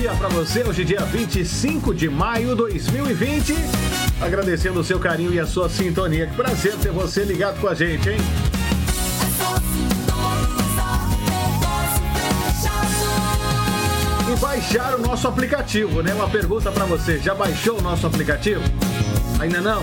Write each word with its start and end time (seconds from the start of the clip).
dia 0.00 0.12
para 0.14 0.28
você. 0.28 0.62
Hoje, 0.62 0.84
dia 0.84 1.00
25 1.00 1.94
de 1.94 2.08
maio 2.08 2.50
de 2.50 2.54
2020. 2.56 3.54
Agradecendo 4.20 4.80
o 4.80 4.84
seu 4.84 5.00
carinho 5.00 5.32
e 5.32 5.40
a 5.40 5.46
sua 5.46 5.70
sintonia. 5.70 6.26
Que 6.26 6.36
prazer 6.36 6.76
ter 6.76 6.92
você 6.92 7.24
ligado 7.24 7.58
com 7.60 7.66
a 7.66 7.74
gente, 7.74 8.10
hein? 8.10 8.18
E 14.30 14.36
baixar 14.38 14.96
o 14.96 14.98
nosso 14.98 15.26
aplicativo, 15.26 16.02
né? 16.02 16.12
Uma 16.12 16.28
pergunta 16.28 16.70
para 16.70 16.84
você: 16.84 17.18
já 17.18 17.34
baixou 17.34 17.78
o 17.78 17.82
nosso 17.82 18.06
aplicativo? 18.06 18.62
Ainda 19.40 19.62
não? 19.62 19.82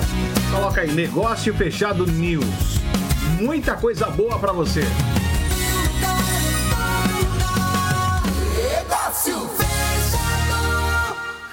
Coloca 0.51 0.81
aí 0.81 0.91
Negócio 0.91 1.53
Fechado 1.55 2.05
News. 2.05 2.79
Muita 3.39 3.75
coisa 3.75 4.07
boa 4.11 4.37
para 4.37 4.51
você. 4.51 4.83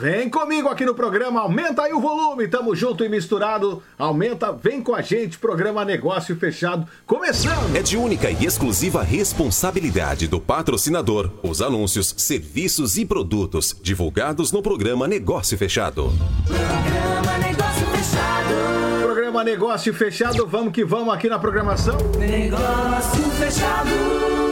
Vem 0.00 0.30
comigo 0.30 0.66
aqui 0.66 0.86
no 0.86 0.94
programa, 0.94 1.42
aumenta 1.42 1.82
aí 1.82 1.92
o 1.92 2.00
volume, 2.00 2.48
tamo 2.48 2.74
junto 2.74 3.04
e 3.04 3.08
misturado. 3.10 3.82
Aumenta, 3.98 4.50
vem 4.50 4.82
com 4.82 4.94
a 4.94 5.02
gente, 5.02 5.38
programa 5.38 5.84
Negócio 5.84 6.34
Fechado, 6.36 6.88
começando. 7.06 7.76
É 7.76 7.82
de 7.82 7.98
única 7.98 8.30
e 8.30 8.46
exclusiva 8.46 9.02
responsabilidade 9.02 10.26
do 10.26 10.40
patrocinador 10.40 11.30
os 11.42 11.60
anúncios, 11.60 12.14
serviços 12.16 12.96
e 12.96 13.04
produtos 13.04 13.76
divulgados 13.82 14.50
no 14.52 14.62
programa 14.62 15.06
Negócio 15.06 15.58
Fechado. 15.58 16.10
Programa 16.46 17.38
Negócio 17.38 17.86
Fechado. 17.88 19.02
Programa 19.02 19.44
Negócio 19.44 19.92
Fechado, 19.94 20.46
vamos 20.46 20.72
que 20.72 20.82
vamos 20.82 21.12
aqui 21.12 21.28
na 21.28 21.38
programação. 21.38 21.98
Negócio 22.18 23.22
Fechado. 23.32 24.49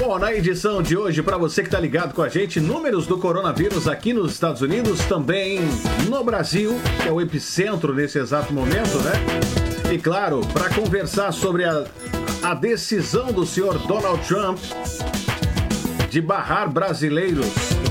Bom, 0.00 0.18
na 0.18 0.32
edição 0.32 0.80
de 0.80 0.96
hoje, 0.96 1.22
para 1.22 1.36
você 1.36 1.60
que 1.60 1.68
está 1.68 1.78
ligado 1.78 2.14
com 2.14 2.22
a 2.22 2.28
gente, 2.30 2.58
números 2.58 3.06
do 3.06 3.18
coronavírus 3.18 3.86
aqui 3.86 4.14
nos 4.14 4.32
Estados 4.32 4.62
Unidos, 4.62 4.98
também 5.04 5.60
no 6.08 6.24
Brasil, 6.24 6.80
que 7.02 7.06
é 7.06 7.12
o 7.12 7.20
epicentro 7.20 7.94
nesse 7.94 8.18
exato 8.18 8.50
momento, 8.50 8.96
né? 9.02 9.92
E 9.92 9.98
claro, 9.98 10.40
para 10.54 10.70
conversar 10.70 11.32
sobre 11.32 11.66
a, 11.66 11.84
a 12.42 12.54
decisão 12.54 13.30
do 13.30 13.44
senhor 13.44 13.76
Donald 13.86 14.26
Trump 14.26 14.58
de 16.08 16.22
barrar 16.22 16.72
brasileiros 16.72 17.46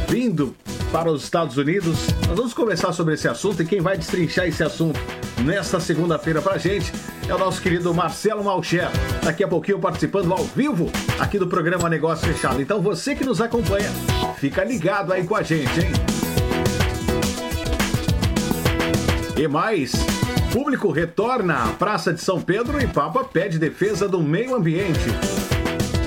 vindo 0.08 0.56
para 0.92 1.12
os 1.12 1.24
Estados 1.24 1.58
Unidos. 1.58 2.08
Nós 2.28 2.36
vamos 2.36 2.54
conversar 2.54 2.94
sobre 2.94 3.14
esse 3.14 3.28
assunto 3.28 3.62
e 3.62 3.66
quem 3.66 3.82
vai 3.82 3.98
destrinchar 3.98 4.48
esse 4.48 4.64
assunto 4.64 5.00
nesta 5.44 5.80
segunda-feira 5.80 6.42
para 6.42 6.54
a 6.54 6.58
gente 6.58 6.92
é 7.28 7.34
o 7.34 7.38
nosso 7.38 7.62
querido 7.62 7.94
Marcelo 7.94 8.44
Malcher. 8.44 8.90
Daqui 9.24 9.44
a 9.44 9.48
pouquinho 9.48 9.80
participando 9.80 10.32
ao 10.32 10.44
vivo 10.44 10.92
aqui 11.20 11.38
do 11.38 11.48
programa 11.48 11.90
Negócio 11.90 12.28
Fechado. 12.28 12.62
Então 12.62 12.82
você 12.82 13.16
que 13.16 13.24
nos 13.24 13.40
acompanha, 13.40 13.90
fica 14.38 14.64
ligado 14.64 15.14
aí 15.14 15.24
com 15.24 15.36
a 15.36 15.44
gente, 15.44 15.80
hein? 15.80 15.92
E 19.38 19.48
mais, 19.48 19.94
público 20.52 20.92
retorna 20.92 21.64
à 21.64 21.68
Praça 21.70 22.12
de 22.14 22.20
São 22.20 22.42
Pedro 22.42 22.82
e 22.82 22.88
Papa 22.88 23.24
pede 23.24 23.58
defesa 23.58 24.08
do 24.08 24.22
meio 24.22 24.56
ambiente. 24.56 25.10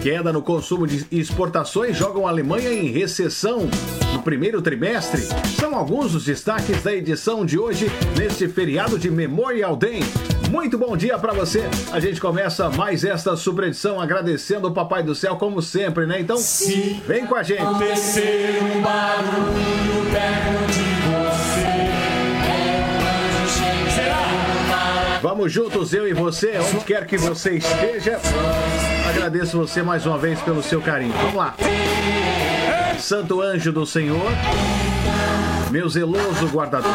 Queda 0.03 0.33
no 0.33 0.43
consumo 0.43 0.87
de 0.87 1.07
exportações 1.13 1.97
jogam 1.97 2.27
a 2.27 2.31
Alemanha 2.31 2.73
em 2.73 2.91
recessão 2.91 3.71
no 4.13 4.23
primeiro 4.23 4.61
trimestre. 4.61 5.23
São 5.59 5.75
alguns 5.75 6.13
dos 6.13 6.25
destaques 6.25 6.83
da 6.83 6.93
edição 6.93 7.45
de 7.45 7.59
hoje, 7.59 7.91
neste 8.19 8.49
feriado 8.49 8.99
de 8.99 9.11
Memorial 9.11 9.75
Day. 9.77 10.01
Muito 10.51 10.77
bom 10.77 10.97
dia 10.97 11.19
para 11.19 11.33
você. 11.33 11.63
A 11.93 11.99
gente 11.99 12.21
começa 12.21 12.69
mais 12.71 13.05
esta 13.05 13.37
super 13.37 13.65
edição 13.65 14.01
agradecendo 14.01 14.69
o 14.69 14.73
Papai 14.73 15.03
do 15.03 15.15
Céu, 15.15 15.37
como 15.37 15.63
sempre, 15.63 16.07
né? 16.07 16.21
Então, 16.21 16.37
Se 16.37 17.01
vem 17.07 17.27
com 17.27 17.35
a 17.35 17.42
gente. 17.42 17.63
Acontecer 17.63 18.59
um 18.63 18.83
barulho 18.83 20.11
perto 20.13 20.73
de 20.73 20.92
Vamos 25.23 25.53
juntos, 25.53 25.95
eu 25.95 26.09
e 26.09 26.13
você, 26.13 26.59
onde 26.59 26.85
quer 26.85 27.07
que 27.07 27.17
você 27.17 27.55
esteja. 27.55 28.20
Agradeço 29.09 29.57
você 29.57 29.81
mais 29.81 30.05
uma 30.05 30.19
vez 30.19 30.41
pelo 30.42 30.63
seu 30.63 30.83
carinho. 30.83 31.13
Vamos 31.13 31.35
lá. 31.36 31.55
Santo 33.12 33.42
anjo 33.42 33.70
do 33.70 33.84
Senhor, 33.84 34.33
meu 35.70 35.86
zeloso 35.86 36.48
guardador. 36.48 36.90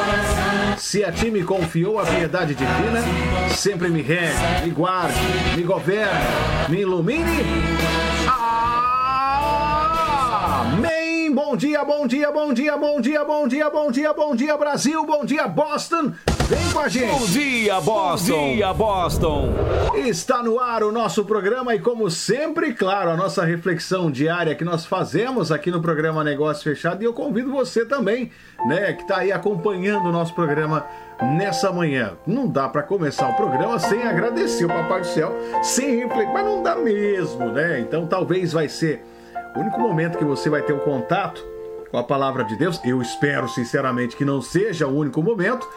Se 0.76 1.04
a 1.04 1.12
ti 1.12 1.30
me 1.30 1.44
confiou 1.44 2.00
a 2.00 2.06
piedade 2.08 2.56
divina, 2.56 3.04
sempre 3.52 3.88
me 3.88 4.02
regue, 4.02 4.34
me 4.66 4.72
guarde, 4.72 5.14
me 5.56 5.62
governe, 5.62 6.26
me 6.70 6.82
ilumine. 6.82 7.97
Bom 11.38 11.56
dia, 11.56 11.86
bom 11.86 12.08
dia, 12.08 12.32
bom 12.32 12.52
dia, 12.52 12.76
bom 12.76 13.00
dia, 13.00 13.24
bom 13.24 13.48
dia, 13.48 13.70
bom 13.70 13.92
dia, 13.92 14.12
bom 14.12 14.36
dia, 14.36 14.58
Brasil, 14.58 15.06
bom 15.06 15.24
dia, 15.24 15.48
Boston. 15.48 16.12
Vem 16.50 16.72
com 16.74 16.80
a 16.80 16.88
gente. 16.88 17.12
Bom 17.12 17.26
dia, 17.28 17.80
Boston. 17.80 18.34
Bom 18.34 18.56
dia, 18.56 18.74
Boston. 18.74 19.50
Está 19.94 20.42
no 20.42 20.60
ar 20.60 20.82
o 20.82 20.92
nosso 20.92 21.24
programa 21.26 21.76
e, 21.76 21.80
como 21.80 22.10
sempre, 22.10 22.74
claro, 22.74 23.12
a 23.12 23.16
nossa 23.16 23.46
reflexão 23.46 24.10
diária 24.10 24.56
que 24.56 24.66
nós 24.66 24.84
fazemos 24.88 25.52
aqui 25.52 25.70
no 25.70 25.80
programa 25.80 26.24
Negócio 26.24 26.64
Fechado. 26.64 27.04
E 27.04 27.06
eu 27.06 27.14
convido 27.14 27.52
você 27.52 27.86
também, 27.86 28.32
né, 28.66 28.94
que 28.94 29.04
está 29.04 29.18
aí 29.18 29.32
acompanhando 29.32 30.10
o 30.10 30.12
nosso 30.12 30.34
programa 30.34 30.88
nessa 31.22 31.72
manhã. 31.72 32.18
Não 32.26 32.48
dá 32.48 32.68
para 32.68 32.82
começar 32.82 33.30
o 33.30 33.36
programa 33.36 33.78
sem 33.78 34.02
agradecer 34.02 34.66
o 34.66 34.70
Papai 34.70 35.02
do 35.02 35.08
Céu, 35.08 35.36
sem 35.62 36.00
refletir, 36.00 36.34
mas 36.34 36.46
não 36.46 36.64
dá 36.64 36.76
mesmo, 36.76 37.46
né? 37.52 37.80
Então 37.80 38.08
talvez 38.08 38.54
vai 38.54 38.68
ser 38.68 39.06
o 39.58 39.62
único 39.62 39.80
momento 39.80 40.18
que 40.18 40.24
você 40.24 40.50
vai 40.50 40.62
ter 40.62 40.74
um 40.74 40.80
contato 40.80 41.44
com 41.90 41.98
a 41.98 42.04
palavra 42.04 42.44
de 42.44 42.56
Deus. 42.56 42.80
Eu 42.86 43.02
espero 43.02 43.48
sinceramente 43.50 44.16
que 44.16 44.24
não 44.24 44.42
seja 44.42 44.88
o 44.88 44.96
único 44.96 45.22
momento 45.22 45.68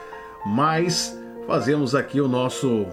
mas 0.44 1.18
fazemos 1.46 1.94
aqui 1.94 2.20
o 2.20 2.28
nosso 2.28 2.86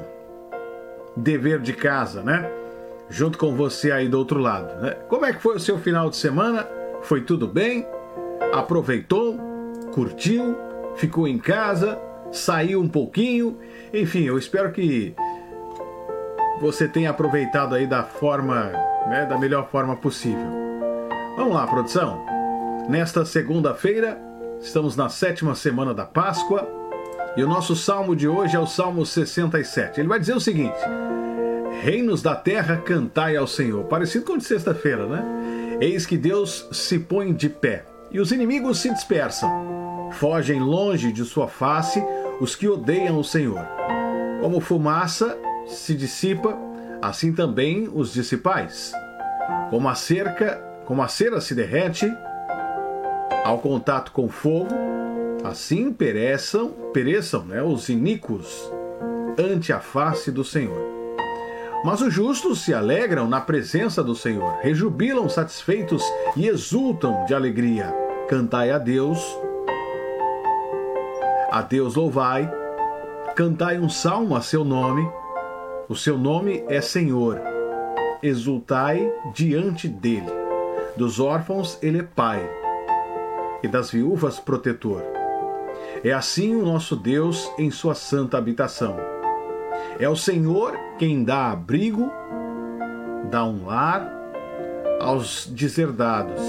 dever 1.15 1.59
de 1.59 1.73
casa, 1.73 2.21
né? 2.21 2.49
Junto 3.09 3.37
com 3.37 3.55
você 3.55 3.91
aí 3.91 4.07
do 4.07 4.17
outro 4.17 4.39
lado, 4.39 4.81
né? 4.81 4.91
Como 5.07 5.25
é 5.25 5.33
que 5.33 5.41
foi 5.41 5.55
o 5.55 5.59
seu 5.59 5.77
final 5.77 6.09
de 6.09 6.17
semana? 6.17 6.67
Foi 7.03 7.21
tudo 7.21 7.47
bem? 7.47 7.85
Aproveitou? 8.53 9.37
Curtiu? 9.93 10.57
Ficou 10.95 11.27
em 11.27 11.37
casa? 11.37 11.99
Saiu 12.31 12.81
um 12.81 12.89
pouquinho? 12.89 13.57
Enfim, 13.93 14.23
eu 14.23 14.37
espero 14.37 14.71
que 14.71 15.15
você 16.59 16.87
tenha 16.87 17.11
aproveitado 17.11 17.75
aí 17.75 17.87
da 17.87 18.03
forma, 18.03 18.71
né, 19.07 19.25
da 19.25 19.37
melhor 19.37 19.69
forma 19.69 19.95
possível. 19.95 20.66
Vamos 21.37 21.53
lá, 21.53 21.67
produção. 21.67 22.25
Nesta 22.89 23.23
segunda-feira, 23.23 24.19
estamos 24.59 24.95
na 24.95 25.07
sétima 25.07 25.53
semana 25.53 25.93
da 25.93 26.03
Páscoa 26.03 26.67
e 27.37 27.43
o 27.43 27.47
nosso 27.47 27.75
salmo 27.75 28.15
de 28.15 28.27
hoje 28.27 28.55
é 28.55 28.59
o 28.59 28.65
Salmo 28.65 29.05
67. 29.05 29.99
Ele 29.99 30.07
vai 30.07 30.19
dizer 30.19 30.35
o 30.35 30.39
seguinte: 30.39 30.79
Reinos 31.83 32.23
da 32.23 32.35
terra, 32.35 32.77
cantai 32.77 33.35
ao 33.35 33.45
Senhor. 33.45 33.83
Parecido 33.83 34.25
com 34.25 34.35
de 34.35 34.45
sexta-feira, 34.45 35.05
né? 35.05 35.77
Eis 35.79 36.07
que 36.07 36.17
Deus 36.17 36.67
se 36.71 36.97
põe 36.97 37.31
de 37.31 37.49
pé 37.49 37.85
e 38.09 38.19
os 38.19 38.31
inimigos 38.31 38.79
se 38.79 38.91
dispersam. 38.91 40.09
Fogem 40.13 40.59
longe 40.59 41.11
de 41.11 41.23
sua 41.23 41.47
face 41.47 42.03
os 42.41 42.55
que 42.55 42.67
odeiam 42.67 43.19
o 43.19 43.23
Senhor. 43.23 43.63
Como 44.41 44.59
fumaça 44.59 45.37
se 45.67 45.93
dissipa, 45.93 46.57
assim 46.99 47.31
também 47.31 47.87
os 47.93 48.11
dissipais. 48.11 48.91
Como 49.69 49.87
a 49.87 49.93
cerca, 49.93 50.65
como 50.87 51.03
a 51.03 51.07
cera 51.07 51.39
se 51.39 51.53
derrete 51.53 52.11
ao 53.43 53.59
contato 53.59 54.11
com 54.11 54.27
fogo, 54.27 54.73
Assim 55.43 55.93
pereçam, 55.93 56.71
pereçam 56.91 57.45
né, 57.45 57.61
os 57.61 57.89
iníquos 57.89 58.71
ante 59.38 59.71
a 59.71 59.79
face 59.79 60.31
do 60.31 60.44
Senhor. 60.44 60.97
Mas 61.85 62.01
os 62.01 62.13
justos 62.13 62.62
se 62.65 62.73
alegram 62.73 63.29
na 63.29 63.39
presença 63.39 64.03
do 64.03 64.15
Senhor, 64.15 64.57
rejubilam 64.62 65.29
satisfeitos 65.29 66.03
e 66.35 66.47
exultam 66.47 67.23
de 67.25 67.33
alegria. 67.33 67.94
Cantai 68.27 68.71
a 68.71 68.77
Deus, 68.77 69.19
a 71.51 71.62
Deus 71.62 71.95
louvai, 71.95 72.51
cantai 73.35 73.79
um 73.79 73.88
salmo 73.88 74.35
a 74.35 74.41
seu 74.41 74.65
nome, 74.65 75.07
o 75.88 75.95
seu 75.95 76.17
nome 76.17 76.65
é 76.67 76.81
Senhor, 76.81 77.39
exultai 78.21 79.09
diante 79.33 79.88
dele. 79.88 80.37
Dos 80.97 81.19
órfãos 81.19 81.77
ele 81.79 81.99
é 81.99 82.03
pai, 82.03 82.41
e 83.61 83.67
das 83.67 83.91
viúvas 83.91 84.39
protetor. 84.39 85.03
É 86.03 86.11
assim 86.11 86.55
o 86.55 86.65
nosso 86.65 86.95
Deus 86.95 87.47
em 87.57 87.69
sua 87.69 87.94
santa 87.94 88.35
habitação. 88.35 88.97
É 89.99 90.09
o 90.09 90.15
Senhor 90.15 90.75
quem 90.97 91.23
dá 91.23 91.51
abrigo, 91.51 92.11
dá 93.29 93.45
um 93.45 93.67
lar 93.67 94.11
aos 94.99 95.45
deserdados, 95.45 96.41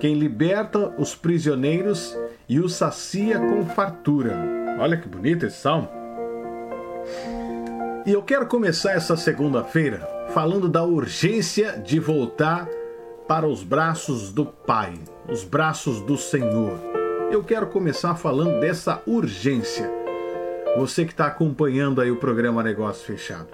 quem 0.00 0.14
liberta 0.14 0.94
os 0.98 1.14
prisioneiros 1.14 2.16
e 2.48 2.58
os 2.58 2.74
sacia 2.74 3.38
com 3.38 3.66
fartura. 3.66 4.34
Olha 4.80 4.96
que 4.96 5.06
bonito 5.06 5.44
esse 5.44 5.58
salmo. 5.58 5.90
E 8.06 8.12
eu 8.12 8.22
quero 8.22 8.46
começar 8.46 8.92
essa 8.92 9.14
segunda-feira 9.14 10.08
falando 10.32 10.70
da 10.70 10.82
urgência 10.82 11.78
de 11.78 12.00
voltar 12.00 12.66
para 13.28 13.46
os 13.46 13.62
braços 13.62 14.32
do 14.32 14.46
Pai. 14.46 14.94
os 15.28 15.44
braços 15.44 16.00
do 16.00 16.16
Senhor. 16.16 16.80
Eu 17.30 17.44
quero 17.44 17.66
começar 17.66 18.14
falando 18.14 18.58
dessa 18.58 19.02
urgência. 19.06 19.90
Você 20.78 21.04
que 21.04 21.12
está 21.12 21.26
acompanhando 21.26 22.00
aí 22.00 22.10
o 22.10 22.16
programa 22.16 22.62
Negócio 22.62 23.04
Fechado, 23.04 23.48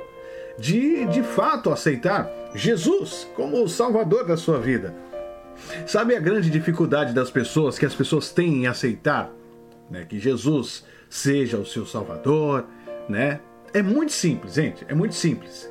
de 0.56 1.04
de 1.06 1.24
fato 1.24 1.70
aceitar 1.70 2.30
Jesus 2.54 3.28
como 3.34 3.64
o 3.64 3.68
Salvador 3.68 4.24
da 4.24 4.36
sua 4.36 4.60
vida. 4.60 4.94
Sabe 5.86 6.14
a 6.14 6.20
grande 6.20 6.48
dificuldade 6.50 7.12
das 7.12 7.30
pessoas 7.30 7.76
que 7.76 7.84
as 7.84 7.94
pessoas 7.94 8.30
têm 8.30 8.62
em 8.62 8.66
aceitar 8.68 9.32
né, 9.90 10.04
que 10.08 10.20
Jesus 10.20 10.84
seja 11.10 11.58
o 11.58 11.66
seu 11.66 11.84
Salvador, 11.84 12.64
né? 13.08 13.40
É 13.72 13.82
muito 13.82 14.12
simples, 14.12 14.54
gente, 14.54 14.84
é 14.88 14.94
muito 14.94 15.16
simples. 15.16 15.68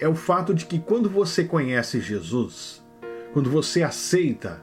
É 0.00 0.08
o 0.08 0.14
fato 0.14 0.54
de 0.54 0.64
que 0.64 0.78
quando 0.78 1.10
você 1.10 1.44
conhece 1.44 2.00
Jesus, 2.00 2.81
quando 3.32 3.50
você 3.50 3.82
aceita, 3.82 4.62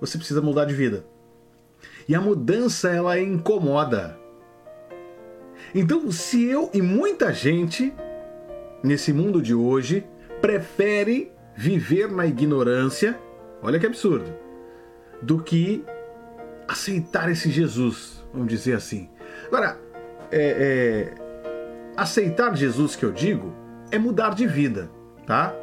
você 0.00 0.16
precisa 0.16 0.40
mudar 0.40 0.64
de 0.64 0.74
vida. 0.74 1.04
E 2.08 2.14
a 2.14 2.20
mudança 2.20 2.90
ela 2.90 3.18
incomoda. 3.20 4.18
Então, 5.74 6.10
se 6.10 6.44
eu 6.44 6.70
e 6.72 6.80
muita 6.80 7.32
gente 7.32 7.92
nesse 8.82 9.12
mundo 9.12 9.42
de 9.42 9.54
hoje 9.54 10.06
prefere 10.40 11.32
viver 11.54 12.10
na 12.10 12.26
ignorância, 12.26 13.18
olha 13.60 13.78
que 13.78 13.86
absurdo, 13.86 14.32
do 15.20 15.42
que 15.42 15.84
aceitar 16.66 17.30
esse 17.30 17.50
Jesus, 17.50 18.24
vamos 18.32 18.48
dizer 18.48 18.74
assim. 18.74 19.10
Agora, 19.46 19.78
é, 20.30 21.10
é, 21.10 21.14
aceitar 21.96 22.54
Jesus 22.56 22.94
que 22.94 23.04
eu 23.04 23.12
digo 23.12 23.52
é 23.90 23.98
mudar 23.98 24.34
de 24.34 24.46
vida, 24.46 24.90
tá? 25.26 25.54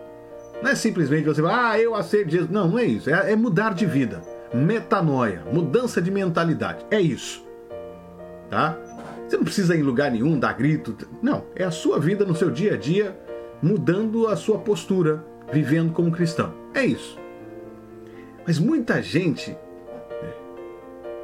Não 0.61 0.71
é 0.71 0.75
simplesmente 0.75 1.25
você 1.25 1.41
falar, 1.41 1.71
ah, 1.71 1.79
eu 1.79 1.95
aceito 1.95 2.29
Jesus. 2.29 2.49
Não, 2.49 2.67
não 2.67 2.79
é 2.79 2.85
isso. 2.85 3.09
É, 3.09 3.31
é 3.31 3.35
mudar 3.35 3.73
de 3.73 3.85
vida. 3.85 4.21
Metanoia, 4.53 5.43
mudança 5.51 6.01
de 6.01 6.09
mentalidade. 6.09 6.85
É 6.89 6.99
isso. 6.99 7.45
Tá? 8.49 8.77
Você 9.27 9.37
não 9.37 9.43
precisa 9.43 9.75
ir 9.75 9.79
em 9.79 9.83
lugar 9.83 10.11
nenhum, 10.11 10.39
dar 10.39 10.53
grito. 10.53 10.95
Não, 11.21 11.45
é 11.55 11.63
a 11.63 11.71
sua 11.71 11.99
vida 11.99 12.25
no 12.25 12.35
seu 12.35 12.49
dia 12.49 12.75
a 12.75 12.77
dia, 12.77 13.17
mudando 13.61 14.27
a 14.27 14.35
sua 14.35 14.59
postura, 14.59 15.25
vivendo 15.51 15.91
como 15.91 16.11
cristão. 16.11 16.53
É 16.73 16.85
isso. 16.85 17.17
Mas 18.45 18.59
muita 18.59 19.01
gente, 19.01 19.57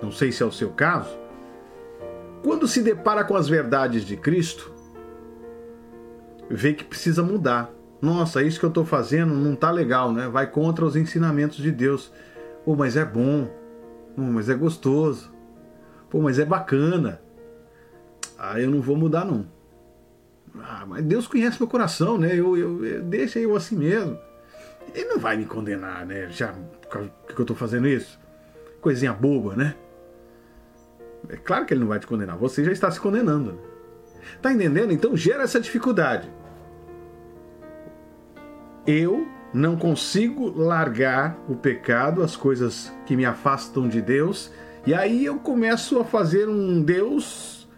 não 0.01 0.12
sei 0.12 0.31
se 0.31 0.42
é 0.42 0.45
o 0.45 0.51
seu 0.51 0.69
caso, 0.72 1.22
quando 2.44 2.68
se 2.68 2.81
depara 2.81 3.24
com 3.24 3.36
as 3.36 3.48
verdades 3.48 4.04
de 4.04 4.18
Cristo, 4.18 4.74
vê 6.50 6.74
que 6.74 6.84
precisa 6.84 7.22
mudar. 7.22 7.72
Nossa, 8.01 8.42
isso 8.42 8.59
que 8.59 8.65
eu 8.65 8.69
estou 8.69 8.83
fazendo 8.83 9.33
não 9.36 9.53
está 9.53 9.69
legal, 9.69 10.12
né? 10.12 10.27
Vai 10.27 10.48
contra 10.50 10.83
os 10.83 10.95
ensinamentos 10.95 11.57
de 11.57 11.71
Deus. 11.71 12.12
Pô, 12.65 12.75
mas 12.75 12.98
é 12.98 13.06
bom. 13.06 13.48
Pô, 14.15 14.21
mas 14.24 14.50
é 14.50 14.56
gostoso. 14.56 15.31
Pô, 16.09 16.19
mas 16.19 16.39
é 16.39 16.45
bacana. 16.45 17.21
Ah, 18.39 18.59
eu 18.59 18.71
não 18.71 18.81
vou 18.81 18.98
mudar 18.98 19.24
não. 19.24 19.45
Ah, 20.59 20.83
mas 20.88 21.06
Deus 21.06 21.27
conhece 21.27 21.59
meu 21.59 21.68
coração, 21.68 22.18
né? 22.18 22.33
Eu, 22.33 22.57
eu, 22.57 22.83
eu 22.83 23.03
deixa 23.03 23.39
eu 23.39 23.56
assim 23.56 23.77
mesmo. 23.77 24.18
Ele 24.95 25.06
não 25.06 25.19
vai 25.19 25.38
me 25.38 25.45
condenar, 25.45 26.03
né? 26.06 26.27
Já 26.31 26.53
que 26.89 27.39
eu 27.39 27.44
estou 27.44 27.56
fazendo 27.56 27.88
isso. 27.88 28.19
Coisinha 28.81 29.13
boba, 29.13 29.56
né? 29.56 29.75
É 31.30 31.38
claro 31.38 31.68
que 31.68 31.74
ele 31.75 31.81
não 31.81 31.88
vai 31.88 32.00
te 32.00 32.07
condenar. 32.07 32.36
Você 32.38 32.65
já 32.65 32.71
está 32.71 32.89
se 32.89 33.00
condenando. 33.00 33.51
Né? 33.51 33.59
Tá 34.42 34.51
entendendo? 34.51 34.92
Então 34.92 35.15
gera 35.15 35.44
essa 35.44 35.59
dificuldade 35.59 36.27
eu 38.86 39.28
não 39.54 39.75
consigo 39.75 40.50
largar 40.50 41.38
o 41.48 41.56
pecado, 41.56 42.24
as 42.24 42.36
coisas 42.36 42.92
que 43.06 43.16
me 43.16 43.25
afastam 43.25 43.88
de 43.88 44.01
Deus, 44.01 44.51
e 44.86 44.94
aí 44.94 45.25
eu 45.25 45.38
começo 45.39 46.00
a 46.00 46.06
fazer 46.06 46.48
um 46.50 46.81
Deus 46.81 47.69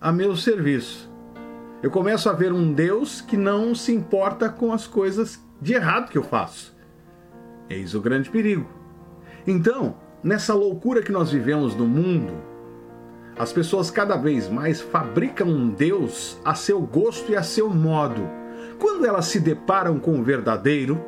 a 0.00 0.12
meu 0.12 0.36
serviço. 0.36 1.10
Eu 1.82 1.90
começo 1.90 2.28
a 2.28 2.32
ver 2.32 2.52
um 2.52 2.72
Deus 2.72 3.20
que 3.20 3.36
não 3.36 3.74
se 3.74 3.92
importa 3.92 4.48
com 4.48 4.72
as 4.72 4.86
coisas 4.86 5.40
de 5.60 5.74
errado 5.74 6.10
que 6.10 6.18
eu 6.18 6.22
faço. 6.22 6.76
Eis 7.68 7.94
o 7.94 8.00
grande 8.00 8.28
perigo. 8.28 8.68
Então, 9.46 9.96
nessa 10.22 10.52
loucura 10.52 11.02
que 11.02 11.12
nós 11.12 11.30
vivemos 11.30 11.74
no 11.74 11.86
mundo, 11.86 12.34
as 13.38 13.52
pessoas 13.52 13.90
cada 13.90 14.16
vez 14.16 14.48
mais 14.50 14.80
fabricam 14.80 15.48
um 15.48 15.70
Deus 15.70 16.38
a 16.44 16.54
seu 16.54 16.80
gosto 16.82 17.32
e 17.32 17.36
a 17.36 17.42
seu 17.42 17.70
modo 17.70 18.39
quando 18.80 19.06
elas 19.06 19.26
se 19.26 19.38
deparam 19.38 20.00
com 20.00 20.18
o 20.18 20.22
verdadeiro, 20.22 21.00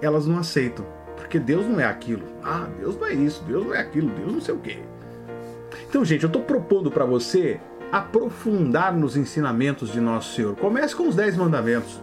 elas 0.00 0.26
não 0.26 0.38
aceitam, 0.38 0.86
porque 1.16 1.38
Deus 1.38 1.66
não 1.66 1.80
é 1.80 1.84
aquilo. 1.84 2.22
Ah, 2.42 2.68
Deus 2.78 2.96
não 2.96 3.06
é 3.06 3.12
isso, 3.12 3.42
Deus 3.44 3.66
não 3.66 3.74
é 3.74 3.80
aquilo, 3.80 4.08
Deus 4.10 4.32
não 4.32 4.40
sei 4.40 4.54
o 4.54 4.58
quê. 4.58 4.78
Então, 5.88 6.04
gente, 6.04 6.22
eu 6.22 6.28
estou 6.28 6.42
propondo 6.42 6.90
para 6.90 7.04
você 7.04 7.60
aprofundar 7.90 8.96
nos 8.96 9.16
ensinamentos 9.16 9.90
de 9.90 10.00
nosso 10.00 10.34
Senhor. 10.34 10.54
Comece 10.56 10.94
com 10.94 11.08
os 11.08 11.16
dez 11.16 11.36
mandamentos. 11.36 12.00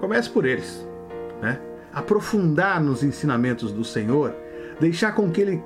Comece 0.00 0.30
por 0.30 0.46
eles, 0.46 0.86
né? 1.42 1.60
Aprofundar 1.92 2.80
nos 2.82 3.02
ensinamentos 3.02 3.72
do 3.72 3.84
Senhor, 3.84 4.34
deixar 4.80 5.12
com 5.12 5.30
que 5.30 5.40
Ele 5.40 5.62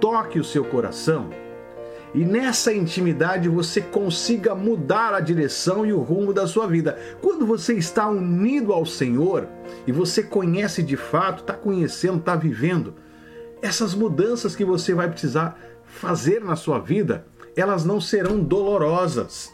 toque 0.00 0.38
o 0.38 0.44
seu 0.44 0.64
coração 0.64 1.28
e 2.14 2.24
nessa 2.24 2.72
intimidade 2.72 3.48
você 3.48 3.80
consiga 3.80 4.54
mudar 4.54 5.14
a 5.14 5.20
direção 5.20 5.86
e 5.86 5.92
o 5.92 6.00
rumo 6.00 6.32
da 6.32 6.46
sua 6.46 6.66
vida. 6.66 6.98
Quando 7.22 7.46
você 7.46 7.74
está 7.74 8.08
unido 8.08 8.72
ao 8.72 8.84
Senhor 8.84 9.48
e 9.86 9.92
você 9.92 10.22
conhece 10.22 10.82
de 10.82 10.96
fato, 10.96 11.40
está 11.40 11.54
conhecendo, 11.54 12.18
está 12.18 12.36
vivendo, 12.36 12.94
essas 13.62 13.94
mudanças 13.94 14.54
que 14.54 14.64
você 14.64 14.92
vai 14.92 15.08
precisar 15.08 15.58
fazer 15.84 16.42
na 16.44 16.56
sua 16.56 16.78
vida, 16.78 17.26
elas 17.56 17.84
não 17.84 18.00
serão 18.00 18.40
dolorosas, 18.40 19.50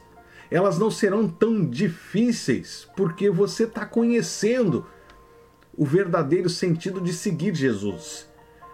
elas 0.51 0.79
não 0.79 0.91
serão 0.91 1.29
tão 1.29 1.65
difíceis, 1.65 2.89
porque 2.97 3.31
você 3.31 3.65
está 3.65 3.85
conhecendo 3.87 4.87
o 5.77 5.85
verdadeiro 5.85 6.49
sentido 6.49 7.01
de 7.01 7.13
seguir 7.13 7.55
Jesus. 7.55 8.28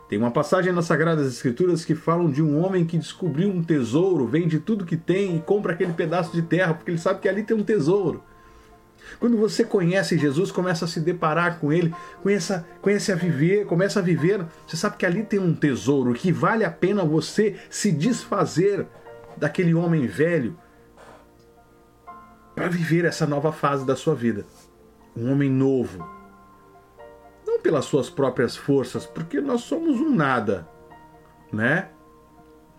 Tem 0.08 0.18
uma 0.18 0.30
passagem 0.30 0.72
nas 0.72 0.84
Sagradas 0.84 1.26
Escrituras 1.26 1.84
que 1.84 1.94
falam 1.94 2.30
de 2.30 2.42
um 2.42 2.62
homem 2.62 2.84
que 2.84 2.98
descobriu 2.98 3.48
um 3.48 3.62
tesouro, 3.62 4.26
vende 4.26 4.58
tudo 4.58 4.84
que 4.84 4.96
tem 4.96 5.36
e 5.36 5.40
compra 5.40 5.72
aquele 5.72 5.92
pedaço 5.92 6.32
de 6.32 6.42
terra, 6.42 6.74
porque 6.74 6.90
ele 6.90 6.98
sabe 6.98 7.20
que 7.20 7.28
ali 7.28 7.42
tem 7.42 7.56
um 7.56 7.62
tesouro. 7.62 8.22
Quando 9.18 9.36
você 9.36 9.64
conhece 9.64 10.18
Jesus, 10.18 10.50
começa 10.50 10.84
a 10.84 10.88
se 10.88 11.00
deparar 11.00 11.58
com 11.58 11.72
ele, 11.72 11.94
começa, 12.22 12.66
conhece 12.80 13.12
a 13.12 13.14
viver, 13.14 13.66
começa 13.66 14.00
a 14.00 14.02
viver, 14.02 14.44
você 14.66 14.76
sabe 14.76 14.96
que 14.96 15.06
ali 15.06 15.22
tem 15.22 15.38
um 15.38 15.54
tesouro, 15.54 16.14
que 16.14 16.32
vale 16.32 16.64
a 16.64 16.70
pena 16.70 17.04
você 17.04 17.56
se 17.70 17.90
desfazer 17.90 18.86
daquele 19.36 19.74
homem 19.74 20.06
velho 20.06 20.56
para 22.54 22.68
viver 22.68 23.04
essa 23.04 23.26
nova 23.26 23.52
fase 23.52 23.84
da 23.86 23.96
sua 23.96 24.14
vida. 24.14 24.44
Um 25.16 25.32
homem 25.32 25.50
novo, 25.50 26.06
pelas 27.60 27.84
suas 27.84 28.10
próprias 28.10 28.56
forças, 28.56 29.06
porque 29.06 29.40
nós 29.40 29.62
somos 29.62 30.00
um 30.00 30.14
nada, 30.14 30.68
né? 31.52 31.90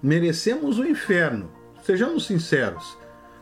Merecemos 0.01 0.77
o 0.77 0.86
inferno. 0.86 1.51
Sejamos 1.82 2.25
sinceros. 2.25 2.98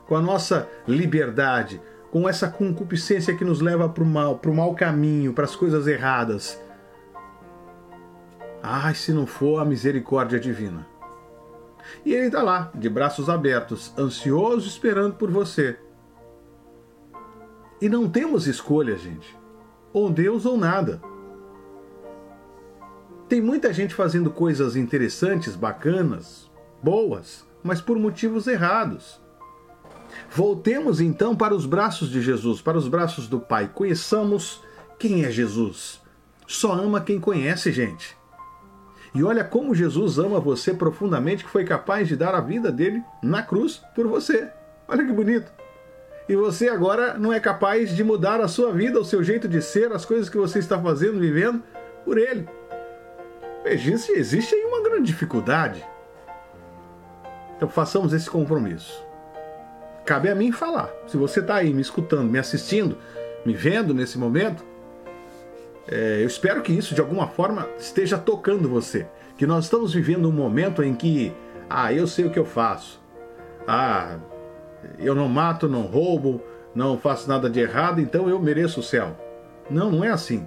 Com 0.07 0.15
a 0.15 0.21
nossa 0.21 0.69
liberdade, 0.87 1.81
com 2.11 2.27
essa 2.27 2.49
concupiscência 2.49 3.35
que 3.35 3.43
nos 3.43 3.59
leva 3.59 3.89
para 3.89 4.03
o 4.03 4.05
mal, 4.05 4.37
para 4.37 4.51
o 4.51 4.55
mau 4.55 4.75
caminho, 4.75 5.33
para 5.33 5.45
as 5.45 5.55
coisas 5.55 5.87
erradas. 5.87 6.61
Ai, 8.61 8.93
se 8.95 9.11
não 9.11 9.25
for 9.25 9.59
a 9.59 9.65
misericórdia 9.65 10.39
divina. 10.39 10.87
E 12.05 12.13
ele 12.13 12.27
está 12.27 12.41
lá, 12.41 12.71
de 12.75 12.89
braços 12.89 13.29
abertos, 13.29 13.93
ansioso, 13.97 14.67
esperando 14.67 15.15
por 15.15 15.29
você. 15.29 15.77
E 17.81 17.89
não 17.89 18.09
temos 18.09 18.47
escolha, 18.47 18.95
gente. 18.95 19.37
Ou 19.91 20.09
Deus 20.09 20.45
ou 20.45 20.57
nada. 20.57 21.01
Tem 23.33 23.41
muita 23.41 23.73
gente 23.73 23.95
fazendo 23.95 24.29
coisas 24.29 24.75
interessantes, 24.75 25.55
bacanas, 25.55 26.51
boas, 26.83 27.43
mas 27.63 27.81
por 27.81 27.97
motivos 27.97 28.45
errados. 28.45 29.19
Voltemos 30.29 31.01
então 31.01 31.35
para 31.35 31.55
os 31.55 31.65
braços 31.65 32.11
de 32.11 32.21
Jesus, 32.21 32.61
para 32.61 32.77
os 32.77 32.87
braços 32.87 33.27
do 33.27 33.39
Pai. 33.39 33.71
Conheçamos 33.73 34.61
quem 34.99 35.25
é 35.25 35.31
Jesus. 35.31 35.99
Só 36.45 36.73
ama 36.73 37.01
quem 37.01 37.19
conhece, 37.19 37.71
gente. 37.71 38.15
E 39.15 39.23
olha 39.23 39.43
como 39.43 39.73
Jesus 39.73 40.19
ama 40.19 40.39
você 40.39 40.71
profundamente, 40.71 41.43
que 41.43 41.49
foi 41.49 41.65
capaz 41.65 42.07
de 42.07 42.15
dar 42.15 42.35
a 42.35 42.39
vida 42.39 42.71
dele 42.71 43.01
na 43.19 43.41
cruz 43.41 43.81
por 43.95 44.05
você. 44.07 44.47
Olha 44.87 45.03
que 45.03 45.11
bonito. 45.11 45.51
E 46.29 46.35
você 46.35 46.69
agora 46.69 47.17
não 47.17 47.33
é 47.33 47.39
capaz 47.39 47.95
de 47.95 48.03
mudar 48.03 48.39
a 48.41 48.47
sua 48.47 48.71
vida, 48.71 48.99
o 48.99 49.03
seu 49.03 49.23
jeito 49.23 49.47
de 49.47 49.59
ser, 49.59 49.91
as 49.91 50.05
coisas 50.05 50.29
que 50.29 50.37
você 50.37 50.59
está 50.59 50.79
fazendo, 50.79 51.19
vivendo, 51.19 51.63
por 52.05 52.19
ele. 52.19 52.47
Existe, 53.65 54.12
existe 54.12 54.55
aí 54.55 54.65
uma 54.65 54.82
grande 54.82 55.08
dificuldade. 55.08 55.84
Então 57.55 57.70
façamos 57.70 58.13
esse 58.13 58.29
compromisso. 58.29 59.03
Cabe 60.05 60.29
a 60.29 60.36
mim 60.36 60.51
falar. 60.51 60.91
Se 61.08 61.15
você 61.15 61.39
está 61.39 61.55
aí 61.55 61.74
me 61.74 61.82
escutando, 61.82 62.29
me 62.29 62.38
assistindo, 62.38 62.98
me 63.46 63.53
vendo 63.53 63.93
nesse 63.93 64.17
momento, 64.17 64.65
é, 65.88 66.22
eu 66.22 66.27
espero 66.27 66.62
que 66.62 66.74
isso 66.74 66.93
de 66.93 67.00
alguma 67.00 67.27
forma 67.27 67.67
esteja 67.79 68.17
tocando 68.17 68.67
você. 68.67 69.08
Que 69.38 69.48
nós 69.48 69.65
estamos 69.65 69.93
vivendo 69.93 70.27
um 70.27 70.32
momento 70.32 70.84
em 70.84 70.93
que, 70.93 71.34
ah, 71.70 71.93
eu 71.93 72.05
sei 72.05 72.25
o 72.25 72.29
que 72.29 72.39
eu 72.39 72.46
faço. 72.46 73.01
Ah, 73.65 74.17
eu 75.00 75.15
não 75.15 75.29
mato, 75.29 75.70
não 75.70 75.84
roubo, 75.84 76.41
não 76.75 76.98
faço 76.98 77.29
nada 77.29 77.50
de 77.50 77.62
errado, 77.62 78.01
então 78.01 78.27
eu 78.27 78.39
mereço 78.39 78.82
o 78.82 78.84
céu. 78.84 79.17
Não, 79.70 79.89
não 79.89 80.03
é 80.03 80.10
assim. 80.10 80.46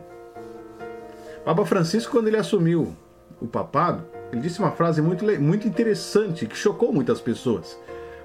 Papa 1.44 1.64
Francisco, 1.64 2.12
quando 2.12 2.28
ele 2.28 2.36
assumiu 2.36 2.94
o 3.40 3.46
papado, 3.46 4.04
ele 4.32 4.40
disse 4.40 4.58
uma 4.58 4.72
frase 4.72 5.00
muito, 5.00 5.24
muito 5.40 5.68
interessante 5.68 6.46
que 6.46 6.56
chocou 6.56 6.92
muitas 6.92 7.20
pessoas. 7.20 7.78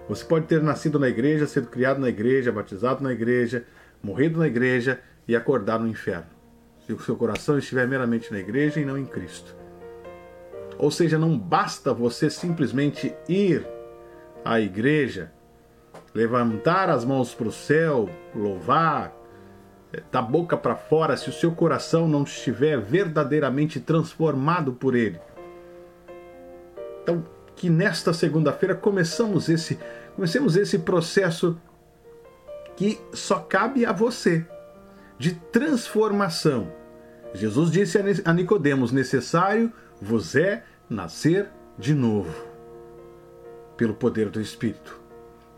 Você 0.09 0.25
pode 0.25 0.45
ter 0.45 0.61
nascido 0.61 0.99
na 0.99 1.07
igreja, 1.07 1.45
sido 1.47 1.67
criado 1.67 1.99
na 1.99 2.09
igreja, 2.09 2.51
batizado 2.51 3.03
na 3.03 3.11
igreja, 3.11 3.65
morrido 4.01 4.39
na 4.39 4.47
igreja 4.47 4.99
e 5.27 5.35
acordar 5.35 5.79
no 5.79 5.87
inferno. 5.87 6.27
Se 6.85 6.93
o 6.93 6.99
seu 6.99 7.15
coração 7.15 7.57
estiver 7.57 7.87
meramente 7.87 8.31
na 8.31 8.39
igreja 8.39 8.79
e 8.79 8.85
não 8.85 8.97
em 8.97 9.05
Cristo. 9.05 9.55
Ou 10.77 10.89
seja, 10.89 11.17
não 11.17 11.37
basta 11.37 11.93
você 11.93 12.29
simplesmente 12.29 13.13
ir 13.29 13.65
à 14.43 14.59
igreja, 14.59 15.31
levantar 16.13 16.89
as 16.89 17.05
mãos 17.05 17.33
para 17.35 17.47
o 17.47 17.51
céu, 17.51 18.09
louvar, 18.35 19.15
da 20.11 20.21
boca 20.21 20.55
para 20.55 20.75
fora, 20.75 21.17
se 21.17 21.29
o 21.29 21.33
seu 21.33 21.51
coração 21.51 22.07
não 22.07 22.23
estiver 22.23 22.79
verdadeiramente 22.79 23.79
transformado 23.79 24.73
por 24.73 24.95
Ele. 24.95 25.19
Então, 27.03 27.23
que 27.55 27.69
nesta 27.69 28.13
segunda-feira 28.13 28.73
começamos 28.73 29.49
esse, 29.49 29.77
comecemos 30.15 30.55
esse 30.55 30.79
processo 30.79 31.59
que 32.75 32.99
só 33.13 33.39
cabe 33.39 33.85
a 33.85 33.91
você 33.91 34.45
de 35.17 35.33
transformação. 35.35 36.71
Jesus 37.33 37.69
disse 37.69 37.99
a 38.25 38.33
Nicodemos: 38.33 38.91
necessário 38.91 39.71
vos 40.01 40.35
é 40.35 40.63
nascer 40.89 41.49
de 41.77 41.93
novo, 41.93 42.33
pelo 43.77 43.93
poder 43.93 44.29
do 44.29 44.41
Espírito. 44.41 44.99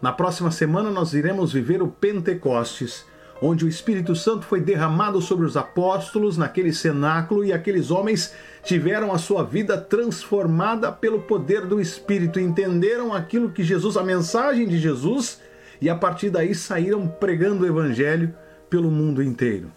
Na 0.02 0.12
próxima 0.12 0.52
semana 0.52 0.92
nós 0.92 1.14
iremos 1.14 1.54
viver 1.54 1.82
o 1.82 1.88
Pentecostes, 1.88 3.06
onde 3.46 3.66
o 3.66 3.68
Espírito 3.68 4.16
Santo 4.16 4.46
foi 4.46 4.62
derramado 4.62 5.22
sobre 5.22 5.46
os 5.46 5.58
apóstolos 5.58 6.38
naquele 6.38 6.72
cenáculo 6.72 7.44
e 7.44 7.52
aqueles 7.52 7.92
homens 7.92 8.34
tiveram 8.64 9.12
a 9.12 9.18
sua 9.18 9.44
vida 9.44 9.78
transformada 9.78 10.90
pelo 10.94 11.24
poder 11.24 11.66
do 11.66 11.82
Espírito, 11.82 12.40
entenderam 12.40 13.14
aquilo 13.14 13.50
que 13.50 13.62
Jesus, 13.62 13.98
a 13.98 14.04
mensagem 14.04 14.66
de 14.66 14.80
Jesus, 14.80 15.42
e 15.82 15.90
a 15.90 15.96
partir 15.96 16.30
daí 16.30 16.56
saíram 16.56 17.06
pregando 17.06 17.64
o 17.64 17.68
evangelho 17.68 18.34
pelo 18.70 18.90
mundo 18.90 19.22
inteiro. 19.22 19.70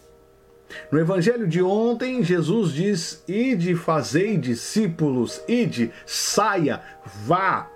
No 0.90 0.99
evangelho 0.99 1.49
de 1.49 1.61
ontem, 1.61 2.23
Jesus 2.23 2.73
diz: 2.73 3.25
Ide, 3.26 3.75
fazei 3.75 4.37
discípulos, 4.37 5.40
ide, 5.49 5.90
saia, 6.04 6.80
vá, 7.25 7.68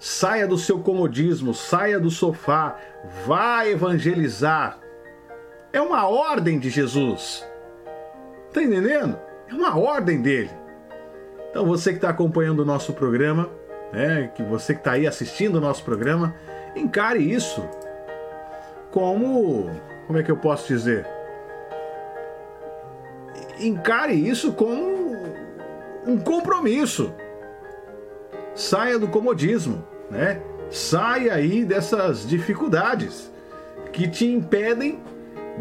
Saia 0.00 0.46
do 0.46 0.56
seu 0.56 0.78
comodismo, 0.80 1.52
saia 1.52 2.00
do 2.00 2.10
sofá, 2.10 2.74
vá 3.26 3.66
evangelizar. 3.66 4.78
É 5.74 5.80
uma 5.80 6.08
ordem 6.08 6.58
de 6.58 6.70
Jesus. 6.70 7.46
Está 8.48 8.62
entendendo? 8.62 9.18
É 9.46 9.52
uma 9.52 9.76
ordem 9.78 10.22
dele. 10.22 10.50
Então 11.50 11.66
você 11.66 11.90
que 11.90 11.98
está 11.98 12.08
acompanhando 12.08 12.60
o 12.60 12.64
nosso 12.64 12.94
programa, 12.94 13.50
né, 13.92 14.32
que 14.34 14.42
você 14.42 14.72
que 14.72 14.80
está 14.80 14.92
aí 14.92 15.06
assistindo 15.06 15.56
o 15.56 15.60
nosso 15.60 15.84
programa, 15.84 16.34
encare 16.74 17.18
isso 17.18 17.62
como, 18.90 19.68
como 20.06 20.18
é 20.18 20.22
que 20.22 20.30
eu 20.30 20.36
posso 20.38 20.66
dizer? 20.66 21.06
Encare 23.58 24.14
isso 24.14 24.54
como 24.54 25.12
um 26.06 26.18
compromisso. 26.18 27.12
Saia 28.54 28.98
do 28.98 29.06
comodismo 29.06 29.89
né? 30.10 30.40
Sai 30.70 31.28
aí 31.30 31.64
dessas 31.64 32.26
dificuldades 32.28 33.30
que 33.92 34.08
te 34.08 34.26
impedem 34.26 35.00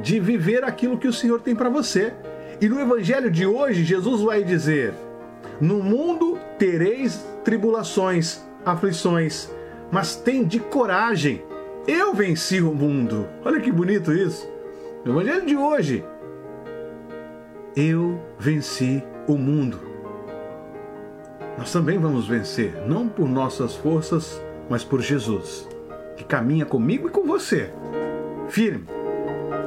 de 0.01 0.19
viver 0.19 0.63
aquilo 0.63 0.97
que 0.97 1.07
o 1.07 1.13
Senhor 1.13 1.41
tem 1.41 1.55
para 1.55 1.69
você. 1.69 2.13
E 2.61 2.67
no 2.67 2.79
evangelho 2.79 3.31
de 3.31 3.45
hoje, 3.45 3.83
Jesus 3.83 4.21
vai 4.21 4.43
dizer: 4.43 4.93
No 5.59 5.81
mundo 5.81 6.37
tereis 6.57 7.25
tribulações, 7.43 8.41
aflições, 8.65 9.49
mas 9.91 10.15
tem 10.15 10.43
de 10.43 10.59
coragem. 10.59 11.43
Eu 11.87 12.13
venci 12.13 12.61
o 12.61 12.73
mundo. 12.73 13.27
Olha 13.43 13.59
que 13.59 13.71
bonito 13.71 14.13
isso. 14.13 14.47
No 15.03 15.13
evangelho 15.13 15.45
de 15.45 15.55
hoje, 15.55 16.03
eu 17.75 18.19
venci 18.37 19.03
o 19.27 19.37
mundo 19.37 19.88
nós 21.59 21.73
também 21.73 21.99
vamos 21.99 22.25
vencer, 22.25 22.73
não 22.87 23.09
por 23.09 23.27
nossas 23.27 23.75
forças, 23.75 24.41
mas 24.69 24.81
por 24.81 25.01
Jesus, 25.01 25.67
que 26.15 26.23
caminha 26.23 26.65
comigo 26.65 27.09
e 27.09 27.11
com 27.11 27.27
você. 27.27 27.69
Firme. 28.47 28.85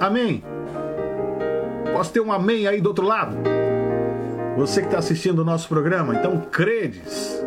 Amém. 0.01 0.43
Posso 1.93 2.11
ter 2.11 2.21
um 2.21 2.33
amém 2.33 2.67
aí 2.67 2.81
do 2.81 2.87
outro 2.87 3.05
lado? 3.05 3.37
Você 4.57 4.81
que 4.81 4.87
está 4.87 5.01
assistindo 5.01 5.41
o 5.41 5.45
nosso 5.45 5.69
programa, 5.69 6.15
então 6.15 6.41
credes, 6.51 7.45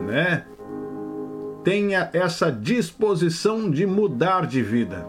né? 0.00 0.46
Tenha 1.62 2.08
essa 2.14 2.50
disposição 2.50 3.70
de 3.70 3.84
mudar 3.84 4.46
de 4.46 4.62
vida. 4.62 5.06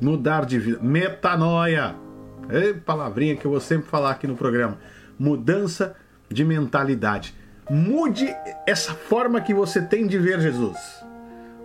Mudar 0.00 0.44
de 0.44 0.58
vida. 0.58 0.80
Metanoia. 0.82 1.94
É 2.48 2.72
palavrinha 2.72 3.36
que 3.36 3.46
eu 3.46 3.52
vou 3.52 3.60
sempre 3.60 3.86
falar 3.86 4.10
aqui 4.10 4.26
no 4.26 4.34
programa. 4.34 4.76
Mudança 5.16 5.94
de 6.30 6.44
mentalidade. 6.44 7.34
Mude 7.68 8.34
essa 8.66 8.94
forma 8.94 9.40
que 9.40 9.52
você 9.52 9.80
tem 9.82 10.06
de 10.06 10.18
ver 10.18 10.40
Jesus. 10.40 10.78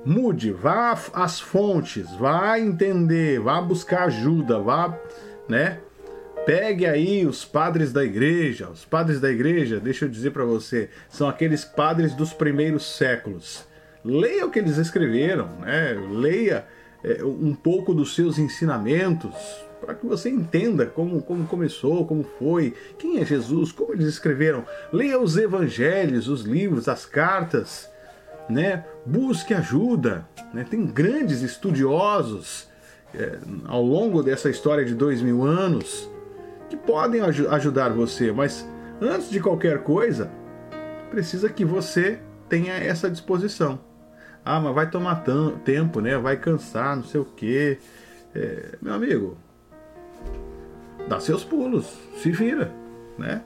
Mude, 0.05 0.51
vá 0.51 0.97
às 1.13 1.39
fontes, 1.39 2.11
vá 2.19 2.59
entender, 2.59 3.39
vá 3.39 3.59
buscar 3.59 4.03
ajuda, 4.03 4.59
vá, 4.59 4.97
né? 5.47 5.79
Pegue 6.45 6.85
aí 6.85 7.25
os 7.25 7.43
padres 7.43 7.91
da 7.91 8.03
igreja. 8.03 8.69
Os 8.69 8.85
padres 8.85 9.19
da 9.19 9.31
igreja, 9.31 9.79
deixa 9.79 10.05
eu 10.05 10.09
dizer 10.09 10.29
para 10.29 10.45
você, 10.45 10.89
são 11.09 11.27
aqueles 11.27 11.65
padres 11.65 12.13
dos 12.13 12.33
primeiros 12.33 12.97
séculos. 12.97 13.65
Leia 14.03 14.45
o 14.45 14.51
que 14.51 14.59
eles 14.59 14.77
escreveram, 14.77 15.47
né? 15.61 15.97
Leia 16.11 16.65
é, 17.03 17.23
um 17.23 17.55
pouco 17.55 17.93
dos 17.95 18.13
seus 18.13 18.37
ensinamentos, 18.37 19.33
para 19.85 19.95
que 19.95 20.05
você 20.05 20.29
entenda 20.29 20.85
como, 20.85 21.21
como 21.21 21.45
começou, 21.45 22.05
como 22.05 22.23
foi, 22.23 22.73
quem 22.97 23.19
é 23.19 23.25
Jesus, 23.25 23.71
como 23.71 23.93
eles 23.93 24.07
escreveram. 24.07 24.65
Leia 24.91 25.19
os 25.19 25.37
evangelhos, 25.37 26.27
os 26.27 26.41
livros, 26.41 26.89
as 26.89 27.05
cartas, 27.05 27.89
né? 28.49 28.83
busque 29.05 29.53
ajuda. 29.53 30.27
Né? 30.53 30.65
Tem 30.69 30.85
grandes 30.85 31.41
estudiosos 31.41 32.67
é, 33.13 33.37
ao 33.65 33.83
longo 33.83 34.23
dessa 34.23 34.49
história 34.49 34.83
de 34.83 34.95
dois 34.95 35.21
mil 35.21 35.43
anos 35.43 36.09
que 36.69 36.75
podem 36.75 37.21
aj 37.21 37.45
ajudar 37.47 37.89
você, 37.89 38.31
mas 38.31 38.67
antes 38.99 39.29
de 39.29 39.39
qualquer 39.39 39.83
coisa, 39.83 40.31
precisa 41.11 41.47
que 41.47 41.63
você 41.63 42.19
tenha 42.49 42.73
essa 42.73 43.09
disposição. 43.09 43.79
Ah, 44.43 44.59
mas 44.59 44.75
vai 44.75 44.89
tomar 44.89 45.23
tempo, 45.63 45.99
né? 46.01 46.17
Vai 46.17 46.37
cansar, 46.37 46.95
não 46.95 47.03
sei 47.03 47.19
o 47.19 47.25
quê. 47.25 47.79
É, 48.33 48.77
meu 48.81 48.93
amigo, 48.93 49.37
dá 51.07 51.19
seus 51.19 51.43
pulos, 51.43 51.85
se 52.17 52.31
vira, 52.31 52.71
né? 53.17 53.43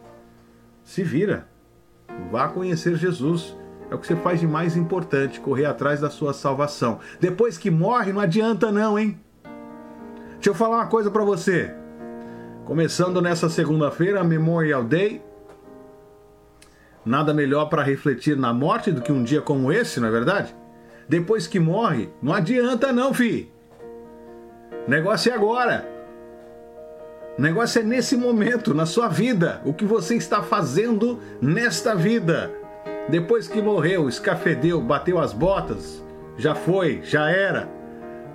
Se 0.84 1.04
vira. 1.04 1.48
Vá 2.32 2.48
conhecer 2.48 2.96
Jesus. 2.96 3.56
É 3.92 3.96
o 3.96 3.98
que 3.98 4.06
você 4.06 4.16
faz 4.16 4.40
de 4.40 4.48
mais 4.48 4.78
importante, 4.78 5.40
correr 5.40 5.66
atrás 5.66 6.00
da 6.00 6.10
sua 6.10 6.32
salvação. 6.32 7.00
Depois 7.20 7.58
que 7.58 7.72
morre, 7.72 8.14
não 8.14 8.22
adianta 8.22 8.72
não, 8.72 9.00
hein? 9.00 9.20
Deixa 10.34 10.52
eu 10.52 10.56
falar 10.56 10.78
uma 10.78 10.88
coisa 10.88 11.10
para 11.10 11.24
você. 11.24 11.74
Começando 12.66 13.20
nessa 13.20 13.50
segunda-feira, 13.50 14.24
Memorial 14.24 14.84
Day. 14.84 15.24
Nada 17.04 17.34
melhor 17.34 17.66
para 17.66 17.82
refletir 17.82 18.38
na 18.38 18.54
morte 18.54 18.92
do 18.92 19.02
que 19.02 19.12
um 19.12 19.24
dia 19.24 19.42
como 19.42 19.72
esse, 19.72 20.00
não 20.00 20.08
é 20.08 20.12
verdade? 20.12 20.56
Depois 21.08 21.48
que 21.48 21.60
morre, 21.60 22.10
não 22.22 22.32
adianta 22.32 22.94
não, 22.94 23.12
fi. 23.12 23.52
Negócio 24.88 25.32
é 25.32 25.36
agora. 25.36 25.99
O 27.40 27.42
negócio 27.42 27.80
é 27.80 27.84
nesse 27.86 28.18
momento, 28.18 28.74
na 28.74 28.86
sua 28.86 29.08
vida, 29.08 29.62
o 29.64 29.74
que 29.74 29.86
você 29.86 30.16
está 30.16 30.44
fazendo 30.44 31.22
nesta 31.42 31.96
vida. 31.96 32.52
Depois 33.08 33.48
que 33.48 33.62
morreu, 33.62 34.10
escafedeu, 34.10 34.82
bateu 34.82 35.18
as 35.18 35.32
botas, 35.32 36.04
já 36.38 36.54
foi, 36.54 37.00
já 37.02 37.32
era. 37.32 37.70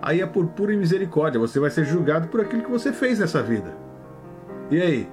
Aí 0.01 0.23
é 0.23 0.27
por 0.27 0.47
pura 0.47 0.75
misericórdia, 0.75 1.39
você 1.39 1.61
vai 1.61 1.69
ser 1.69 1.85
julgado 1.85 2.29
por 2.29 2.41
aquilo 2.41 2.63
que 2.63 2.71
você 2.71 2.95
fez 2.95 3.19
nessa 3.19 3.43
vida. 3.43 3.77
E 4.71 4.81
aí? 4.81 5.09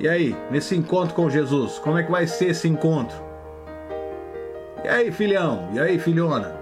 E 0.00 0.08
aí, 0.08 0.34
nesse 0.50 0.74
encontro 0.74 1.14
com 1.14 1.28
Jesus, 1.28 1.78
como 1.78 1.98
é 1.98 2.04
que 2.04 2.10
vai 2.10 2.26
ser 2.26 2.46
esse 2.46 2.66
encontro? 2.66 3.22
E 4.82 4.88
aí, 4.88 5.12
filhão? 5.12 5.68
E 5.74 5.78
aí, 5.78 5.98
filhona? 5.98 6.56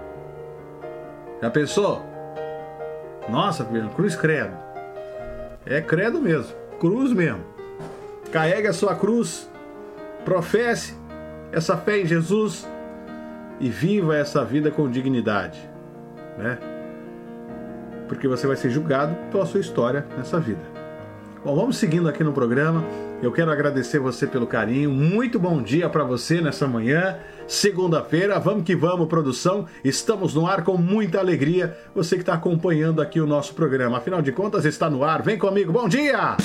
Já 1.41 1.49
pensou? 1.49 2.06
Nossa, 3.29 3.65
filho, 3.65 3.89
cruz 3.89 4.15
credo. 4.15 4.55
É 5.65 5.81
credo 5.81 6.21
mesmo, 6.21 6.53
cruz 6.79 7.11
mesmo. 7.11 7.43
Carregue 8.31 8.67
a 8.67 8.73
sua 8.73 8.95
cruz, 8.95 9.49
professe 10.23 10.95
essa 11.51 11.77
fé 11.77 12.01
em 12.01 12.05
Jesus 12.05 12.67
e 13.59 13.69
viva 13.69 14.15
essa 14.15 14.43
vida 14.43 14.69
com 14.71 14.89
dignidade, 14.89 15.59
né? 16.37 16.57
Porque 18.07 18.27
você 18.27 18.47
vai 18.47 18.55
ser 18.55 18.69
julgado 18.69 19.15
pela 19.31 19.45
sua 19.45 19.59
história 19.59 20.05
nessa 20.17 20.39
vida. 20.39 20.61
Bom, 21.43 21.55
vamos 21.55 21.77
seguindo 21.77 22.07
aqui 22.07 22.23
no 22.23 22.33
programa. 22.33 22.83
Eu 23.21 23.31
quero 23.31 23.49
agradecer 23.49 23.97
você 23.97 24.27
pelo 24.27 24.45
carinho. 24.45 24.91
Muito 24.91 25.39
bom 25.39 25.61
dia 25.61 25.89
para 25.89 26.03
você 26.03 26.39
nessa 26.39 26.67
manhã, 26.67 27.17
segunda-feira. 27.47 28.39
Vamos 28.39 28.63
que 28.63 28.75
vamos, 28.75 29.07
produção. 29.07 29.65
Estamos 29.83 30.35
no 30.35 30.45
ar 30.45 30.63
com 30.63 30.77
muita 30.77 31.19
alegria. 31.19 31.75
Você 31.95 32.15
que 32.15 32.21
está 32.21 32.35
acompanhando 32.35 33.01
aqui 33.01 33.19
o 33.19 33.25
nosso 33.25 33.55
programa. 33.55 33.97
Afinal 33.97 34.21
de 34.21 34.31
contas, 34.31 34.65
está 34.65 34.87
no 34.87 35.03
ar. 35.03 35.23
Vem 35.23 35.37
comigo. 35.37 35.71
Bom 35.71 35.87
dia! 35.87 36.37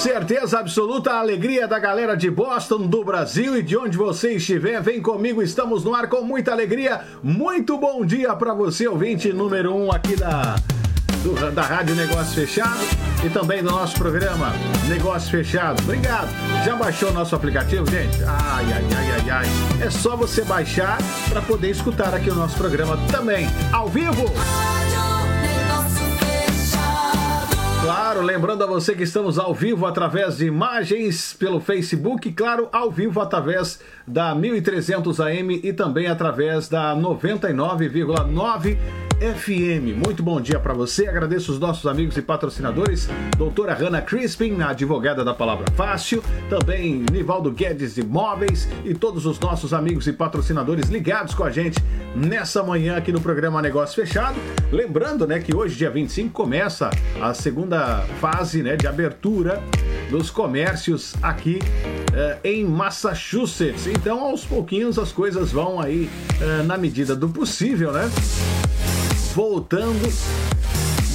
Certeza 0.00 0.58
absoluta, 0.58 1.12
a 1.12 1.20
alegria 1.20 1.68
da 1.68 1.78
galera 1.78 2.16
de 2.16 2.30
Boston, 2.30 2.86
do 2.86 3.04
Brasil 3.04 3.58
e 3.58 3.62
de 3.62 3.76
onde 3.76 3.98
você 3.98 4.32
estiver. 4.32 4.80
Vem 4.80 5.02
comigo, 5.02 5.42
estamos 5.42 5.84
no 5.84 5.94
ar 5.94 6.08
com 6.08 6.22
muita 6.22 6.52
alegria. 6.52 7.02
Muito 7.22 7.76
bom 7.76 8.02
dia 8.02 8.34
para 8.34 8.54
você, 8.54 8.88
ouvinte 8.88 9.30
número 9.30 9.76
um 9.76 9.92
aqui 9.92 10.16
da, 10.16 10.56
do, 11.22 11.52
da 11.52 11.62
Rádio 11.62 11.94
Negócio 11.94 12.34
Fechado 12.34 12.80
e 13.22 13.28
também 13.28 13.62
do 13.62 13.70
nosso 13.70 13.98
programa 13.98 14.54
Negócio 14.88 15.30
Fechado. 15.30 15.82
Obrigado. 15.82 16.30
Já 16.64 16.74
baixou 16.76 17.10
o 17.10 17.12
nosso 17.12 17.36
aplicativo, 17.36 17.84
gente? 17.90 18.24
Ai, 18.24 18.64
ai, 18.72 18.84
ai, 18.96 19.10
ai, 19.12 19.30
ai. 19.30 19.86
É 19.86 19.90
só 19.90 20.16
você 20.16 20.42
baixar 20.44 20.96
para 21.28 21.42
poder 21.42 21.68
escutar 21.68 22.14
aqui 22.14 22.30
o 22.30 22.34
nosso 22.34 22.56
programa 22.56 22.96
também, 23.12 23.46
ao 23.70 23.86
vivo. 23.86 24.24
Claro, 27.82 28.20
lembrando 28.20 28.62
a 28.62 28.66
você 28.66 28.94
que 28.94 29.04
estamos 29.04 29.38
ao 29.38 29.54
vivo 29.54 29.86
através 29.86 30.36
de 30.36 30.46
imagens 30.46 31.32
pelo 31.32 31.60
Facebook, 31.60 32.30
claro, 32.32 32.68
ao 32.70 32.90
vivo 32.90 33.22
através 33.22 33.80
da 34.06 34.34
1300 34.34 35.18
AM 35.18 35.60
e 35.64 35.72
também 35.72 36.06
através 36.06 36.68
da 36.68 36.94
99,9 36.94 39.09
FM. 39.20 40.02
Muito 40.02 40.22
bom 40.22 40.40
dia 40.40 40.58
para 40.58 40.72
você. 40.72 41.06
Agradeço 41.06 41.52
os 41.52 41.58
nossos 41.58 41.86
amigos 41.86 42.16
e 42.16 42.22
patrocinadores, 42.22 43.06
doutora 43.36 43.74
Hanna 43.74 44.00
Crispin, 44.00 44.62
advogada 44.62 45.22
da 45.22 45.34
Palavra 45.34 45.66
Fácil, 45.76 46.24
também 46.48 47.04
Nivaldo 47.12 47.50
Guedes 47.50 47.98
Imóveis 47.98 48.66
e 48.82 48.94
todos 48.94 49.26
os 49.26 49.38
nossos 49.38 49.74
amigos 49.74 50.06
e 50.06 50.12
patrocinadores 50.14 50.88
ligados 50.88 51.34
com 51.34 51.44
a 51.44 51.50
gente 51.50 51.78
nessa 52.16 52.62
manhã 52.62 52.96
aqui 52.96 53.12
no 53.12 53.20
programa 53.20 53.60
Negócio 53.60 53.94
Fechado. 53.94 54.36
Lembrando, 54.72 55.26
né, 55.26 55.38
que 55.38 55.54
hoje, 55.54 55.76
dia 55.76 55.90
25, 55.90 56.32
começa 56.32 56.88
a 57.20 57.34
segunda 57.34 57.98
fase, 58.20 58.62
né, 58.62 58.74
de 58.74 58.86
abertura 58.86 59.62
dos 60.10 60.30
comércios 60.30 61.14
aqui 61.22 61.58
eh, 62.14 62.38
em 62.42 62.64
Massachusetts. 62.64 63.86
Então, 63.86 64.20
aos 64.20 64.46
pouquinhos 64.46 64.98
as 64.98 65.12
coisas 65.12 65.52
vão 65.52 65.78
aí 65.78 66.08
eh, 66.40 66.62
na 66.62 66.78
medida 66.78 67.14
do 67.14 67.28
possível, 67.28 67.92
né? 67.92 68.10
Voltando 69.34 70.08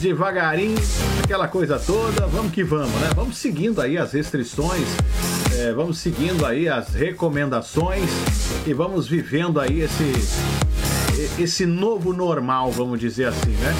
devagarinho, 0.01 0.77
aquela 1.23 1.47
coisa 1.47 1.79
toda, 1.79 2.27
vamos 2.27 2.51
que 2.51 2.63
vamos, 2.63 2.91
né? 3.01 3.09
Vamos 3.15 3.37
seguindo 3.37 3.81
aí 3.81 3.97
as 3.97 4.11
restrições, 4.11 4.87
é, 5.57 5.73
vamos 5.73 5.97
seguindo 5.97 6.45
aí 6.45 6.69
as 6.69 6.89
recomendações 6.89 8.09
e 8.67 8.73
vamos 8.73 9.07
vivendo 9.07 9.59
aí 9.59 9.81
esse, 9.81 11.41
esse 11.41 11.65
novo 11.65 12.13
normal, 12.13 12.71
vamos 12.71 12.99
dizer 12.99 13.25
assim, 13.25 13.51
né? 13.51 13.73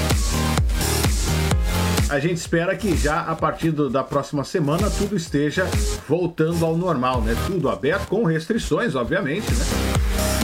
A 2.08 2.20
gente 2.20 2.38
espera 2.38 2.74
que 2.76 2.96
já 2.96 3.20
a 3.20 3.34
partir 3.34 3.70
do, 3.70 3.90
da 3.90 4.02
próxima 4.02 4.44
semana 4.44 4.88
tudo 4.90 5.16
esteja 5.16 5.66
voltando 6.08 6.64
ao 6.64 6.76
normal, 6.76 7.20
né? 7.20 7.36
Tudo 7.46 7.68
aberto, 7.68 8.06
com 8.08 8.24
restrições, 8.24 8.94
obviamente, 8.94 9.50
né? 9.52 9.64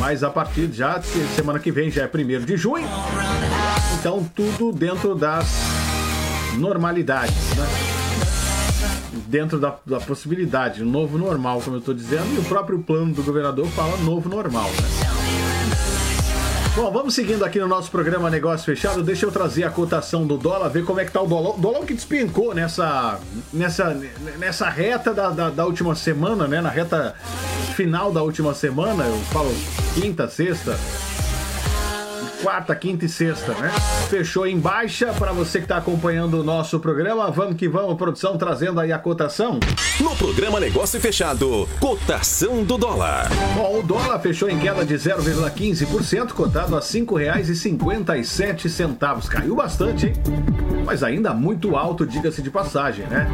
Mas 0.01 0.25
a 0.25 0.31
partir 0.31 0.69
já, 0.73 1.01
semana 1.37 1.61
que 1.61 1.71
vem 1.71 1.89
já 1.89 2.03
é 2.03 2.11
1 2.13 2.45
de 2.45 2.57
junho, 2.57 2.89
então, 4.03 4.29
tudo 4.35 4.73
dentro 4.73 5.15
das 5.15 5.47
normalidades, 6.59 7.37
né? 7.57 7.65
Dentro 9.29 9.61
da, 9.61 9.77
da 9.87 10.01
possibilidade, 10.01 10.83
novo 10.83 11.17
normal, 11.17 11.61
como 11.61 11.77
eu 11.77 11.79
estou 11.79 11.95
dizendo, 11.95 12.35
e 12.35 12.39
o 12.39 12.43
próprio 12.43 12.81
plano 12.81 13.15
do 13.15 13.23
governador 13.23 13.65
fala 13.69 13.97
novo 13.99 14.29
normal, 14.29 14.69
né? 14.71 14.89
Bom, 16.75 16.91
vamos 16.91 17.15
seguindo 17.15 17.45
aqui 17.45 17.61
no 17.61 17.69
nosso 17.69 17.93
programa 17.93 18.29
Negócio 18.29 18.67
Fechado. 18.67 19.05
Deixa 19.05 19.25
eu 19.25 19.31
trazer 19.31 19.63
a 19.63 19.71
cotação 19.71 20.27
do 20.27 20.37
dólar, 20.37 20.69
ver 20.69 20.85
como 20.85 20.99
é 20.99 21.05
que 21.05 21.13
tá 21.13 21.23
o 21.23 21.27
dólar. 21.29 21.51
O 21.51 21.61
dólar 21.61 21.87
que 21.87 21.95
despencou 21.95 22.53
nessa, 22.53 23.21
nessa, 23.53 23.97
nessa 24.37 24.69
reta 24.69 25.15
da, 25.15 25.31
da, 25.31 25.51
da, 25.51 25.65
última 25.65 25.95
semana, 25.95 26.49
né? 26.49 26.61
Na 26.61 26.71
reta 26.71 27.15
final 27.77 28.11
da 28.11 28.21
última 28.21 28.53
semana, 28.53 29.05
eu 29.05 29.19
falo 29.27 29.55
quinta, 29.95 30.27
sexta 30.27 30.77
quarta, 32.43 32.75
quinta 32.75 33.05
e 33.05 33.09
sexta, 33.09 33.53
né? 33.55 33.71
Fechou 34.11 34.45
em 34.47 34.59
baixa 34.59 35.13
para 35.13 35.33
você 35.33 35.59
que 35.59 35.65
está 35.65 35.77
acompanhando 35.77 36.41
o 36.41 36.45
nosso 36.45 36.81
programa. 36.81 37.31
Vamos 37.31 37.57
que 37.57 37.69
vamos, 37.69 37.97
produção, 37.97 38.37
trazendo 38.37 38.81
aí 38.81 38.91
a 38.93 38.99
cotação. 38.99 39.61
No 40.01 40.17
programa 40.17 40.59
Negócio 40.59 41.01
Fechado, 41.01 41.69
cotação 41.79 42.65
do 42.65 42.77
dólar. 42.77 43.29
Bom, 43.55 43.79
o 43.79 43.83
dólar 43.83 44.19
fechou 44.19 44.51
em 44.51 44.59
queda 44.59 44.85
de 44.85 44.95
0,15%, 44.95 46.33
cotado 46.33 46.75
a 46.75 46.81
R$ 46.81 46.85
5,57. 46.85 49.29
Caiu 49.29 49.55
bastante, 49.55 50.09
hein? 50.09 50.15
Mas 50.85 51.05
ainda 51.05 51.33
muito 51.33 51.77
alto, 51.77 52.05
diga-se 52.05 52.43
de 52.43 52.51
passagem, 52.51 53.07
né? 53.07 53.29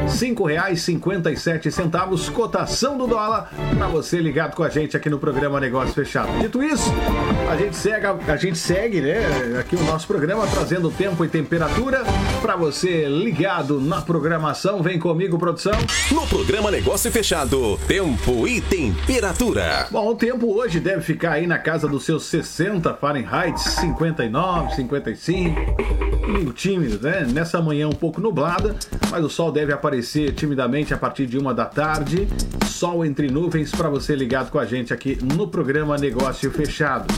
R$ 0.00 0.08
5,57, 0.08 2.32
cotação 2.32 2.98
do 2.98 3.06
dólar, 3.06 3.48
para 3.76 3.86
você 3.86 4.18
ligado 4.18 4.56
com 4.56 4.64
a 4.64 4.68
gente 4.68 4.96
aqui 4.96 5.08
no 5.08 5.20
programa 5.20 5.60
Negócio 5.60 5.94
Fechado. 5.94 6.36
Dito 6.40 6.60
isso, 6.62 6.92
a 7.48 7.56
gente 7.56 7.76
segue, 7.76 8.06
a 8.06 8.36
gente 8.40 8.58
segue, 8.58 9.00
né, 9.02 9.58
aqui 9.60 9.76
o 9.76 9.82
nosso 9.84 10.06
programa 10.06 10.46
trazendo 10.46 10.90
tempo 10.90 11.22
e 11.24 11.28
temperatura 11.28 12.02
para 12.40 12.56
você 12.56 13.06
ligado 13.06 13.78
na 13.78 14.00
programação. 14.00 14.82
Vem 14.82 14.98
comigo, 14.98 15.38
produção. 15.38 15.74
No 16.10 16.26
programa 16.26 16.70
Negócio 16.70 17.12
Fechado, 17.12 17.78
tempo 17.86 18.48
e 18.48 18.62
temperatura. 18.62 19.86
Bom, 19.90 20.08
o 20.08 20.14
tempo 20.14 20.54
hoje 20.54 20.80
deve 20.80 21.02
ficar 21.02 21.32
aí 21.32 21.46
na 21.46 21.58
casa 21.58 21.86
dos 21.86 22.04
seus 22.04 22.24
60 22.24 22.94
Fahrenheit, 22.94 23.60
59, 23.60 24.74
55. 24.74 25.60
Meio 26.26 26.52
tímido, 26.52 26.98
né? 27.02 27.26
Nessa 27.30 27.60
manhã 27.60 27.88
um 27.88 27.92
pouco 27.92 28.22
nublada, 28.22 28.74
mas 29.10 29.22
o 29.22 29.28
sol 29.28 29.52
deve 29.52 29.72
aparecer 29.72 30.32
timidamente 30.32 30.94
a 30.94 30.96
partir 30.96 31.26
de 31.26 31.36
uma 31.36 31.52
da 31.52 31.66
tarde. 31.66 32.26
Sol 32.66 33.04
entre 33.04 33.30
nuvens 33.30 33.70
para 33.70 33.90
você 33.90 34.16
ligado 34.16 34.50
com 34.50 34.58
a 34.58 34.64
gente 34.64 34.94
aqui 34.94 35.18
no 35.22 35.46
programa 35.48 35.98
Negócio 35.98 36.50
Fechado. 36.50 37.12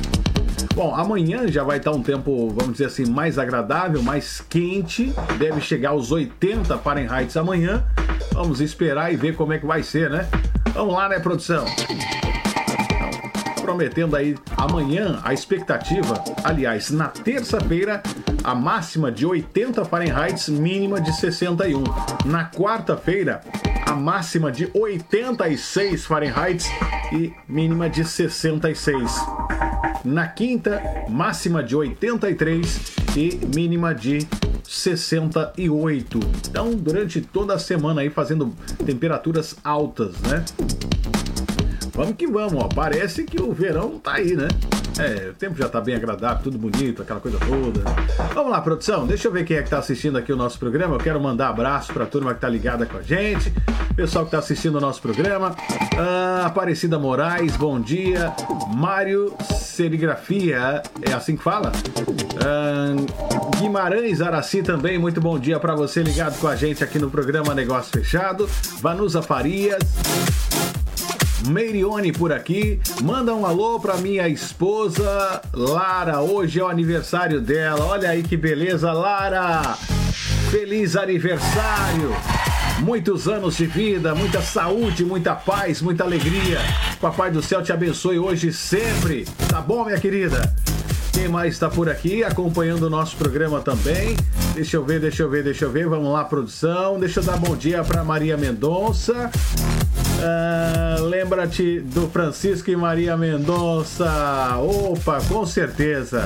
Bom, 0.74 0.94
amanhã 0.94 1.46
já 1.48 1.62
vai 1.62 1.76
estar 1.76 1.90
um 1.90 2.02
tempo, 2.02 2.48
vamos 2.48 2.72
dizer 2.72 2.86
assim, 2.86 3.04
mais 3.04 3.38
agradável, 3.38 4.02
mais 4.02 4.40
quente. 4.48 5.12
Deve 5.38 5.60
chegar 5.60 5.90
aos 5.90 6.10
80 6.10 6.78
Fahrenheit 6.78 7.38
amanhã. 7.38 7.84
Vamos 8.32 8.60
esperar 8.60 9.12
e 9.12 9.16
ver 9.16 9.36
como 9.36 9.52
é 9.52 9.58
que 9.58 9.66
vai 9.66 9.82
ser, 9.82 10.08
né? 10.08 10.26
Vamos 10.74 10.94
lá, 10.94 11.08
né, 11.08 11.18
produção? 11.18 11.66
prometendo 13.62 14.16
aí 14.16 14.36
amanhã 14.56 15.20
a 15.22 15.32
expectativa, 15.32 16.22
aliás, 16.42 16.90
na 16.90 17.06
terça-feira, 17.06 18.02
a 18.42 18.54
máxima 18.54 19.10
de 19.10 19.24
80 19.24 19.84
Fahrenheit, 19.84 20.50
mínima 20.50 21.00
de 21.00 21.14
61. 21.14 21.84
Na 22.26 22.50
quarta-feira, 22.50 23.40
a 23.86 23.94
máxima 23.94 24.50
de 24.50 24.68
86 24.74 26.04
Fahrenheit 26.04 26.64
e 27.12 27.32
mínima 27.48 27.88
de 27.88 28.04
66. 28.04 29.41
Na 30.04 30.26
quinta, 30.26 30.82
máxima 31.08 31.62
de 31.62 31.76
83 31.76 32.92
e 33.16 33.40
mínima 33.54 33.94
de 33.94 34.26
68. 34.64 36.20
Então, 36.48 36.72
durante 36.72 37.20
toda 37.20 37.54
a 37.54 37.58
semana 37.58 38.00
aí 38.00 38.10
fazendo 38.10 38.54
temperaturas 38.84 39.56
altas, 39.62 40.18
né? 40.22 40.44
Vamos 41.94 42.16
que 42.16 42.26
vamos, 42.26 42.54
ó. 42.54 42.68
Parece 42.68 43.24
que 43.24 43.40
o 43.40 43.52
verão 43.52 43.98
tá 43.98 44.14
aí, 44.14 44.34
né? 44.34 44.48
É, 44.98 45.30
o 45.30 45.34
tempo 45.34 45.56
já 45.56 45.68
tá 45.68 45.80
bem 45.80 45.94
agradável, 45.94 46.42
tudo 46.42 46.58
bonito, 46.58 47.02
aquela 47.02 47.20
coisa 47.20 47.38
toda. 47.38 47.82
Vamos 48.34 48.50
lá, 48.50 48.60
produção, 48.60 49.06
deixa 49.06 49.28
eu 49.28 49.32
ver 49.32 49.44
quem 49.44 49.56
é 49.56 49.62
que 49.62 49.70
tá 49.70 49.78
assistindo 49.78 50.18
aqui 50.18 50.32
o 50.32 50.36
nosso 50.36 50.58
programa. 50.58 50.94
Eu 50.94 50.98
quero 50.98 51.20
mandar 51.20 51.48
abraço 51.48 51.92
pra 51.92 52.04
turma 52.04 52.34
que 52.34 52.40
tá 52.40 52.48
ligada 52.48 52.84
com 52.84 52.98
a 52.98 53.02
gente, 53.02 53.52
pessoal 53.94 54.24
que 54.24 54.30
tá 54.30 54.38
assistindo 54.38 54.76
o 54.76 54.80
nosso 54.80 55.00
programa. 55.00 55.54
Ah, 55.96 56.46
Aparecida 56.46 56.98
Moraes, 56.98 57.56
bom 57.56 57.80
dia. 57.80 58.32
Mário 58.74 59.34
Serigrafia, 59.54 60.82
é 61.02 61.12
assim 61.12 61.36
que 61.36 61.42
fala? 61.42 61.72
Ah, 62.44 62.94
Guimarães 63.58 64.20
Araci 64.20 64.62
também, 64.62 64.98
muito 64.98 65.20
bom 65.20 65.38
dia 65.38 65.58
para 65.60 65.74
você 65.74 66.02
ligado 66.02 66.38
com 66.38 66.48
a 66.48 66.56
gente 66.56 66.82
aqui 66.82 66.98
no 66.98 67.10
programa 67.10 67.54
Negócio 67.54 67.92
Fechado. 67.92 68.48
Vanusa 68.80 69.22
Farias. 69.22 69.82
Meirione 71.48 72.12
por 72.12 72.32
aqui. 72.32 72.80
Manda 73.02 73.34
um 73.34 73.44
alô 73.44 73.80
pra 73.80 73.96
minha 73.96 74.28
esposa 74.28 75.42
Lara. 75.52 76.20
Hoje 76.20 76.60
é 76.60 76.64
o 76.64 76.68
aniversário 76.68 77.40
dela. 77.40 77.84
Olha 77.84 78.10
aí 78.10 78.22
que 78.22 78.36
beleza, 78.36 78.92
Lara! 78.92 79.76
Feliz 80.50 80.94
aniversário! 80.96 82.12
Muitos 82.82 83.28
anos 83.28 83.56
de 83.56 83.64
vida, 83.64 84.12
muita 84.12 84.42
saúde, 84.42 85.04
muita 85.04 85.36
paz, 85.36 85.80
muita 85.80 86.02
alegria. 86.02 86.58
Papai 87.00 87.30
do 87.30 87.40
céu 87.40 87.62
te 87.62 87.72
abençoe 87.72 88.18
hoje 88.18 88.48
e 88.48 88.52
sempre. 88.52 89.24
Tá 89.48 89.60
bom, 89.60 89.84
minha 89.84 89.98
querida? 90.00 90.52
Quem 91.12 91.28
mais 91.28 91.54
está 91.54 91.70
por 91.70 91.88
aqui 91.88 92.24
acompanhando 92.24 92.82
o 92.82 92.90
nosso 92.90 93.16
programa 93.16 93.60
também? 93.60 94.16
Deixa 94.54 94.76
eu 94.76 94.84
ver, 94.84 94.98
deixa 94.98 95.22
eu 95.22 95.30
ver, 95.30 95.44
deixa 95.44 95.66
eu 95.66 95.70
ver. 95.70 95.86
Vamos 95.86 96.12
lá, 96.12 96.24
produção. 96.24 96.98
Deixa 96.98 97.20
eu 97.20 97.24
dar 97.24 97.36
bom 97.36 97.54
dia 97.54 97.84
para 97.84 98.02
Maria 98.02 98.36
Mendonça. 98.36 99.30
Ah, 100.20 100.96
Lembra-te 101.02 101.78
do 101.78 102.08
Francisco 102.08 102.68
e 102.68 102.74
Maria 102.76 103.16
Mendonça. 103.16 104.56
Opa, 104.58 105.20
com 105.28 105.46
certeza. 105.46 106.24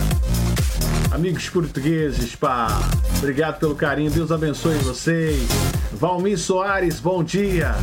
Amigos 1.17 1.49
portugueses, 1.49 2.37
pá. 2.37 2.69
Obrigado 3.17 3.59
pelo 3.59 3.75
carinho. 3.75 4.11
Deus 4.11 4.31
abençoe 4.31 4.77
vocês. 4.77 5.49
Valmir 5.95 6.39
Soares, 6.39 7.01
bom 7.01 7.25
dia. 7.25 7.75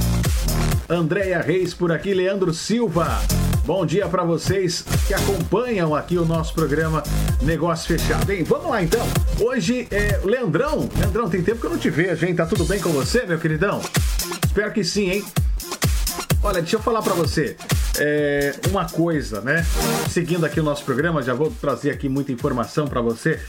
Andréia 0.87 1.41
Reis 1.41 1.73
por 1.73 1.91
aqui, 1.91 2.13
Leandro 2.13 2.53
Silva. 2.53 3.07
Bom 3.65 3.87
dia 3.87 4.07
para 4.07 4.23
vocês 4.23 4.85
que 5.07 5.15
acompanham 5.15 5.95
aqui 5.95 6.15
o 6.15 6.25
nosso 6.25 6.53
programa 6.53 7.01
Negócio 7.41 7.87
Fechado. 7.87 8.31
Hein? 8.31 8.43
Vamos 8.43 8.69
lá 8.69 8.83
então. 8.83 9.03
Hoje 9.41 9.87
é 9.89 10.21
Leandrão. 10.23 10.87
Leandrão, 10.95 11.27
tem 11.27 11.41
tempo 11.41 11.59
que 11.59 11.65
eu 11.65 11.71
não 11.71 11.79
te 11.79 11.89
vejo, 11.89 12.27
hein? 12.27 12.35
Tá 12.35 12.45
tudo 12.45 12.65
bem 12.65 12.79
com 12.79 12.89
você, 12.89 13.25
meu 13.25 13.39
queridão? 13.39 13.81
Espero 14.45 14.71
que 14.71 14.83
sim, 14.83 15.09
hein? 15.09 15.25
Olha, 16.45 16.59
deixa 16.61 16.75
eu 16.75 16.81
falar 16.81 17.01
para 17.01 17.13
você 17.13 17.55
é, 17.97 18.53
uma 18.69 18.89
coisa, 18.89 19.39
né? 19.39 19.65
Seguindo 20.09 20.45
aqui 20.45 20.59
o 20.59 20.63
nosso 20.63 20.83
programa, 20.83 21.21
já 21.21 21.33
vou 21.33 21.49
trazer 21.49 21.91
aqui 21.91 22.09
muita 22.09 22.33
informação 22.33 22.85
para 22.85 22.99
você. 22.99 23.39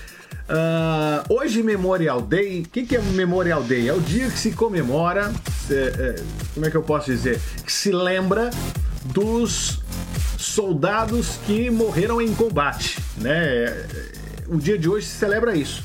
Ah, 0.48 1.24
hoje 1.28 1.61
Memorial 1.61 2.22
Day, 2.22 2.61
o 2.61 2.68
que, 2.68 2.87
que 2.87 2.94
é 2.94 3.02
Memorial 3.02 3.64
Day? 3.64 3.88
É 3.88 3.92
o 3.92 4.00
dia 4.00 4.30
que 4.30 4.38
se 4.38 4.52
comemora, 4.52 5.33
é, 5.68 5.74
é, 5.74 6.22
como 6.54 6.66
é 6.66 6.70
que 6.70 6.76
eu 6.76 6.85
posso 6.85 7.07
dizer? 7.07 7.40
Que 7.64 7.72
se 7.72 7.90
lembra 7.90 8.50
dos 9.07 9.83
soldados 10.38 11.38
que 11.46 11.70
morreram 11.70 12.22
em 12.22 12.33
combate, 12.33 13.00
né? 13.16 13.74
O 14.46 14.57
dia 14.57 14.78
de 14.78 14.88
hoje 14.88 15.07
se 15.07 15.18
celebra 15.18 15.57
isso. 15.57 15.83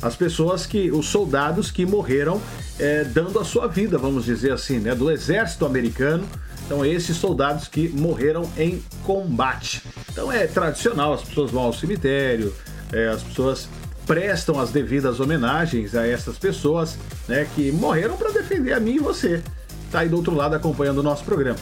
As 0.00 0.14
pessoas 0.14 0.66
que, 0.66 0.90
os 0.90 1.06
soldados 1.06 1.70
que 1.70 1.86
morreram 1.86 2.40
é, 2.78 3.04
dando 3.04 3.38
a 3.38 3.44
sua 3.44 3.66
vida, 3.66 3.96
vamos 3.96 4.24
dizer 4.24 4.52
assim, 4.52 4.78
né? 4.78 4.94
Do 4.94 5.10
exército 5.10 5.64
americano. 5.64 6.26
Então, 6.64 6.84
esses 6.84 7.16
soldados 7.16 7.68
que 7.68 7.88
morreram 7.88 8.50
em 8.58 8.82
combate. 9.04 9.82
Então, 10.10 10.30
é 10.30 10.46
tradicional, 10.46 11.12
as 11.12 11.22
pessoas 11.22 11.50
vão 11.50 11.62
ao 11.62 11.72
cemitério, 11.72 12.52
é, 12.92 13.08
as 13.08 13.22
pessoas 13.22 13.68
prestam 14.04 14.60
as 14.60 14.70
devidas 14.70 15.20
homenagens 15.20 15.94
a 15.94 16.06
essas 16.06 16.38
pessoas, 16.38 16.96
né? 17.28 17.46
Que 17.54 17.72
morreram 17.72 18.16
para 18.16 18.30
defender 18.30 18.72
a 18.72 18.80
mim 18.80 18.96
e 18.96 18.98
você. 18.98 19.42
Tá 19.90 20.00
aí 20.00 20.08
do 20.08 20.16
outro 20.16 20.34
lado 20.34 20.54
acompanhando 20.54 20.98
o 20.98 21.02
nosso 21.02 21.24
programa. 21.24 21.58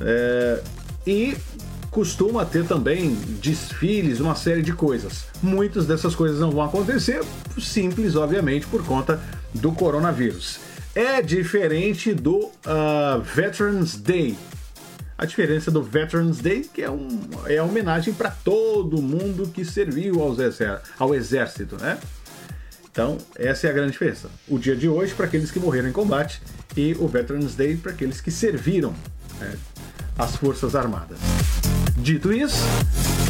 É, 0.00 0.60
e 1.06 1.36
costuma 1.94 2.44
ter 2.44 2.66
também 2.66 3.14
desfiles, 3.40 4.18
uma 4.18 4.34
série 4.34 4.62
de 4.62 4.72
coisas. 4.72 5.26
Muitas 5.40 5.86
dessas 5.86 6.12
coisas 6.12 6.40
não 6.40 6.50
vão 6.50 6.64
acontecer, 6.64 7.22
simples, 7.56 8.16
obviamente, 8.16 8.66
por 8.66 8.84
conta 8.84 9.20
do 9.54 9.70
coronavírus. 9.70 10.58
É 10.92 11.22
diferente 11.22 12.12
do 12.12 12.46
uh, 12.46 13.20
Veterans 13.22 13.94
Day. 13.94 14.36
A 15.16 15.24
diferença 15.24 15.70
do 15.70 15.84
Veterans 15.84 16.38
Day 16.38 16.62
que 16.62 16.82
é, 16.82 16.90
um, 16.90 17.20
é 17.46 17.58
a 17.58 17.64
homenagem 17.64 18.12
para 18.12 18.30
todo 18.30 19.00
mundo 19.00 19.48
que 19.54 19.64
serviu 19.64 20.20
aos 20.20 20.40
exer 20.40 20.80
ao 20.98 21.14
exército, 21.14 21.76
né? 21.80 21.96
Então, 22.90 23.18
essa 23.36 23.68
é 23.68 23.70
a 23.70 23.72
grande 23.72 23.92
diferença. 23.92 24.28
O 24.48 24.58
dia 24.58 24.74
de 24.74 24.88
hoje 24.88 25.14
para 25.14 25.26
aqueles 25.26 25.52
que 25.52 25.60
morreram 25.60 25.88
em 25.88 25.92
combate 25.92 26.42
e 26.76 26.96
o 26.98 27.06
Veterans 27.06 27.54
Day 27.54 27.76
para 27.76 27.92
aqueles 27.92 28.20
que 28.20 28.32
serviram 28.32 28.92
né, 29.38 29.54
as 30.18 30.36
Forças 30.36 30.74
Armadas. 30.74 31.18
Dito 31.96 32.32
isso, 32.32 32.58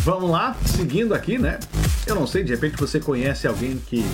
vamos 0.03 0.31
lá, 0.31 0.57
seguindo 0.65 1.15
aqui, 1.15 1.39
né? 1.39 1.59
Eu 2.07 2.15
não 2.15 2.27
sei, 2.27 2.43
de 2.43 2.51
repente 2.51 2.77
você 2.77 2.99
conhece 2.99 3.47
alguém 3.47 3.77
que 3.77 4.05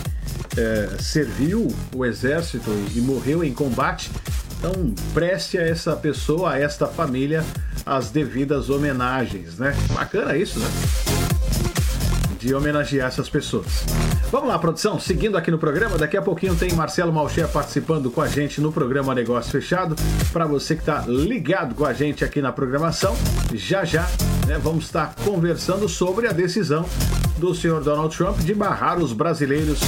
é, 0.56 0.96
serviu 0.98 1.68
o 1.94 2.04
exército 2.04 2.70
e 2.94 3.00
morreu 3.00 3.44
em 3.44 3.52
combate. 3.52 4.10
Então 4.58 4.72
preste 5.14 5.56
a 5.56 5.62
essa 5.62 5.96
pessoa, 5.96 6.52
a 6.52 6.58
esta 6.58 6.86
família, 6.86 7.44
as 7.86 8.10
devidas 8.10 8.68
homenagens, 8.68 9.58
né? 9.58 9.74
Bacana 9.94 10.36
isso, 10.36 10.58
né? 10.58 11.29
De 12.40 12.54
homenagear 12.54 13.08
essas 13.08 13.28
pessoas. 13.28 13.84
Vamos 14.32 14.48
lá, 14.48 14.58
produção, 14.58 14.98
seguindo 14.98 15.36
aqui 15.36 15.50
no 15.50 15.58
programa, 15.58 15.98
daqui 15.98 16.16
a 16.16 16.22
pouquinho 16.22 16.56
tem 16.56 16.72
Marcelo 16.72 17.12
Malcher 17.12 17.46
participando 17.48 18.10
com 18.10 18.22
a 18.22 18.28
gente 18.28 18.60
no 18.60 18.72
programa 18.72 19.14
Negócio 19.14 19.52
Fechado. 19.52 19.94
Para 20.32 20.46
você 20.46 20.74
que 20.74 20.80
está 20.80 21.04
ligado 21.06 21.74
com 21.74 21.84
a 21.84 21.92
gente 21.92 22.24
aqui 22.24 22.40
na 22.40 22.50
programação, 22.50 23.14
já 23.52 23.84
já 23.84 24.08
né, 24.46 24.58
vamos 24.58 24.84
estar 24.84 25.14
conversando 25.24 25.88
sobre 25.88 26.26
a 26.26 26.32
decisão 26.32 26.86
do 27.36 27.54
senhor 27.54 27.82
Donald 27.82 28.16
Trump 28.16 28.38
de 28.38 28.54
barrar 28.54 28.98
os 28.98 29.12
brasileiros 29.12 29.80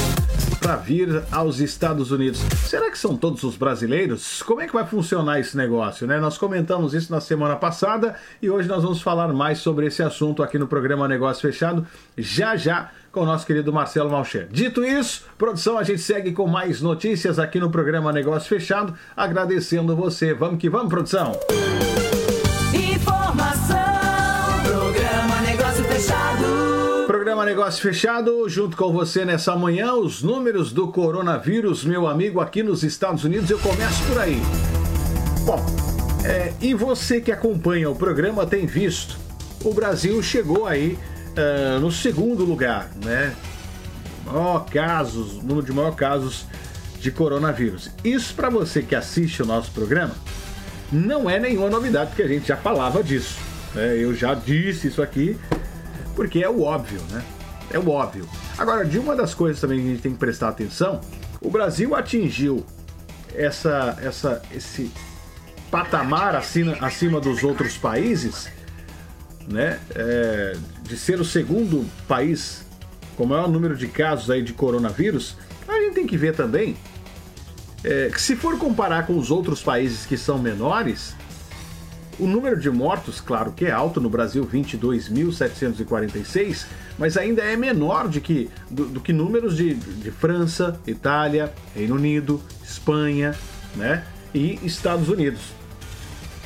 para 0.63 0.77
vir 0.77 1.25
aos 1.33 1.59
Estados 1.59 2.13
Unidos. 2.13 2.39
Será 2.65 2.89
que 2.89 2.97
são 2.97 3.17
todos 3.17 3.43
os 3.43 3.57
brasileiros? 3.57 4.43
Como 4.43 4.61
é 4.61 4.67
que 4.69 4.73
vai 4.73 4.87
funcionar 4.87 5.41
esse 5.41 5.57
negócio, 5.57 6.07
né? 6.07 6.21
Nós 6.21 6.39
comentamos 6.39 6.95
isso 6.95 7.11
na 7.11 7.21
semana 7.21 7.57
passada 7.57 8.15
e 8.41 8.49
hoje 8.49 8.69
nós 8.69 8.85
vamos 8.85 9.03
falar 9.03 9.33
mais 9.33 9.59
sobre 9.59 9.87
esse 9.87 10.03
assunto 10.05 10.41
aqui 10.41 10.59
no 10.59 10.69
programa 10.69 11.09
Negócio 11.09 11.43
Fechado, 11.43 11.85
já 12.17 12.55
já 12.55 12.91
com 13.11 13.23
o 13.23 13.27
nosso 13.27 13.45
querido 13.45 13.73
Marcelo 13.73 14.11
Malcher. 14.11 14.47
Dito 14.51 14.85
isso, 14.85 15.25
produção, 15.37 15.77
a 15.77 15.83
gente 15.83 16.01
segue 16.01 16.31
com 16.33 16.47
mais 16.47 16.81
notícias 16.81 17.41
aqui 17.41 17.59
no 17.59 17.69
programa 17.69 18.13
Negócio 18.13 18.49
Fechado, 18.49 18.95
agradecendo 19.17 19.97
você. 19.97 20.33
Vamos 20.33 20.61
que 20.61 20.71
vamos, 20.71 20.89
produção. 20.89 21.33
Programa 27.43 27.47
Negócio 27.47 27.83
Fechado, 27.83 28.49
junto 28.49 28.77
com 28.77 28.93
você 28.93 29.25
nessa 29.25 29.57
manhã, 29.57 29.95
os 29.95 30.23
números 30.23 30.73
do 30.73 30.89
coronavírus, 30.89 31.85
meu 31.85 32.07
amigo, 32.07 32.41
aqui 32.41 32.63
nos 32.63 32.85
Estados 32.85 33.25
Unidos. 33.25 33.51
Eu 33.51 33.59
começo 33.59 34.01
por 34.05 34.19
aí. 34.19 34.41
Bom, 35.45 35.65
é, 36.25 36.53
e 36.61 36.73
você 36.73 37.21
que 37.21 37.33
acompanha 37.33 37.91
o 37.91 37.97
programa 37.97 38.47
tem 38.47 38.65
visto, 38.65 39.19
o 39.65 39.75
Brasil 39.75 40.23
chegou 40.23 40.67
aí 40.67 40.97
uh, 41.37 41.81
no 41.81 41.91
segundo 41.91 42.45
lugar, 42.45 42.91
né? 43.05 43.35
Maior 44.25 44.65
casos, 44.67 45.43
número 45.43 45.67
de 45.67 45.73
maior 45.73 45.97
casos 45.97 46.47
de 47.01 47.11
coronavírus. 47.11 47.91
Isso 48.05 48.35
para 48.35 48.51
você 48.51 48.83
que 48.83 48.95
assiste 48.95 49.43
o 49.43 49.47
nosso 49.47 49.73
programa 49.73 50.15
não 50.93 51.29
é 51.29 51.41
nenhuma 51.41 51.69
novidade, 51.69 52.11
porque 52.11 52.23
a 52.23 52.29
gente 52.29 52.47
já 52.47 52.57
falava 52.57 53.03
disso. 53.03 53.37
Né? 53.75 53.97
Eu 53.97 54.15
já 54.15 54.33
disse 54.33 54.87
isso 54.87 55.03
aqui 55.03 55.37
porque 56.15 56.43
é 56.43 56.49
o 56.49 56.63
óbvio, 56.63 57.01
né? 57.11 57.23
É 57.73 57.79
o 57.79 57.89
óbvio. 57.89 58.29
Agora, 58.59 58.85
de 58.85 58.99
uma 58.99 59.17
das 59.17 59.35
coisas 59.35 59.61
também 59.61 59.81
que 59.81 59.87
a 59.87 59.91
gente 59.91 60.03
tem 60.03 60.13
que 60.13 60.19
prestar 60.19 60.49
atenção, 60.49 61.01
o 61.41 61.51
Brasil 61.51 61.95
atingiu 61.95 62.65
essa, 63.35 63.99
essa, 64.03 64.43
esse 64.55 64.93
patamar 65.71 66.37
acima, 66.37 66.77
acima 66.81 67.21
dos 67.21 67.43
outros 67.43 67.79
países, 67.79 68.49
né? 69.49 69.81
É, 69.95 70.57
de 70.83 70.97
ser 70.97 71.21
o 71.21 71.25
segundo 71.25 71.89
país 72.07 72.65
com 73.17 73.25
o 73.25 73.27
maior 73.27 73.49
número 73.49 73.77
de 73.77 73.89
casos 73.89 74.31
aí 74.31 74.43
de 74.43 74.53
coronavírus, 74.53 75.37
a 75.67 75.81
gente 75.81 75.95
tem 75.95 76.07
que 76.07 76.17
ver 76.17 76.35
também 76.35 76.77
é, 77.85 78.11
que 78.13 78.21
se 78.21 78.37
for 78.37 78.59
comparar 78.59 79.07
com 79.07 79.19
os 79.19 79.31
outros 79.31 79.63
países 79.63 80.05
que 80.07 80.17
são 80.17 80.39
menores, 80.39 81.15
o 82.19 82.27
número 82.27 82.61
de 82.61 82.71
mortos, 82.71 83.21
claro 83.21 83.53
que 83.53 83.65
é 83.65 83.71
alto, 83.71 84.01
no 84.01 84.09
Brasil 84.09 84.45
22.746, 84.47 86.67
mas 86.99 87.17
ainda 87.17 87.43
é 87.43 87.57
menor 87.57 88.09
de 88.09 88.21
que, 88.21 88.51
do, 88.71 88.87
do 88.87 89.01
que 89.01 89.13
números 89.13 89.57
de, 89.57 89.75
de 89.75 90.11
França, 90.11 90.79
Itália, 90.87 91.53
Reino 91.75 91.95
Unido, 91.95 92.41
Espanha 92.63 93.35
né, 93.75 94.05
e 94.35 94.59
Estados 94.63 95.09
Unidos. 95.09 95.41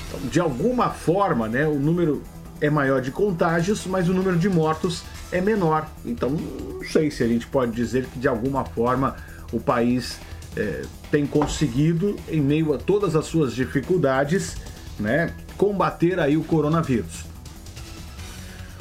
Então, 0.09 0.21
de 0.29 0.41
alguma 0.41 0.91
forma, 0.91 1.49
né, 1.49 1.67
o 1.67 1.79
número 1.79 2.23
é 2.61 2.71
maior 2.71 3.01
de 3.01 3.11
contágios, 3.11 3.87
mas 3.87 4.09
o 4.09 4.15
número 4.15 4.37
de 4.37 4.49
mortos 4.49 5.03
é 5.31 5.41
menor. 5.41 5.89
Então, 6.05 6.31
não 6.31 6.85
sei 6.85 7.11
se 7.11 7.23
a 7.23 7.29
gente 7.29 7.47
pode 7.47 7.73
dizer 7.73 8.07
que 8.07 8.19
de 8.19 8.29
alguma 8.29 8.65
forma 8.65 9.17
o 9.53 9.61
país 9.61 10.19
é, 10.57 10.83
tem 11.11 11.27
conseguido, 11.27 12.17
em 12.29 12.41
meio 12.41 12.73
a 12.73 12.79
todas 12.79 13.15
as 13.15 13.27
suas 13.27 13.55
dificuldades, 13.55 14.57
né, 14.99 15.33
combater 15.57 16.19
aí 16.19 16.37
o 16.37 16.45
coronavírus. 16.45 17.25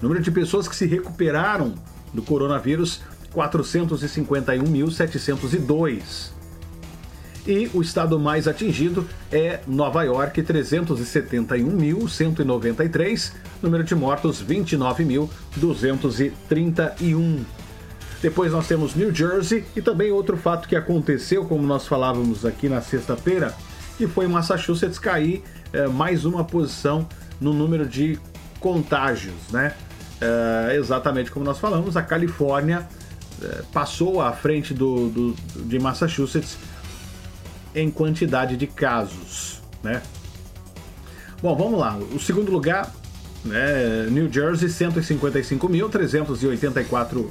O 0.00 0.02
número 0.02 0.22
de 0.22 0.30
pessoas 0.30 0.66
que 0.66 0.74
se 0.74 0.86
recuperaram 0.86 1.74
do 2.12 2.22
coronavírus, 2.22 3.02
451.702. 3.34 6.32
E 7.46 7.70
o 7.74 7.82
estado 7.82 8.18
mais 8.18 8.48
atingido 8.48 9.06
é 9.30 9.60
Nova 9.66 10.02
York, 10.02 10.42
371.193. 10.42 13.32
Número 13.62 13.84
de 13.84 13.94
mortos, 13.94 14.42
29.231. 14.42 17.40
Depois 18.22 18.52
nós 18.52 18.66
temos 18.66 18.94
New 18.94 19.14
Jersey 19.14 19.66
e 19.76 19.82
também 19.82 20.10
outro 20.10 20.38
fato 20.38 20.66
que 20.66 20.74
aconteceu, 20.74 21.44
como 21.44 21.66
nós 21.66 21.86
falávamos 21.86 22.46
aqui 22.46 22.70
na 22.70 22.80
sexta-feira, 22.80 23.54
que 23.98 24.06
foi 24.06 24.26
Massachusetts 24.26 24.98
cair 24.98 25.42
é, 25.74 25.86
mais 25.86 26.24
uma 26.24 26.42
posição 26.42 27.06
no 27.38 27.52
número 27.52 27.86
de 27.86 28.18
contágios, 28.58 29.34
né? 29.50 29.74
É, 30.18 30.76
exatamente 30.76 31.30
como 31.30 31.44
nós 31.44 31.58
falamos, 31.58 31.98
a 31.98 32.02
Califórnia 32.02 32.88
é, 33.42 33.62
passou 33.72 34.22
à 34.22 34.32
frente 34.32 34.72
do, 34.72 35.10
do, 35.10 35.34
de 35.66 35.78
Massachusetts 35.78 36.56
em 37.74 37.90
quantidade 37.90 38.56
de 38.56 38.66
casos, 38.66 39.60
né? 39.82 40.02
Bom, 41.42 41.56
vamos 41.56 41.78
lá. 41.78 41.96
O 41.96 42.20
segundo 42.20 42.50
lugar, 42.50 42.90
né, 43.44 44.06
New 44.10 44.32
Jersey, 44.32 44.68
155.384 44.68 47.28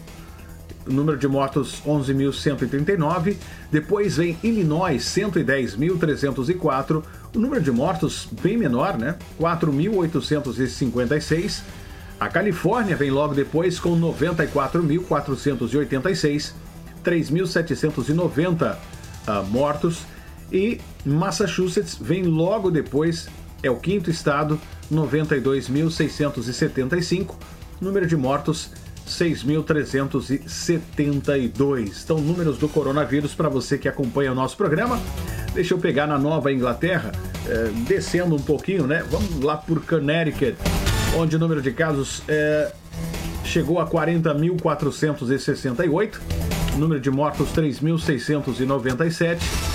número 0.86 1.18
de 1.18 1.28
mortos 1.28 1.82
11.139. 1.86 3.36
Depois 3.72 4.18
vem 4.18 4.38
Illinois, 4.44 5.04
110.304. 5.04 7.04
O 7.36 7.40
número 7.40 7.60
de 7.62 7.72
mortos 7.72 8.28
bem 8.42 8.58
menor, 8.58 8.98
né? 8.98 9.16
4.856. 9.40 11.62
A 12.20 12.28
Califórnia 12.30 12.96
vem 12.96 13.10
logo 13.12 13.34
depois 13.34 13.80
com 13.80 14.00
94.486, 14.00 16.54
3.790 17.04 18.76
uh, 18.76 18.78
mortos. 19.50 20.06
E 20.54 20.80
Massachusetts 21.04 21.98
vem 22.00 22.24
logo 22.24 22.70
depois, 22.70 23.28
é 23.64 23.72
o 23.72 23.78
quinto 23.78 24.12
estado, 24.12 24.62
92.675. 24.92 27.34
Número 27.82 28.06
de 28.06 28.16
mortos 28.16 28.70
6.372. 29.08 32.04
Então, 32.04 32.20
números 32.20 32.60
do 32.60 32.70
coronavírus 32.70 33.34
para 33.34 33.50
você 33.50 33.80
que 33.80 33.90
acompanha 33.90 34.32
o 34.32 34.36
nosso 34.36 34.56
programa. 34.56 35.02
Deixa 35.54 35.74
eu 35.74 35.80
pegar 35.80 36.06
na 36.08 36.20
Nova 36.20 36.54
Inglaterra, 36.54 37.12
é, 37.48 37.72
descendo 37.88 38.36
um 38.36 38.42
pouquinho, 38.42 38.88
né? 38.88 39.04
Vamos 39.10 39.42
lá 39.42 39.58
por 39.58 39.84
Connecticut, 39.86 40.56
onde 41.18 41.36
o 41.36 41.40
número 41.40 41.62
de 41.62 41.72
casos 41.72 42.24
é, 42.28 42.72
chegou 43.44 43.80
a 43.80 43.88
40.468, 43.88 46.20
número 46.78 47.00
de 47.00 47.12
mortos 47.12 47.50
3.697. 47.50 49.73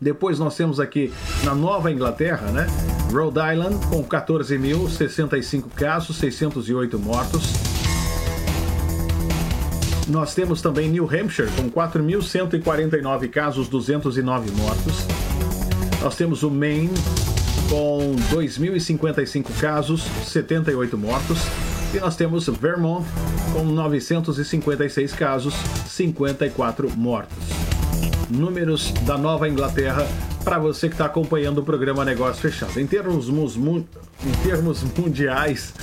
Depois 0.00 0.38
nós 0.38 0.56
temos 0.56 0.80
aqui 0.80 1.12
na 1.44 1.54
Nova 1.54 1.90
Inglaterra, 1.90 2.50
né? 2.50 2.66
Rhode 3.12 3.38
Island 3.38 3.86
com 3.88 4.02
14.065 4.02 5.68
casos, 5.76 6.16
608 6.16 6.98
mortos. 6.98 7.52
Nós 10.08 10.34
temos 10.34 10.62
também 10.62 10.88
New 10.88 11.04
Hampshire 11.04 11.50
com 11.50 11.70
4.149 11.70 13.28
casos, 13.28 13.68
209 13.68 14.50
mortos. 14.52 15.06
Nós 16.00 16.16
temos 16.16 16.42
o 16.42 16.50
Maine 16.50 16.94
com 17.68 18.16
2.055 18.34 19.60
casos, 19.60 20.02
78 20.24 20.96
mortos. 20.96 21.40
E 21.92 21.98
nós 21.98 22.16
temos 22.16 22.46
Vermont 22.48 23.06
com 23.52 23.64
956 23.64 25.12
casos, 25.12 25.54
54 25.86 26.90
mortos. 26.96 27.59
Números 28.30 28.92
da 29.06 29.18
Nova 29.18 29.48
Inglaterra 29.48 30.06
para 30.44 30.58
você 30.58 30.88
que 30.88 30.94
está 30.94 31.06
acompanhando 31.06 31.58
o 31.58 31.62
programa 31.62 32.04
Negócio 32.04 32.40
Fechado. 32.40 32.80
Em 32.80 32.86
termos, 32.86 33.28
em 33.28 34.32
termos 34.42 34.82
mundiais, 34.96 35.74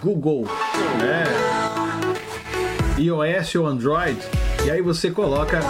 Google, 0.01 0.45
né? 0.99 1.25
iOS 2.97 3.57
ou 3.57 3.67
Android, 3.67 4.19
e 4.65 4.71
aí 4.71 4.81
você 4.81 5.11
coloca 5.11 5.61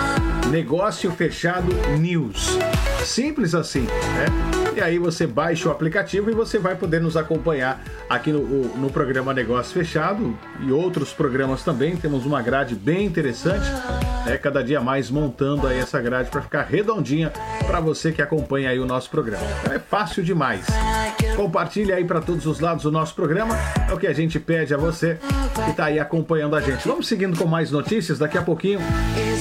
Negócio 0.51 1.11
Fechado 1.13 1.73
News. 1.99 2.59
Simples 3.03 3.55
assim, 3.55 3.83
né? 3.83 4.64
E 4.77 4.81
aí 4.81 4.99
você 4.99 5.25
baixa 5.25 5.69
o 5.69 5.73
aplicativo 5.73 6.31
e 6.31 6.35
você 6.35 6.59
vai 6.59 6.75
poder 6.75 7.01
nos 7.01 7.17
acompanhar 7.17 7.81
aqui 8.09 8.33
no, 8.33 8.43
no 8.77 8.91
programa 8.91 9.33
Negócio 9.33 9.73
Fechado 9.73 10.37
e 10.61 10.73
outros 10.73 11.13
programas 11.13 11.63
também. 11.63 11.97
Temos 11.97 12.27
uma 12.27 12.43
grade 12.43 12.75
bem 12.75 13.07
interessante, 13.07 13.67
né? 14.27 14.37
cada 14.37 14.65
dia 14.65 14.81
mais 14.81 15.11
montando 15.11 15.69
aí 15.69 15.79
essa 15.79 16.01
grade 16.01 16.29
para 16.29 16.43
ficar 16.43 16.63
redondinha 16.63 17.33
para 17.67 17.79
você 17.79 18.11
que 18.11 18.21
acompanha 18.21 18.71
aí 18.71 18.81
o 18.81 18.87
nosso 18.87 19.09
programa. 19.11 19.47
Então 19.61 19.73
é 19.73 19.79
fácil 19.79 20.25
demais. 20.25 20.67
Compartilhe 21.37 21.93
aí 21.93 22.05
para 22.05 22.21
todos 22.21 22.45
os 22.45 22.59
lados 22.59 22.85
o 22.85 22.91
nosso 22.91 23.15
programa. 23.15 23.57
É 23.89 23.93
o 23.93 23.99
que 23.99 24.09
a 24.09 24.13
gente 24.13 24.41
pede 24.41 24.75
a 24.75 24.77
você 24.77 25.19
que 25.65 25.71
está 25.71 25.87
aí 25.87 26.01
acompanhando 26.01 26.57
a 26.57 26.61
gente. 26.61 26.87
Vamos 26.87 27.07
seguindo 27.07 27.39
com 27.39 27.47
mais 27.47 27.71
notícias. 27.71 28.19
Daqui 28.19 28.37
a 28.37 28.43
pouquinho 28.43 28.81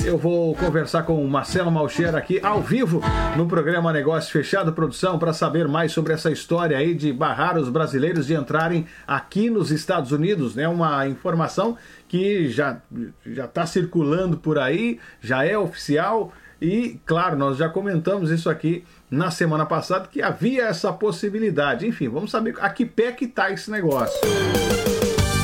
eu 0.05 0.17
vou 0.17 0.55
conversar 0.55 1.03
com 1.03 1.23
o 1.23 1.27
Marcelo 1.27 1.71
Malcher 1.71 2.15
aqui 2.15 2.39
ao 2.43 2.61
vivo 2.61 3.01
no 3.35 3.47
programa 3.47 3.91
Negócio 3.91 4.31
Fechado 4.31 4.73
Produção 4.73 5.17
para 5.23 5.31
saber 5.31 5.69
mais 5.69 5.93
sobre 5.93 6.11
essa 6.11 6.29
história 6.29 6.77
aí 6.77 6.93
de 6.93 7.13
barrar 7.13 7.57
os 7.57 7.69
brasileiros 7.69 8.27
de 8.27 8.33
entrarem 8.33 8.85
aqui 9.07 9.49
nos 9.49 9.71
Estados 9.71 10.11
Unidos, 10.11 10.53
né? 10.53 10.67
Uma 10.67 11.07
informação 11.07 11.77
que 12.09 12.49
já 12.49 12.81
já 13.25 13.45
está 13.45 13.65
circulando 13.65 14.35
por 14.35 14.59
aí, 14.59 14.99
já 15.21 15.45
é 15.45 15.57
oficial 15.57 16.33
e 16.61 16.99
claro, 17.05 17.37
nós 17.37 17.55
já 17.55 17.69
comentamos 17.69 18.31
isso 18.31 18.49
aqui 18.49 18.83
na 19.09 19.31
semana 19.31 19.65
passada 19.65 20.09
que 20.11 20.21
havia 20.21 20.63
essa 20.63 20.91
possibilidade. 20.91 21.87
Enfim, 21.87 22.09
vamos 22.09 22.29
saber 22.29 22.55
a 22.59 22.69
que 22.69 22.85
pé 22.85 23.13
que 23.13 23.25
tá 23.25 23.49
esse 23.49 23.71
negócio. 23.71 24.19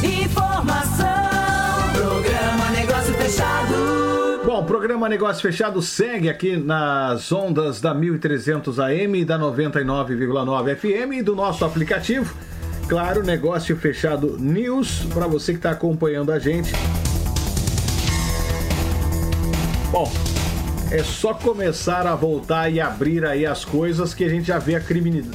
Informação, 0.03 1.07
programa 1.95 2.69
Negócio 2.71 3.13
Fechado. 3.13 3.88
Bom, 4.59 4.63
o 4.63 4.65
programa 4.65 5.07
Negócio 5.07 5.41
Fechado 5.41 5.81
segue 5.81 6.27
aqui 6.27 6.57
nas 6.57 7.31
ondas 7.31 7.79
da 7.79 7.93
1300 7.93 8.77
AM 8.77 9.21
e 9.21 9.23
da 9.23 9.39
99,9 9.39 10.75
FM 10.75 11.13
e 11.13 11.21
do 11.21 11.33
nosso 11.33 11.63
aplicativo. 11.63 12.35
Claro, 12.89 13.23
Negócio 13.23 13.73
Fechado 13.77 14.37
News, 14.37 15.05
para 15.13 15.27
você 15.27 15.53
que 15.53 15.59
está 15.59 15.71
acompanhando 15.71 16.29
a 16.33 16.39
gente. 16.39 16.73
Bom, 19.91 20.11
é 20.91 21.03
só 21.03 21.33
começar 21.33 22.05
a 22.05 22.13
voltar 22.13 22.69
e 22.69 22.81
abrir 22.81 23.25
aí 23.25 23.45
as 23.45 23.63
coisas 23.63 24.13
que 24.13 24.25
a 24.25 24.29
gente 24.29 24.47
já 24.47 24.59
vê 24.59 24.75
a, 24.75 24.81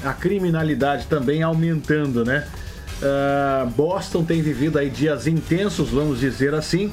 a 0.04 0.12
criminalidade 0.12 1.06
também 1.06 1.42
aumentando, 1.42 2.26
né? 2.26 2.46
Uh, 3.00 3.70
Boston 3.70 4.22
tem 4.22 4.42
vivido 4.42 4.78
aí 4.78 4.90
dias 4.90 5.26
intensos, 5.26 5.88
vamos 5.88 6.20
dizer 6.20 6.54
assim, 6.54 6.92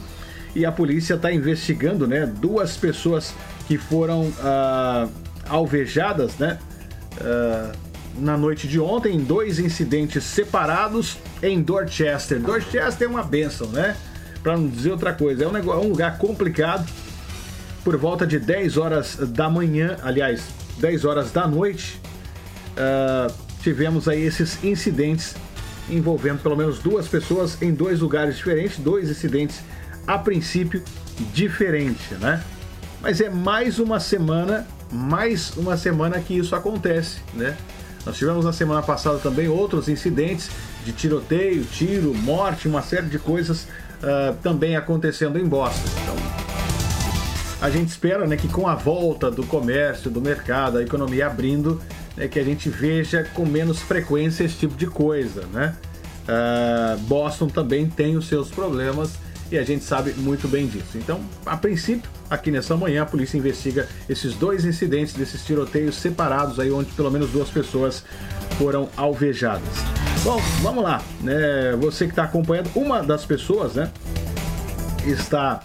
e 0.56 0.66
a 0.66 0.72
polícia 0.72 1.16
está 1.16 1.32
investigando, 1.32 2.08
né? 2.08 2.26
Duas 2.26 2.76
pessoas 2.78 3.34
que 3.68 3.78
foram 3.78 4.24
uh, 4.24 5.10
alvejadas, 5.48 6.38
né? 6.38 6.58
Uh, 7.20 7.72
na 8.20 8.38
noite 8.38 8.68
de 8.68 8.80
ontem, 8.80 9.16
em 9.16 9.24
dois 9.24 9.60
incidentes 9.60 10.24
separados 10.24 11.18
em 11.42 11.62
Dorchester. 11.62 12.40
Dorchester 12.40 13.08
é 13.08 13.10
uma 13.10 13.24
benção, 13.24 13.68
né? 13.68 13.96
Para 14.44 14.58
não 14.58 14.68
dizer 14.68 14.92
outra 14.92 15.14
coisa, 15.14 15.46
é 15.46 15.48
um, 15.48 15.52
negócio, 15.52 15.82
é 15.82 15.86
um 15.86 15.90
lugar 15.90 16.18
complicado 16.18 16.86
por 17.84 17.96
volta 17.98 18.28
de 18.28 18.38
10 18.38 18.78
horas 18.78 19.16
da 19.16 19.50
manhã, 19.50 19.98
aliás, 20.04 20.44
10 20.80 21.06
horas 21.06 21.32
da 21.32 21.48
noite, 21.48 22.00
uh, 22.74 23.34
tivemos 23.62 24.08
aí 24.08 24.22
esses 24.22 24.64
incidentes 24.64 25.36
envolvendo 25.90 26.42
pelo 26.42 26.56
menos 26.56 26.80
duas 26.80 27.08
pessoas 27.08 27.62
em 27.62 27.74
dois 27.74 28.00
lugares 28.00 28.38
diferentes, 28.38 28.78
dois 28.78 29.10
incidentes 29.10 29.62
a 30.06 30.18
princípio 30.18 30.84
diferentes, 31.34 32.18
né? 32.20 32.44
Mas 33.02 33.20
é 33.20 33.30
mais 33.30 33.80
uma 33.80 34.00
semana, 34.00 34.68
mais 34.92 35.56
uma 35.58 35.76
semana 35.78 36.20
que 36.20 36.38
isso 36.38 36.56
acontece, 36.56 37.20
né? 37.34 37.58
Nós 38.06 38.18
tivemos 38.18 38.46
na 38.46 38.54
semana 38.54 38.82
passada 38.82 39.20
também 39.20 39.48
outros 39.48 39.88
incidentes 39.88 40.50
de 40.84 40.92
tiroteio, 40.92 41.64
tiro, 41.66 42.14
morte, 42.16 42.68
uma 42.68 42.82
série 42.82 43.08
de 43.08 43.20
coisas 43.20 43.68
uh, 44.02 44.36
também 44.42 44.76
acontecendo 44.76 45.38
em 45.38 45.46
Boston. 45.46 45.88
Então, 46.02 46.16
a 47.62 47.70
gente 47.70 47.90
espera 47.90 48.26
né, 48.26 48.36
que 48.36 48.48
com 48.48 48.68
a 48.68 48.74
volta 48.74 49.30
do 49.30 49.46
comércio, 49.46 50.10
do 50.10 50.20
mercado, 50.20 50.80
a 50.80 50.82
economia 50.82 51.28
abrindo, 51.28 51.80
né, 52.18 52.28
que 52.28 52.40
a 52.40 52.44
gente 52.44 52.70
veja 52.70 53.24
com 53.36 53.46
menos 53.46 53.80
frequência 53.80 54.44
esse 54.44 54.56
tipo 54.56 54.76
de 54.76 54.88
coisa. 54.88 55.46
Né? 55.54 55.76
Uh, 56.24 56.98
Boston 57.02 57.48
também 57.48 57.88
tem 57.88 58.18
os 58.18 58.28
seus 58.28 58.50
problemas 58.50 59.12
e 59.52 59.58
a 59.58 59.64
gente 59.64 59.84
sabe 59.84 60.14
muito 60.14 60.48
bem 60.48 60.66
disso. 60.66 60.98
Então, 60.98 61.20
a 61.46 61.58
princípio, 61.58 62.10
aqui 62.30 62.50
nessa 62.50 62.76
manhã, 62.78 63.04
a 63.04 63.06
polícia 63.06 63.38
investiga 63.38 63.88
esses 64.08 64.34
dois 64.34 64.64
incidentes 64.64 65.14
desses 65.14 65.44
tiroteios 65.46 65.96
separados, 65.96 66.60
aí 66.60 66.72
onde 66.72 66.92
pelo 66.94 67.12
menos 67.12 67.30
duas 67.32 67.50
pessoas 67.50 68.04
foram 68.58 68.90
alvejadas. 68.96 69.68
Bom, 70.24 70.40
vamos 70.62 70.84
lá. 70.84 71.02
Né? 71.22 71.76
Você 71.82 72.06
que 72.06 72.12
está 72.12 72.24
acompanhando, 72.24 72.70
uma 72.76 73.04
das 73.04 73.26
pessoas 73.26 73.74
né, 73.74 73.92
está 75.06 75.62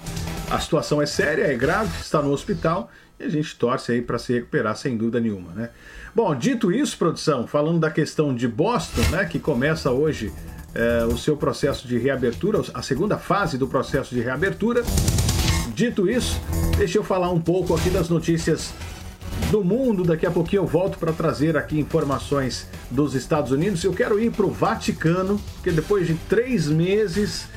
a 0.50 0.60
situação 0.60 1.02
é 1.02 1.06
séria, 1.06 1.44
é 1.44 1.54
grave, 1.54 1.90
está 2.00 2.22
no 2.22 2.30
hospital 2.30 2.90
e 3.18 3.24
a 3.24 3.28
gente 3.28 3.56
torce 3.56 3.92
aí 3.92 4.02
para 4.02 4.18
se 4.18 4.32
recuperar 4.32 4.76
sem 4.76 4.96
dúvida 4.96 5.18
nenhuma, 5.18 5.52
né? 5.52 5.70
Bom, 6.14 6.34
dito 6.34 6.72
isso, 6.72 6.96
produção, 6.96 7.46
falando 7.46 7.80
da 7.80 7.90
questão 7.90 8.34
de 8.34 8.46
Boston, 8.46 9.02
né, 9.10 9.24
que 9.24 9.38
começa 9.38 9.90
hoje 9.90 10.32
é, 10.76 11.06
o 11.06 11.16
seu 11.16 11.36
processo 11.36 11.88
de 11.88 11.96
reabertura, 11.96 12.60
a 12.74 12.82
segunda 12.82 13.16
fase 13.16 13.56
do 13.56 13.66
processo 13.66 14.14
de 14.14 14.20
reabertura. 14.20 14.84
Dito 15.74 16.08
isso, 16.08 16.38
deixa 16.76 16.98
eu 16.98 17.04
falar 17.04 17.30
um 17.30 17.40
pouco 17.40 17.74
aqui 17.74 17.88
das 17.88 18.10
notícias 18.10 18.74
do 19.50 19.64
mundo. 19.64 20.04
Daqui 20.04 20.26
a 20.26 20.30
pouquinho 20.30 20.62
eu 20.62 20.66
volto 20.66 20.98
para 20.98 21.12
trazer 21.12 21.56
aqui 21.56 21.80
informações 21.80 22.68
dos 22.90 23.14
Estados 23.14 23.52
Unidos. 23.52 23.82
Eu 23.82 23.92
quero 23.92 24.20
ir 24.20 24.30
para 24.30 24.44
o 24.44 24.50
Vaticano, 24.50 25.40
porque 25.54 25.70
depois 25.70 26.06
de 26.06 26.14
três 26.28 26.68
meses, 26.68 27.48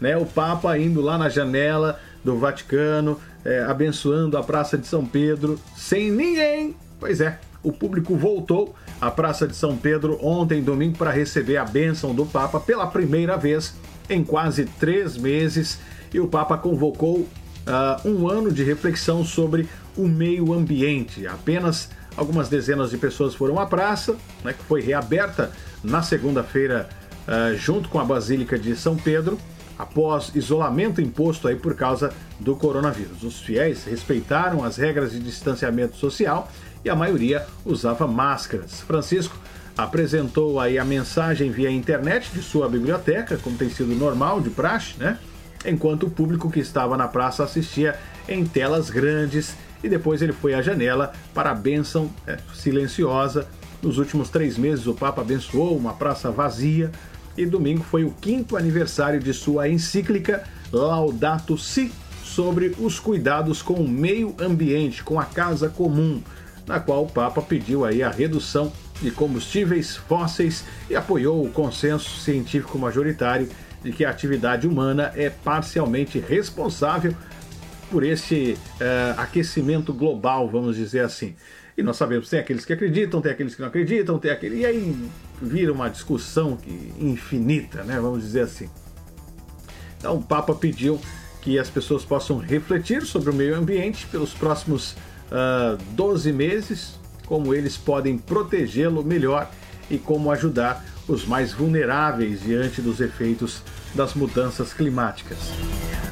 né, 0.00 0.16
o 0.16 0.24
Papa 0.24 0.78
indo 0.78 1.00
lá 1.00 1.18
na 1.18 1.28
janela 1.28 2.00
do 2.24 2.38
Vaticano, 2.38 3.20
é, 3.44 3.60
abençoando 3.60 4.36
a 4.36 4.42
Praça 4.42 4.78
de 4.78 4.86
São 4.86 5.04
Pedro, 5.04 5.58
sem 5.76 6.10
ninguém. 6.10 6.76
Pois 7.00 7.20
é, 7.20 7.38
o 7.62 7.72
público 7.72 8.16
voltou 8.16 8.74
à 9.00 9.10
Praça 9.10 9.46
de 9.46 9.54
São 9.54 9.76
Pedro 9.76 10.18
ontem, 10.24 10.62
domingo, 10.62 10.96
para 10.96 11.10
receber 11.10 11.56
a 11.56 11.64
bênção 11.64 12.14
do 12.14 12.24
Papa 12.24 12.60
pela 12.60 12.86
primeira 12.86 13.36
vez 13.36 13.74
em 14.08 14.22
quase 14.24 14.64
três 14.64 15.16
meses. 15.16 15.78
E 16.12 16.20
o 16.20 16.28
Papa 16.28 16.56
convocou 16.56 17.18
uh, 17.18 18.08
um 18.08 18.28
ano 18.28 18.52
de 18.52 18.62
reflexão 18.62 19.24
sobre 19.24 19.68
o 19.96 20.06
meio 20.06 20.52
ambiente. 20.52 21.26
Apenas 21.26 21.90
algumas 22.16 22.48
dezenas 22.48 22.90
de 22.90 22.96
pessoas 22.96 23.34
foram 23.34 23.58
à 23.58 23.66
praça, 23.66 24.16
né, 24.44 24.52
que 24.52 24.62
foi 24.64 24.80
reaberta 24.80 25.52
na 25.82 26.02
segunda-feira, 26.02 26.88
uh, 27.26 27.56
junto 27.56 27.88
com 27.88 27.98
a 27.98 28.04
Basílica 28.04 28.58
de 28.58 28.74
São 28.76 28.96
Pedro 28.96 29.38
após 29.78 30.32
isolamento 30.34 31.00
imposto 31.00 31.46
aí 31.46 31.54
por 31.54 31.74
causa 31.76 32.12
do 32.40 32.56
coronavírus. 32.56 33.22
Os 33.22 33.40
fiéis 33.40 33.84
respeitaram 33.84 34.64
as 34.64 34.76
regras 34.76 35.12
de 35.12 35.20
distanciamento 35.20 35.96
social 35.96 36.50
e 36.84 36.90
a 36.90 36.94
maioria 36.94 37.46
usava 37.64 38.06
máscaras. 38.06 38.80
Francisco 38.80 39.36
apresentou 39.76 40.58
aí 40.58 40.78
a 40.78 40.84
mensagem 40.84 41.50
via 41.50 41.70
internet 41.70 42.30
de 42.32 42.42
sua 42.42 42.68
biblioteca, 42.68 43.36
como 43.38 43.56
tem 43.56 43.70
sido 43.70 43.94
normal 43.94 44.40
de 44.40 44.50
praxe, 44.50 44.94
né? 44.98 45.18
Enquanto 45.64 46.04
o 46.04 46.10
público 46.10 46.50
que 46.50 46.60
estava 46.60 46.96
na 46.96 47.08
praça 47.08 47.44
assistia 47.44 47.96
em 48.28 48.44
telas 48.44 48.90
grandes 48.90 49.56
e 49.82 49.88
depois 49.88 50.22
ele 50.22 50.32
foi 50.32 50.54
à 50.54 50.62
janela 50.62 51.12
para 51.32 51.50
a 51.50 51.54
bênção 51.54 52.10
é, 52.26 52.38
silenciosa. 52.54 53.46
Nos 53.82 53.98
últimos 53.98 54.28
três 54.28 54.58
meses, 54.58 54.86
o 54.86 54.94
Papa 54.94 55.20
abençoou 55.20 55.76
uma 55.76 55.92
praça 55.92 56.30
vazia, 56.30 56.90
e 57.36 57.46
domingo 57.46 57.84
foi 57.84 58.02
o 58.02 58.10
quinto 58.10 58.56
aniversário 58.56 59.20
de 59.20 59.32
sua 59.32 59.68
encíclica 59.68 60.42
Laudato 60.72 61.56
Si, 61.56 61.92
sobre 62.24 62.74
os 62.78 62.98
cuidados 62.98 63.62
com 63.62 63.74
o 63.74 63.88
meio 63.88 64.34
ambiente, 64.40 65.02
com 65.02 65.18
a 65.18 65.24
casa 65.24 65.68
comum, 65.68 66.20
na 66.68 66.78
qual 66.78 67.04
o 67.04 67.10
Papa 67.10 67.40
pediu 67.40 67.84
aí 67.84 68.02
a 68.02 68.10
redução 68.10 68.70
de 69.00 69.10
combustíveis 69.10 69.96
fósseis 69.96 70.64
e 70.90 70.94
apoiou 70.94 71.44
o 71.44 71.50
consenso 71.50 72.20
científico 72.20 72.78
majoritário 72.78 73.48
de 73.82 73.90
que 73.90 74.04
a 74.04 74.10
atividade 74.10 74.66
humana 74.66 75.10
é 75.16 75.30
parcialmente 75.30 76.18
responsável 76.18 77.14
por 77.90 78.04
esse 78.04 78.58
uh, 78.74 79.18
aquecimento 79.18 79.94
global, 79.94 80.48
vamos 80.48 80.76
dizer 80.76 81.00
assim. 81.00 81.34
E 81.76 81.82
nós 81.82 81.96
sabemos, 81.96 82.28
tem 82.28 82.40
aqueles 82.40 82.64
que 82.64 82.72
acreditam, 82.72 83.20
tem 83.22 83.32
aqueles 83.32 83.54
que 83.54 83.60
não 83.62 83.68
acreditam, 83.68 84.18
tem 84.18 84.30
aquele. 84.30 84.56
E 84.58 84.66
aí 84.66 85.10
vira 85.40 85.72
uma 85.72 85.88
discussão 85.88 86.58
infinita, 86.98 87.84
né? 87.84 87.98
Vamos 88.00 88.24
dizer 88.24 88.42
assim. 88.42 88.68
Então 89.96 90.16
o 90.16 90.22
Papa 90.22 90.54
pediu 90.54 91.00
que 91.40 91.58
as 91.58 91.70
pessoas 91.70 92.04
possam 92.04 92.36
refletir 92.36 93.06
sobre 93.06 93.30
o 93.30 93.32
meio 93.32 93.56
ambiente 93.56 94.06
pelos 94.08 94.34
próximos 94.34 94.96
uh, 95.30 95.76
ah, 95.76 95.78
12 95.90 96.32
meses, 96.32 96.98
como 97.26 97.54
eles 97.54 97.76
podem 97.76 98.18
protegê-lo 98.18 99.04
melhor 99.04 99.50
e 99.90 99.98
como 99.98 100.30
ajudar 100.30 100.84
os 101.06 101.24
mais 101.24 101.52
vulneráveis 101.52 102.42
diante 102.42 102.82
dos 102.82 103.00
efeitos 103.00 103.62
das 103.94 104.14
mudanças 104.14 104.72
climáticas. 104.72 105.38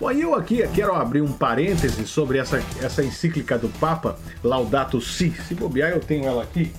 Bom, 0.01 0.11
eu 0.11 0.35
aqui 0.35 0.67
quero 0.75 0.95
abrir 0.95 1.21
um 1.21 1.33
parêntese 1.33 2.07
sobre 2.07 2.39
essa, 2.39 2.63
essa 2.83 3.03
encíclica 3.03 3.59
do 3.59 3.69
Papa, 3.69 4.19
Laudato 4.43 5.01
Si. 5.01 5.31
Se 5.47 5.55
bobear, 5.55 5.91
eu 5.91 6.01
tenho 6.01 6.27
ela 6.27 6.43
aqui. 6.43 6.73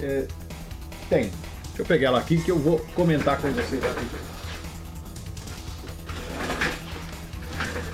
É, 0.00 0.26
tem. 1.08 1.30
Deixa 1.68 1.82
eu 1.82 1.86
pegar 1.86 2.08
ela 2.08 2.18
aqui 2.18 2.40
que 2.40 2.50
eu 2.50 2.58
vou 2.58 2.78
comentar 2.94 3.40
com 3.40 3.48
vocês 3.50 3.84
aqui. 3.84 4.37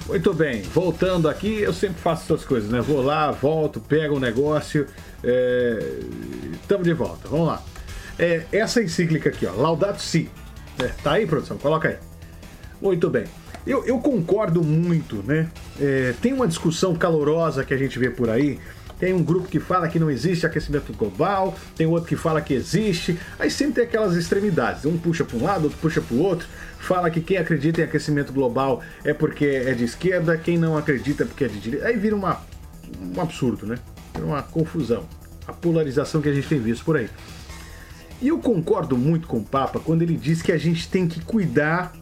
Muito 0.06 0.34
bem, 0.34 0.60
voltando 0.60 1.30
aqui, 1.30 1.62
eu 1.62 1.72
sempre 1.72 1.98
faço 1.98 2.24
essas 2.24 2.44
coisas, 2.44 2.68
né? 2.68 2.78
Vou 2.80 3.00
lá, 3.00 3.30
volto, 3.30 3.80
pego 3.80 4.16
um 4.16 4.20
negócio, 4.20 4.86
estamos 6.60 6.86
é... 6.86 6.90
de 6.90 6.92
volta, 6.92 7.26
vamos 7.26 7.46
lá. 7.46 7.62
É, 8.18 8.44
essa 8.52 8.82
encíclica 8.82 9.30
aqui, 9.30 9.46
ó, 9.46 9.52
Laudato 9.52 10.02
Si. 10.02 10.28
É, 10.78 10.88
tá 11.02 11.12
aí, 11.12 11.26
produção? 11.26 11.56
Coloca 11.56 11.88
aí. 11.88 11.96
Muito 12.82 13.08
bem. 13.08 13.24
Eu, 13.66 13.82
eu 13.86 13.98
concordo 13.98 14.62
muito, 14.62 15.22
né? 15.22 15.48
É, 15.80 16.14
tem 16.20 16.34
uma 16.34 16.46
discussão 16.46 16.94
calorosa 16.94 17.64
que 17.64 17.72
a 17.72 17.78
gente 17.78 17.98
vê 17.98 18.10
por 18.10 18.28
aí. 18.28 18.60
Tem 18.98 19.12
um 19.12 19.22
grupo 19.22 19.48
que 19.48 19.58
fala 19.58 19.88
que 19.88 19.98
não 19.98 20.10
existe 20.10 20.46
aquecimento 20.46 20.92
global, 20.92 21.56
tem 21.74 21.86
outro 21.86 22.08
que 22.08 22.16
fala 22.16 22.40
que 22.40 22.54
existe. 22.54 23.18
Aí 23.38 23.50
sempre 23.50 23.74
tem 23.74 23.84
aquelas 23.84 24.14
extremidades. 24.16 24.84
Um 24.84 24.98
puxa 24.98 25.24
para 25.24 25.36
um 25.36 25.42
lado, 25.42 25.64
outro 25.64 25.78
puxa 25.78 26.00
para 26.00 26.14
o 26.14 26.20
outro. 26.20 26.46
Fala 26.84 27.10
que 27.10 27.22
quem 27.22 27.38
acredita 27.38 27.80
em 27.80 27.84
aquecimento 27.84 28.30
global 28.30 28.82
é 29.02 29.14
porque 29.14 29.46
é 29.46 29.72
de 29.72 29.84
esquerda, 29.84 30.36
quem 30.36 30.58
não 30.58 30.76
acredita 30.76 31.22
é 31.22 31.26
porque 31.26 31.44
é 31.44 31.48
de 31.48 31.58
direita. 31.58 31.86
Aí 31.86 31.96
vira 31.96 32.14
uma, 32.14 32.42
um 33.00 33.18
absurdo, 33.18 33.64
né? 33.64 33.78
Vira 34.12 34.26
uma 34.26 34.42
confusão. 34.42 35.08
A 35.48 35.52
polarização 35.54 36.20
que 36.20 36.28
a 36.28 36.32
gente 36.34 36.46
tem 36.46 36.60
visto 36.60 36.84
por 36.84 36.98
aí. 36.98 37.08
E 38.20 38.28
eu 38.28 38.38
concordo 38.38 38.98
muito 38.98 39.26
com 39.26 39.38
o 39.38 39.42
Papa 39.42 39.80
quando 39.80 40.02
ele 40.02 40.14
diz 40.14 40.42
que 40.42 40.52
a 40.52 40.58
gente 40.58 40.86
tem 40.86 41.08
que 41.08 41.22
cuidar 41.22 41.94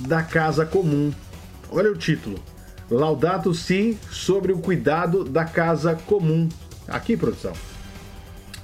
da 0.00 0.22
casa 0.22 0.64
comum. 0.64 1.12
Olha 1.70 1.92
o 1.92 1.96
título. 1.96 2.42
Laudato 2.90 3.52
Si 3.52 3.98
sobre 4.10 4.54
o 4.54 4.58
cuidado 4.58 5.22
da 5.22 5.44
casa 5.44 5.94
comum. 6.06 6.48
Aqui, 6.88 7.14
produção. 7.14 7.52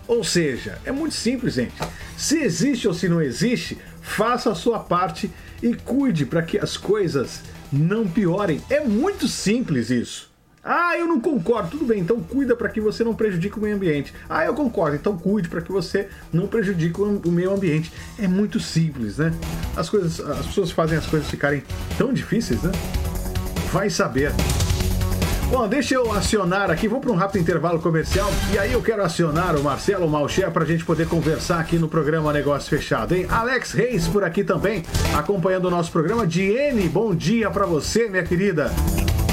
Ou 0.08 0.24
seja, 0.24 0.78
é 0.86 0.90
muito 0.90 1.14
simples, 1.14 1.54
gente. 1.54 1.74
Se 2.16 2.38
existe 2.38 2.88
ou 2.88 2.94
se 2.94 3.08
não 3.08 3.22
existe, 3.22 3.78
faça 4.00 4.50
a 4.50 4.54
sua 4.54 4.78
parte 4.78 5.30
e 5.62 5.74
cuide 5.74 6.26
para 6.26 6.42
que 6.42 6.58
as 6.58 6.76
coisas 6.76 7.40
não 7.72 8.06
piorem. 8.06 8.60
É 8.68 8.80
muito 8.80 9.28
simples 9.28 9.90
isso. 9.90 10.30
Ah, 10.62 10.96
eu 10.96 11.06
não 11.06 11.20
concordo. 11.20 11.70
Tudo 11.70 11.86
bem, 11.86 12.00
então 12.00 12.20
cuida 12.20 12.54
para 12.54 12.68
que 12.68 12.80
você 12.80 13.02
não 13.02 13.14
prejudique 13.14 13.58
o 13.58 13.62
meio 13.62 13.76
ambiente. 13.76 14.12
Ah, 14.28 14.44
eu 14.44 14.54
concordo. 14.54 14.96
Então 14.96 15.16
cuide 15.16 15.48
para 15.48 15.62
que 15.62 15.72
você 15.72 16.08
não 16.32 16.46
prejudique 16.46 17.00
o 17.00 17.30
meio 17.30 17.52
ambiente. 17.52 17.90
É 18.18 18.28
muito 18.28 18.60
simples, 18.60 19.16
né? 19.16 19.32
As 19.74 19.88
coisas, 19.88 20.20
as 20.20 20.46
pessoas 20.46 20.70
fazem 20.70 20.98
as 20.98 21.06
coisas 21.06 21.30
ficarem 21.30 21.62
tão 21.96 22.12
difíceis, 22.12 22.62
né? 22.62 22.72
Vai 23.72 23.88
saber. 23.88 24.32
Bom, 25.50 25.66
deixa 25.66 25.96
eu 25.96 26.12
acionar 26.12 26.70
aqui, 26.70 26.86
vou 26.86 27.00
para 27.00 27.10
um 27.10 27.16
rápido 27.16 27.42
intervalo 27.42 27.80
comercial 27.80 28.30
e 28.54 28.58
aí 28.58 28.72
eu 28.72 28.80
quero 28.80 29.02
acionar 29.02 29.56
o 29.56 29.62
Marcelo 29.64 30.08
Malcher 30.08 30.48
para 30.52 30.62
a 30.62 30.66
gente 30.66 30.84
poder 30.84 31.08
conversar 31.08 31.58
aqui 31.58 31.76
no 31.76 31.88
programa 31.88 32.32
Negócio 32.32 32.70
Fechado, 32.70 33.16
hein? 33.16 33.26
Alex 33.28 33.72
Reis 33.72 34.06
por 34.06 34.22
aqui 34.22 34.44
também, 34.44 34.84
acompanhando 35.12 35.64
o 35.64 35.70
nosso 35.70 35.90
programa. 35.90 36.24
Diene, 36.24 36.88
bom 36.88 37.12
dia 37.12 37.50
para 37.50 37.66
você, 37.66 38.08
minha 38.08 38.22
querida. 38.22 38.70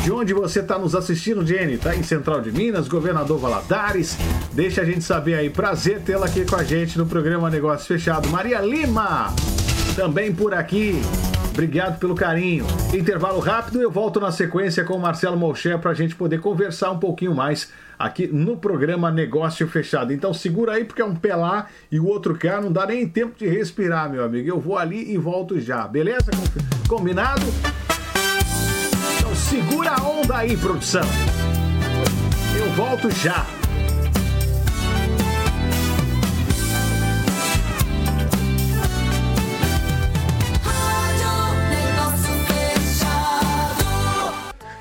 De 0.03 0.11
onde 0.11 0.33
você 0.33 0.61
está 0.61 0.79
nos 0.79 0.95
assistindo, 0.95 1.45
Jenny? 1.45 1.77
Tá 1.77 1.95
em 1.95 2.01
Central 2.01 2.41
de 2.41 2.51
Minas, 2.51 2.87
Governador 2.87 3.37
Valadares. 3.37 4.17
Deixa 4.53 4.81
a 4.81 4.85
gente 4.85 5.03
saber 5.03 5.35
aí. 5.35 5.51
Prazer 5.51 6.01
tê-la 6.01 6.25
aqui 6.25 6.45
com 6.45 6.55
a 6.55 6.63
gente 6.63 6.97
no 6.97 7.05
programa 7.05 7.47
Negócio 7.49 7.85
Fechado. 7.85 8.27
Maria 8.29 8.59
Lima, 8.59 9.35
também 9.95 10.33
por 10.33 10.53
aqui. 10.53 10.99
Obrigado 11.57 11.97
pelo 11.97 12.13
carinho. 12.13 12.67
Intervalo 12.93 13.39
rápido, 13.39 13.81
eu 13.81 13.89
volto 13.89 14.19
na 14.19 14.31
sequência 14.31 14.83
com 14.83 14.93
o 14.93 14.99
Marcelo 14.99 15.35
Molcher 15.35 15.79
para 15.79 15.89
a 15.89 15.93
gente 15.95 16.15
poder 16.15 16.39
conversar 16.39 16.91
um 16.91 16.99
pouquinho 16.99 17.33
mais 17.33 17.71
aqui 17.97 18.27
no 18.27 18.57
programa 18.57 19.09
Negócio 19.09 19.67
Fechado. 19.67 20.13
Então 20.13 20.35
segura 20.35 20.73
aí 20.73 20.83
porque 20.83 21.01
é 21.01 21.05
um 21.05 21.15
pé 21.15 21.35
lá 21.35 21.65
e 21.91 21.99
o 21.99 22.05
outro 22.05 22.37
cá, 22.37 22.61
não 22.61 22.71
dá 22.71 22.85
nem 22.85 23.07
tempo 23.07 23.35
de 23.35 23.47
respirar, 23.47 24.07
meu 24.07 24.23
amigo. 24.23 24.47
Eu 24.47 24.59
vou 24.59 24.77
ali 24.77 25.11
e 25.11 25.17
volto 25.17 25.59
já, 25.59 25.87
beleza? 25.87 26.29
Combinado? 26.87 27.41
Segura 29.33 29.95
a 29.95 30.07
onda 30.07 30.37
aí, 30.37 30.55
produção. 30.55 31.01
Eu 32.55 32.69
volto 32.73 33.09
já. 33.09 33.47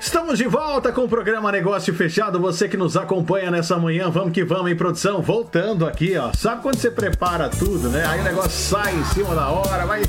Estamos 0.07 0.37
de 0.37 0.47
volta 0.47 0.89
com 0.93 1.01
o 1.01 1.09
programa 1.09 1.51
Negócio 1.51 1.93
Fechado. 1.93 2.39
Você 2.39 2.69
que 2.69 2.77
nos 2.77 2.95
acompanha 2.95 3.51
nessa 3.51 3.77
manhã, 3.77 4.09
vamos 4.09 4.31
que 4.31 4.41
vamos 4.41 4.71
em 4.71 4.75
produção. 4.75 5.21
Voltando 5.21 5.85
aqui, 5.85 6.15
ó. 6.15 6.31
Sabe 6.31 6.61
quando 6.61 6.77
você 6.77 6.89
prepara 6.89 7.49
tudo, 7.49 7.89
né? 7.89 8.05
Aí 8.07 8.21
o 8.21 8.23
negócio 8.23 8.51
sai 8.51 8.95
em 8.95 9.03
cima 9.03 9.35
da 9.35 9.49
hora, 9.49 9.85
vai. 9.85 10.03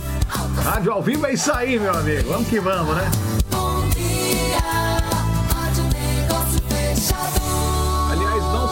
Rádio 0.62 0.92
ao 0.92 1.02
vivo 1.02 1.22
vai 1.22 1.36
sair, 1.36 1.80
meu 1.80 1.92
amigo. 1.92 2.30
Vamos 2.30 2.48
que 2.48 2.60
vamos, 2.60 2.94
né? 2.94 3.10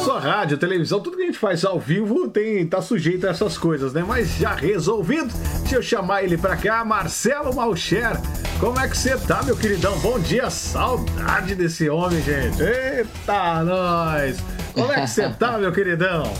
Só 0.06 0.20
rádio, 0.20 0.56
televisão, 0.56 1.00
tudo 1.00 1.16
que 1.16 1.24
a 1.24 1.26
gente 1.26 1.36
faz 1.36 1.64
ao 1.64 1.80
vivo 1.80 2.28
tem 2.28 2.64
tá 2.64 2.80
sujeito 2.80 3.26
a 3.26 3.30
essas 3.30 3.58
coisas, 3.58 3.92
né? 3.92 4.04
Mas 4.06 4.36
já 4.36 4.54
resolvido, 4.54 5.34
deixa 5.62 5.74
eu 5.74 5.82
chamar 5.82 6.22
ele 6.22 6.38
pra 6.38 6.56
cá, 6.56 6.84
Marcelo 6.84 7.52
Malcher. 7.52 8.12
Como 8.60 8.78
é 8.78 8.88
que 8.88 8.96
você 8.96 9.16
tá, 9.16 9.42
meu 9.42 9.56
queridão? 9.56 9.98
Bom 9.98 10.20
dia, 10.20 10.48
saudade 10.48 11.56
desse 11.56 11.88
homem, 11.88 12.22
gente. 12.22 12.62
Eita, 12.62 13.64
nós! 13.64 14.38
Como 14.72 14.92
é 14.92 15.00
que 15.00 15.10
você 15.10 15.28
tá, 15.28 15.58
meu 15.58 15.72
queridão? 15.72 16.32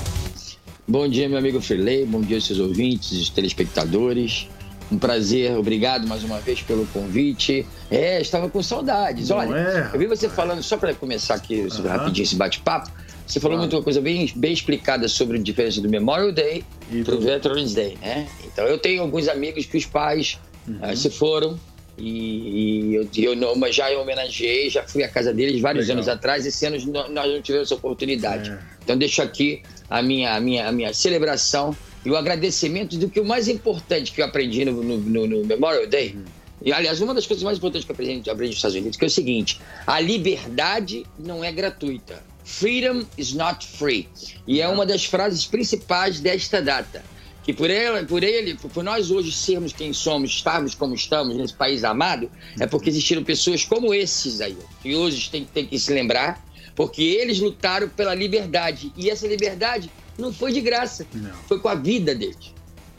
Bom 0.87 1.09
dia, 1.09 1.29
meu 1.29 1.39
amigo 1.39 1.61
Freeley, 1.61 2.07
bom 2.07 2.21
dia, 2.21 2.41
seus 2.41 2.61
ouvintes, 2.61 3.21
os 3.21 3.31
telespectadores. 3.31 4.49
Um 4.93 4.99
prazer, 4.99 5.57
obrigado 5.59 6.07
mais 6.07 6.23
uma 6.23 6.39
vez 6.39 6.63
pelo 6.63 6.87
convite. 6.87 7.67
É, 7.91 8.21
estava 8.21 8.49
com 8.49 8.63
saudades. 8.63 9.31
Não 9.31 9.39
Olha, 9.39 9.57
é, 9.57 9.91
eu 9.93 9.99
vi 9.99 10.07
você 10.07 10.29
falando, 10.29 10.63
só 10.63 10.77
para 10.77 10.95
começar 10.95 11.35
aqui 11.35 11.63
uhum. 11.63 11.89
rapidinho 11.89 12.23
esse 12.23 12.37
bate-papo, 12.37 12.93
você 13.27 13.41
falou 13.41 13.59
muito 13.59 13.75
uma 13.77 13.83
coisa 13.83 14.01
bem, 14.01 14.31
bem 14.37 14.53
explicada 14.53 15.09
sobre 15.09 15.39
a 15.39 15.43
diferença 15.43 15.81
do 15.81 15.89
Memorial 15.89 16.33
Day 16.33 16.65
e 16.91 17.03
para 17.03 17.15
o 17.15 17.21
Veterans 17.21 17.75
Day, 17.75 17.99
né? 18.01 18.29
Então 18.45 18.65
eu 18.67 18.79
tenho 18.79 19.03
alguns 19.03 19.29
amigos 19.29 19.67
que 19.67 19.77
os 19.77 19.85
pais 19.85 20.39
uhum. 20.67 20.93
uh, 20.93 20.97
se 20.97 21.11
foram 21.11 21.59
e, 21.99 22.95
e 23.13 23.25
eu, 23.25 23.35
eu, 23.35 23.73
já 23.73 23.89
homenageei, 23.99 24.71
já 24.71 24.83
fui 24.85 25.03
à 25.03 25.09
casa 25.09 25.33
deles 25.33 25.61
vários 25.61 25.87
Legal. 25.87 25.97
anos 25.97 26.09
atrás. 26.09 26.47
Esse 26.47 26.67
ano 26.67 26.77
nós 27.11 27.33
não 27.33 27.43
tivemos 27.43 27.69
essa 27.69 27.75
oportunidade. 27.75 28.51
É. 28.51 28.59
Então 28.85 28.97
deixo 28.97 29.23
aqui 29.23 29.63
a 29.89 30.03
minha, 30.03 30.35
a 30.35 30.41
minha, 30.41 30.69
a 30.69 30.73
minha 30.73 30.93
celebração 30.93 31.75
e 32.05 32.11
o 32.11 32.17
agradecimento 32.17 32.97
do 32.97 33.09
que 33.09 33.19
o 33.19 33.25
mais 33.25 33.49
importante 33.49 34.13
que 34.13 34.21
eu 34.21 34.27
aprendi 34.27 34.65
no, 34.65 34.83
no, 34.83 35.27
no 35.27 35.45
Memorial 35.45 35.87
Day. 35.87 36.15
Uhum. 36.15 36.25
E, 36.63 36.73
aliás, 36.73 37.01
uma 37.01 37.13
das 37.13 37.27
coisas 37.27 37.43
mais 37.43 37.59
importantes 37.59 37.85
que 37.85 37.91
eu 37.91 37.95
aprendi, 37.95 38.31
aprendi 38.31 38.51
nos 38.51 38.57
Estados 38.57 38.77
Unidos 38.77 38.97
que 38.97 39.05
é 39.05 39.09
o 39.09 39.11
seguinte: 39.11 39.61
a 39.87 40.01
liberdade 40.01 41.05
não 41.19 41.43
é 41.43 41.51
gratuita. 41.51 42.23
Freedom 42.47 43.05
is 43.19 43.33
not 43.33 43.67
free. 43.67 44.09
E 44.47 44.61
é 44.61 44.69
uma 44.69 44.87
das 44.87 45.05
frases 45.05 45.45
principais 45.45 46.21
desta 46.21 46.63
data. 46.63 47.05
Que 47.43 47.53
por 47.53 47.69
ele, 47.69 48.07
por 48.07 48.23
ele, 48.23 48.55
por 48.55 48.85
nós 48.85 49.11
hoje 49.11 49.33
sermos 49.33 49.73
quem 49.73 49.93
somos, 49.93 50.31
estarmos 50.31 50.73
como 50.73 50.95
estamos 50.95 51.37
nesse 51.37 51.55
país 51.55 51.83
amado, 51.83 52.31
é 52.59 52.67
porque 52.67 52.89
existiram 52.89 53.25
pessoas 53.25 53.65
como 53.65 53.93
esses 53.93 54.41
aí, 54.41 54.57
que 54.81 54.95
hoje 54.95 55.29
tem, 55.29 55.45
tem 55.45 55.67
que 55.67 55.79
se 55.79 55.93
lembrar, 55.93 56.45
porque 56.77 57.03
eles 57.03 57.41
lutaram 57.41 57.89
pela 57.89 58.15
liberdade. 58.15 58.93
E 58.97 59.11
essa 59.11 59.27
liberdade 59.27 59.91
não 60.17 60.33
foi 60.33 60.53
de 60.53 60.61
graça, 60.61 61.05
não. 61.13 61.35
foi 61.49 61.59
com 61.59 61.69
a 61.69 61.75
vida 61.75 62.15
deles. 62.15 62.55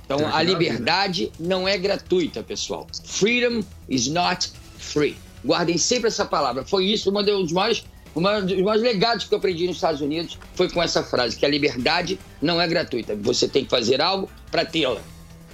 Então, 0.05 0.27
a 0.27 0.43
liberdade 0.43 1.31
não 1.39 1.67
é 1.67 1.77
gratuita, 1.77 2.43
pessoal. 2.43 2.85
Freedom 3.05 3.63
is 3.89 4.07
not 4.07 4.51
free. 4.77 5.17
Guardem 5.43 5.77
sempre 5.77 6.07
essa 6.07 6.25
palavra. 6.25 6.65
Foi 6.65 6.85
isso, 6.85 7.09
uma 7.09 7.23
dos 7.23 7.51
maiores, 7.51 7.83
uma 8.17 8.41
dos 8.41 8.59
maiores 8.61 8.81
legados 8.81 9.25
que 9.25 9.33
eu 9.33 9.37
aprendi 9.37 9.67
nos 9.67 9.77
Estados 9.77 10.01
Unidos 10.01 10.39
foi 10.55 10.69
com 10.69 10.81
essa 10.81 11.03
frase, 11.03 11.37
que 11.37 11.45
a 11.45 11.49
liberdade 11.49 12.19
não 12.41 12.59
é 12.59 12.67
gratuita. 12.67 13.15
Você 13.15 13.47
tem 13.47 13.63
que 13.63 13.69
fazer 13.69 14.01
algo 14.01 14.29
para 14.49 14.65
tê-la. 14.65 15.01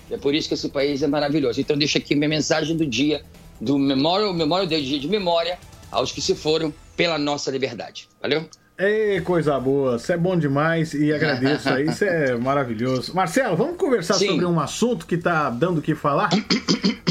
É 0.09 0.17
por 0.17 0.33
isso 0.33 0.47
que 0.47 0.53
esse 0.53 0.69
país 0.69 1.01
é 1.03 1.07
maravilhoso. 1.07 1.59
Então 1.59 1.77
deixa 1.77 1.97
aqui 1.97 2.15
minha 2.15 2.29
mensagem 2.29 2.75
do 2.77 2.85
dia, 2.85 3.23
do 3.59 3.77
Memorial, 3.77 4.33
Memorial 4.33 4.67
Day, 4.67 4.83
dia 4.83 4.99
de 4.99 5.07
memória 5.07 5.59
aos 5.91 6.11
que 6.11 6.21
se 6.21 6.35
foram 6.35 6.73
pela 6.95 7.17
nossa 7.17 7.51
liberdade. 7.51 8.07
Valeu? 8.21 8.47
Ei, 8.75 9.21
coisa 9.21 9.59
boa, 9.59 9.97
isso 9.97 10.11
é 10.11 10.17
bom 10.17 10.35
demais 10.35 10.95
e 10.95 11.13
agradeço 11.13 11.69
aí, 11.69 11.87
isso 11.87 12.03
é 12.03 12.35
maravilhoso. 12.37 13.15
Marcelo, 13.15 13.55
vamos 13.55 13.77
conversar 13.77 14.15
Sim. 14.15 14.29
sobre 14.29 14.45
um 14.45 14.59
assunto 14.59 15.05
que 15.05 15.15
tá 15.15 15.51
dando 15.51 15.77
o 15.77 15.81
que 15.81 15.93
falar? 15.93 16.29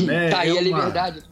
né? 0.02 0.30
Tá 0.30 0.40
aí 0.40 0.48
é 0.48 0.52
uma... 0.52 0.58
a 0.58 0.62
liberdade. 0.64 1.22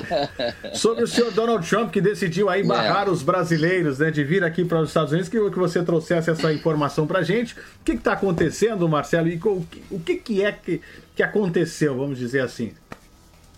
sobre 0.72 1.04
o 1.04 1.06
senhor 1.06 1.30
Donald 1.32 1.68
Trump 1.68 1.90
que 1.90 2.00
decidiu 2.00 2.48
aí 2.48 2.64
barrar 2.64 3.06
é. 3.06 3.10
os 3.10 3.22
brasileiros 3.22 3.98
né, 3.98 4.10
de 4.10 4.24
vir 4.24 4.42
aqui 4.42 4.64
para 4.64 4.80
os 4.80 4.88
Estados 4.88 5.12
Unidos, 5.12 5.28
que, 5.28 5.38
que 5.50 5.58
você 5.58 5.82
trouxesse 5.82 6.30
essa 6.30 6.50
informação 6.50 7.06
pra 7.06 7.22
gente. 7.22 7.54
O 7.54 7.84
que 7.84 7.92
está 7.92 8.14
acontecendo, 8.14 8.88
Marcelo, 8.88 9.28
e 9.28 9.38
o, 9.44 9.66
o 9.90 10.00
que, 10.00 10.16
que 10.16 10.42
é 10.42 10.50
que, 10.50 10.80
que 11.14 11.22
aconteceu, 11.22 11.94
vamos 11.94 12.18
dizer 12.18 12.40
assim? 12.40 12.72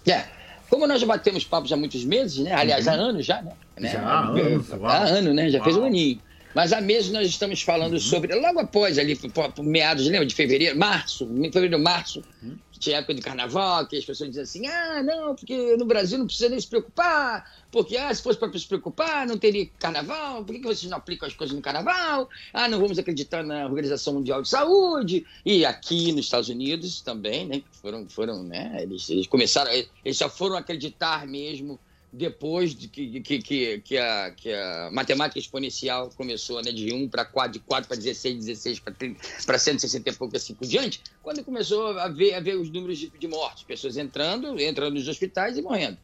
É. 0.05 0.25
Como 0.69 0.87
nós 0.89 1.01
já 1.01 1.07
batemos 1.07 1.45
papos 1.45 1.73
há 1.73 1.77
muitos 1.77 2.05
meses, 2.05 2.39
né? 2.39 2.53
Aliás, 2.53 2.87
uhum. 2.87 2.93
há 2.93 2.97
anos 2.97 3.25
já, 3.25 3.41
né? 3.41 3.53
Já 3.79 4.03
há 4.03 4.29
anos. 4.29 4.73
Há 4.73 5.05
anos, 5.05 5.35
né? 5.35 5.51
Já 5.51 5.59
uau. 5.59 5.64
fez 5.64 5.77
um 5.77 5.85
aninho. 5.85 6.21
Mas 6.55 6.73
há 6.73 6.81
meses 6.81 7.12
nós 7.12 7.29
estamos 7.29 7.62
falando 7.62 7.93
uhum. 7.93 8.01
sobre, 8.01 8.35
logo 8.35 8.59
após 8.59 8.99
ali, 8.99 9.16
meados, 9.61 10.07
lembra, 10.07 10.27
de 10.27 10.35
fevereiro, 10.35 10.77
março, 10.77 11.25
fevereiro, 11.53 11.79
março, 11.79 12.25
uhum 12.43 12.57
tinha 12.81 12.97
época 12.97 13.14
do 13.14 13.21
carnaval, 13.21 13.87
que 13.87 13.97
as 13.97 14.05
pessoas 14.05 14.31
dizem 14.31 14.43
assim: 14.43 14.66
ah, 14.66 15.03
não, 15.03 15.37
porque 15.37 15.77
no 15.77 15.85
Brasil 15.85 16.18
não 16.18 16.27
precisa 16.27 16.49
nem 16.49 16.59
se 16.59 16.66
preocupar, 16.66 17.45
porque 17.71 17.97
ah, 17.97 18.12
se 18.12 18.23
fosse 18.23 18.39
para 18.39 18.59
se 18.59 18.66
preocupar, 18.66 19.27
não 19.27 19.37
teria 19.37 19.68
carnaval, 19.79 20.43
por 20.43 20.55
que 20.55 20.62
vocês 20.62 20.91
não 20.91 20.97
aplicam 20.97 21.29
as 21.29 21.35
coisas 21.35 21.55
no 21.55 21.62
carnaval? 21.62 22.29
Ah, 22.53 22.66
não 22.68 22.81
vamos 22.81 22.99
acreditar 22.99 23.45
na 23.45 23.66
Organização 23.66 24.14
Mundial 24.14 24.41
de 24.41 24.49
Saúde. 24.49 25.27
E 25.45 25.64
aqui 25.64 26.11
nos 26.12 26.25
Estados 26.25 26.49
Unidos 26.49 27.03
também, 27.03 27.47
né? 27.47 27.62
Foram, 27.83 28.09
foram 28.09 28.43
né? 28.43 28.79
Eles, 28.81 29.09
eles 29.11 29.27
começaram, 29.27 29.71
eles 29.71 30.16
só 30.16 30.29
foram 30.29 30.57
acreditar 30.57 31.27
mesmo 31.27 31.79
depois 32.13 32.75
de 32.75 32.89
que, 32.89 33.21
que, 33.21 33.39
que, 33.39 33.81
que, 33.81 33.99
a, 33.99 34.31
que 34.33 34.53
a 34.53 34.91
matemática 34.93 35.39
exponencial 35.39 36.11
começou 36.17 36.61
né, 36.63 36.73
de 36.73 36.93
1 36.93 37.09
para 37.09 37.25
4, 37.25 37.53
de 37.53 37.59
4 37.61 37.89
para 37.89 37.97
16, 37.97 38.47
16 38.47 38.83
para 39.47 39.59
160 39.59 40.11
e 40.11 40.13
pouco 40.13 40.37
assim 40.37 40.55
por 40.55 40.67
diante, 40.67 41.01
quando 41.23 41.45
começou 41.45 41.99
a 41.99 42.09
ver, 42.09 42.35
a 42.35 42.41
ver 42.41 42.57
os 42.57 42.69
números 42.71 42.99
de, 42.99 43.11
de 43.11 43.29
mortes, 43.29 43.63
pessoas 43.63 43.97
entrando, 43.97 44.59
entrando 44.61 44.95
nos 44.95 45.07
hospitais 45.07 45.57
e 45.57 45.63
morrendo. 45.63 45.99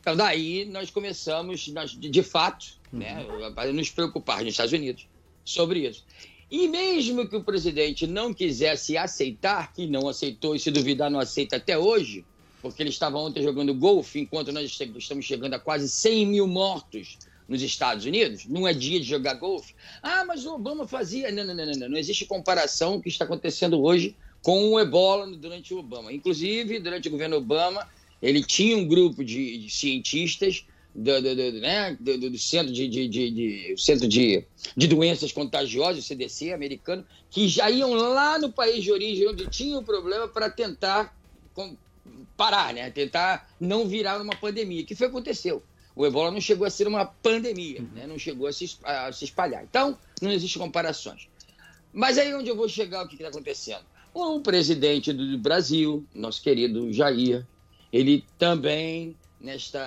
Então, 0.00 0.14
daí 0.14 0.64
nós 0.66 0.90
começamos, 0.90 1.68
nós, 1.68 1.90
de, 1.92 2.10
de 2.10 2.22
fato, 2.22 2.66
né, 2.92 3.26
a 3.56 3.66
nos 3.66 3.90
preocupar 3.90 4.38
nos 4.38 4.48
Estados 4.48 4.72
Unidos 4.72 5.06
sobre 5.44 5.88
isso. 5.88 6.04
E 6.50 6.66
mesmo 6.68 7.28
que 7.28 7.36
o 7.36 7.44
presidente 7.44 8.06
não 8.06 8.32
quisesse 8.32 8.96
aceitar, 8.96 9.72
que 9.72 9.86
não 9.86 10.08
aceitou 10.08 10.54
e 10.54 10.58
se 10.58 10.70
duvidar 10.70 11.10
não 11.10 11.20
aceita 11.20 11.56
até 11.56 11.76
hoje, 11.76 12.24
porque 12.60 12.82
ele 12.82 12.90
estava 12.90 13.18
ontem 13.18 13.42
jogando 13.42 13.74
golfe, 13.74 14.20
enquanto 14.20 14.52
nós 14.52 14.78
estamos 14.80 15.24
chegando 15.24 15.54
a 15.54 15.58
quase 15.58 15.88
100 15.88 16.26
mil 16.26 16.46
mortos 16.46 17.18
nos 17.48 17.62
Estados 17.62 18.04
Unidos. 18.04 18.44
Não 18.46 18.68
é 18.68 18.74
dia 18.74 19.00
de 19.00 19.06
jogar 19.06 19.34
golfe. 19.34 19.74
Ah, 20.02 20.24
mas 20.26 20.44
o 20.44 20.54
Obama 20.54 20.86
fazia. 20.86 21.32
Não, 21.32 21.44
não, 21.44 21.54
não, 21.54 21.66
não. 21.66 21.88
Não 21.88 21.98
existe 21.98 22.26
comparação 22.26 22.92
com 22.92 22.98
o 22.98 23.02
que 23.02 23.08
está 23.08 23.24
acontecendo 23.24 23.80
hoje 23.82 24.14
com 24.42 24.70
o 24.70 24.78
ebola 24.78 25.26
durante 25.36 25.72
o 25.72 25.78
Obama. 25.78 26.12
Inclusive, 26.12 26.78
durante 26.78 27.08
o 27.08 27.10
governo 27.10 27.36
Obama, 27.36 27.88
ele 28.20 28.42
tinha 28.42 28.76
um 28.76 28.86
grupo 28.86 29.24
de, 29.24 29.58
de 29.58 29.70
cientistas 29.70 30.64
do, 30.94 31.22
do, 31.22 31.34
do, 31.34 31.60
né, 31.60 31.96
do, 31.98 32.30
do 32.30 32.38
Centro, 32.38 32.72
de, 32.72 32.88
de, 32.88 33.08
de, 33.08 33.30
de, 33.30 33.74
Centro 33.76 34.08
de, 34.08 34.44
de 34.76 34.86
Doenças 34.86 35.32
Contagiosas, 35.32 36.04
o 36.04 36.06
CDC 36.06 36.52
americano, 36.52 37.04
que 37.30 37.48
já 37.48 37.70
iam 37.70 37.92
lá 37.92 38.38
no 38.38 38.52
país 38.52 38.82
de 38.82 38.92
origem 38.92 39.28
onde 39.28 39.46
tinha 39.48 39.78
o 39.78 39.82
problema 39.82 40.28
para 40.28 40.50
tentar 40.50 41.16
parar, 42.36 42.72
né? 42.72 42.90
Tentar 42.90 43.48
não 43.60 43.86
virar 43.88 44.20
uma 44.20 44.36
pandemia, 44.36 44.84
que 44.84 44.94
foi 44.94 45.06
o 45.06 45.10
que 45.10 45.16
aconteceu. 45.16 45.62
O 45.94 46.06
ebola 46.06 46.30
não 46.30 46.40
chegou 46.40 46.64
a 46.64 46.70
ser 46.70 46.86
uma 46.86 47.04
pandemia, 47.04 47.84
né? 47.92 48.06
não 48.06 48.16
chegou 48.16 48.46
a 48.46 48.52
se, 48.52 48.78
a 48.84 49.10
se 49.10 49.24
espalhar. 49.24 49.64
Então, 49.64 49.98
não 50.22 50.30
existem 50.30 50.62
comparações. 50.62 51.28
Mas 51.92 52.18
aí 52.18 52.32
onde 52.32 52.48
eu 52.48 52.54
vou 52.54 52.68
chegar, 52.68 53.04
o 53.04 53.08
que 53.08 53.16
está 53.16 53.28
acontecendo? 53.28 53.82
O 54.14 54.40
presidente 54.40 55.12
do 55.12 55.36
Brasil, 55.38 56.06
nosso 56.14 56.40
querido 56.40 56.92
Jair, 56.92 57.44
ele 57.92 58.24
também 58.38 59.16
nesta. 59.40 59.80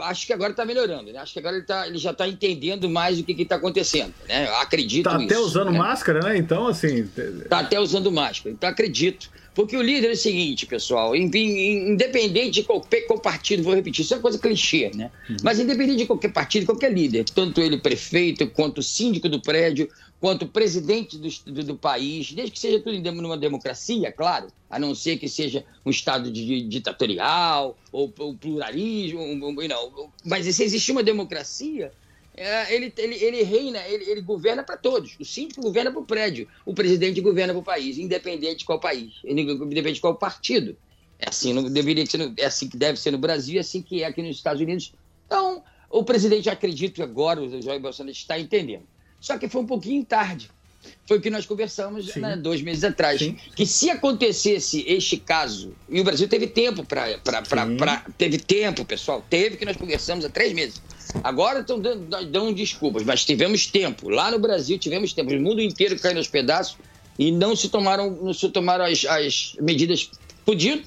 Acho 0.00 0.26
que 0.26 0.32
agora 0.32 0.50
está 0.50 0.64
melhorando, 0.64 1.12
né? 1.12 1.18
Acho 1.18 1.32
que 1.32 1.38
agora 1.38 1.56
ele, 1.56 1.64
tá, 1.64 1.86
ele 1.86 1.98
já 1.98 2.10
está 2.10 2.26
entendendo 2.26 2.88
mais 2.88 3.18
o 3.18 3.24
que 3.24 3.40
está 3.40 3.56
acontecendo. 3.56 4.12
Né? 4.28 4.48
Eu 4.48 4.56
acredito. 4.56 5.08
Está 5.08 5.22
até 5.22 5.38
usando 5.38 5.70
né? 5.70 5.78
máscara, 5.78 6.20
né? 6.20 6.36
Então, 6.36 6.66
assim. 6.66 7.08
Está 7.42 7.60
até 7.60 7.78
usando 7.78 8.10
máscara. 8.10 8.52
Então, 8.52 8.68
acredito 8.68 9.30
porque 9.54 9.76
o 9.76 9.82
líder 9.82 10.08
é 10.08 10.12
o 10.12 10.16
seguinte, 10.16 10.66
pessoal, 10.66 11.14
independente 11.14 12.50
de 12.50 12.62
qualquer, 12.62 13.06
partido, 13.22 13.62
vou 13.62 13.74
repetir, 13.74 14.02
isso 14.02 14.14
é 14.14 14.16
uma 14.16 14.22
coisa 14.22 14.38
clichê, 14.38 14.90
né? 14.94 15.10
Uhum. 15.28 15.36
Mas 15.42 15.60
independente 15.60 15.98
de 15.98 16.06
qualquer 16.06 16.32
partido, 16.32 16.66
qualquer 16.66 16.92
líder, 16.92 17.24
tanto 17.24 17.60
ele 17.60 17.78
prefeito, 17.78 18.46
quanto 18.48 18.82
síndico 18.82 19.28
do 19.28 19.40
prédio, 19.40 19.88
quanto 20.18 20.46
presidente 20.46 21.18
do, 21.18 21.28
do, 21.52 21.64
do 21.64 21.76
país, 21.76 22.32
desde 22.32 22.52
que 22.52 22.58
seja 22.58 22.78
tudo 22.78 22.94
em 22.94 23.08
uma 23.08 23.36
democracia, 23.36 24.10
claro, 24.10 24.46
a 24.70 24.78
não 24.78 24.94
ser 24.94 25.18
que 25.18 25.28
seja 25.28 25.64
um 25.84 25.90
estado 25.90 26.30
de, 26.30 26.62
ditatorial 26.62 27.76
ou, 27.90 28.12
ou 28.18 28.34
pluralismo, 28.34 29.20
não, 29.68 30.10
mas 30.24 30.46
se 30.46 30.62
existir 30.64 30.92
uma 30.92 31.02
democracia, 31.02 31.92
é, 32.34 32.74
ele, 32.74 32.92
ele, 32.96 33.14
ele 33.16 33.42
reina, 33.42 33.78
ele, 33.86 34.04
ele 34.10 34.20
governa 34.22 34.62
para 34.62 34.76
todos. 34.76 35.16
O 35.20 35.24
síndico 35.24 35.60
governa 35.60 35.90
para 35.90 36.00
o 36.00 36.04
prédio, 36.04 36.48
o 36.64 36.74
presidente 36.74 37.20
governa 37.20 37.52
para 37.52 37.60
o 37.60 37.64
país, 37.64 37.98
independente 37.98 38.58
de 38.58 38.64
qual 38.64 38.80
país, 38.80 39.14
independente 39.24 39.94
de 39.94 40.00
qual 40.00 40.16
partido. 40.16 40.76
É 41.18 41.28
assim, 41.28 41.52
não 41.52 41.64
deveria 41.64 42.04
ser, 42.06 42.32
é 42.38 42.46
assim 42.46 42.68
que 42.68 42.76
deve 42.76 42.98
ser 42.98 43.10
no 43.10 43.18
Brasil, 43.18 43.58
é 43.58 43.60
assim 43.60 43.82
que 43.82 44.02
é 44.02 44.06
aqui 44.06 44.22
nos 44.22 44.36
Estados 44.36 44.60
Unidos. 44.60 44.92
Então, 45.26 45.62
o 45.90 46.02
presidente, 46.02 46.48
acredito 46.48 47.02
agora, 47.02 47.40
o 47.40 47.62
Jair 47.62 47.80
Bolsonaro 47.80 48.12
está 48.12 48.38
entendendo. 48.38 48.84
Só 49.20 49.38
que 49.38 49.48
foi 49.48 49.60
um 49.60 49.66
pouquinho 49.66 50.04
tarde. 50.04 50.50
Foi 51.06 51.18
o 51.18 51.20
que 51.20 51.30
nós 51.30 51.46
conversamos 51.46 52.14
né, 52.16 52.36
dois 52.36 52.62
meses 52.62 52.84
atrás. 52.84 53.20
Sim. 53.20 53.36
Que 53.54 53.66
se 53.66 53.90
acontecesse 53.90 54.84
este 54.86 55.16
caso, 55.16 55.74
e 55.88 56.00
o 56.00 56.04
Brasil 56.04 56.28
teve 56.28 56.46
tempo 56.46 56.84
para. 56.84 57.18
Teve 58.16 58.38
tempo, 58.38 58.84
pessoal, 58.84 59.24
teve 59.28 59.56
que 59.56 59.64
nós 59.64 59.76
conversamos 59.76 60.24
há 60.24 60.28
três 60.28 60.52
meses. 60.52 60.80
Agora 61.22 61.60
estão 61.60 61.78
dando, 61.78 62.08
dando 62.26 62.54
desculpas, 62.54 63.02
mas 63.02 63.24
tivemos 63.24 63.66
tempo. 63.66 64.08
Lá 64.08 64.30
no 64.30 64.38
Brasil 64.38 64.78
tivemos 64.78 65.12
tempo. 65.12 65.32
O 65.32 65.40
mundo 65.40 65.60
inteiro 65.60 65.98
caiu 65.98 66.14
nos 66.14 66.28
pedaços 66.28 66.76
e 67.18 67.30
não 67.30 67.54
se 67.54 67.68
tomaram, 67.68 68.10
não 68.10 68.32
se 68.32 68.48
tomaram 68.48 68.84
as, 68.84 69.04
as 69.04 69.56
medidas. 69.60 70.10
Podiam. 70.44 70.80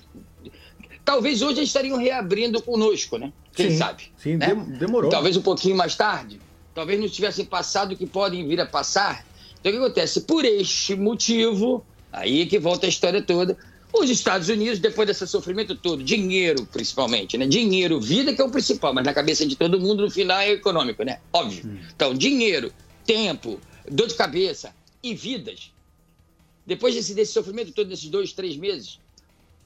Talvez 1.03 1.41
hoje 1.43 1.59
eles 1.59 1.69
estariam 1.69 1.97
reabrindo 1.97 2.61
conosco, 2.61 3.17
né? 3.17 3.31
Quem 3.53 3.71
sim, 3.71 3.77
sabe? 3.77 4.11
Sim, 4.17 4.37
né? 4.37 4.55
demorou. 4.79 5.11
Talvez 5.11 5.37
um 5.37 5.41
pouquinho 5.41 5.75
mais 5.75 5.95
tarde. 5.95 6.39
Talvez 6.73 6.99
não 6.99 7.07
tivessem 7.07 7.45
passado 7.45 7.93
o 7.93 7.95
que 7.95 8.07
podem 8.07 8.47
vir 8.47 8.59
a 8.59 8.65
passar. 8.65 9.23
Então 9.65 9.73
o 9.73 9.79
que 9.79 9.83
acontece? 9.83 10.21
Por 10.21 10.45
este 10.45 10.95
motivo, 10.95 11.83
aí 12.13 12.45
que 12.45 12.59
volta 12.59 12.85
a 12.85 12.89
história 12.89 13.19
toda 13.19 13.57
os 13.91 14.11
Estados 14.11 14.47
Unidos, 14.47 14.77
depois 14.77 15.07
desse 15.07 15.25
sofrimento 15.25 15.73
todo, 15.73 16.03
dinheiro 16.03 16.67
principalmente, 16.67 17.35
né? 17.35 17.47
Dinheiro, 17.47 17.99
vida 17.99 18.31
que 18.31 18.39
é 18.39 18.45
o 18.45 18.51
principal, 18.51 18.93
mas 18.93 19.03
na 19.03 19.11
cabeça 19.11 19.43
de 19.43 19.55
todo 19.55 19.79
mundo 19.79 20.03
no 20.03 20.11
final 20.11 20.39
é 20.39 20.51
econômico, 20.51 21.01
né? 21.01 21.19
Óbvio. 21.33 21.65
Hum. 21.65 21.79
Então, 21.95 22.13
dinheiro, 22.13 22.71
tempo, 23.07 23.59
dor 23.89 24.07
de 24.07 24.13
cabeça 24.13 24.71
e 25.01 25.15
vidas. 25.15 25.71
Depois 26.63 26.93
desse, 26.93 27.15
desse 27.15 27.33
sofrimento 27.33 27.71
todo, 27.71 27.87
desses 27.87 28.07
dois, 28.07 28.33
três 28.33 28.55
meses, 28.55 28.99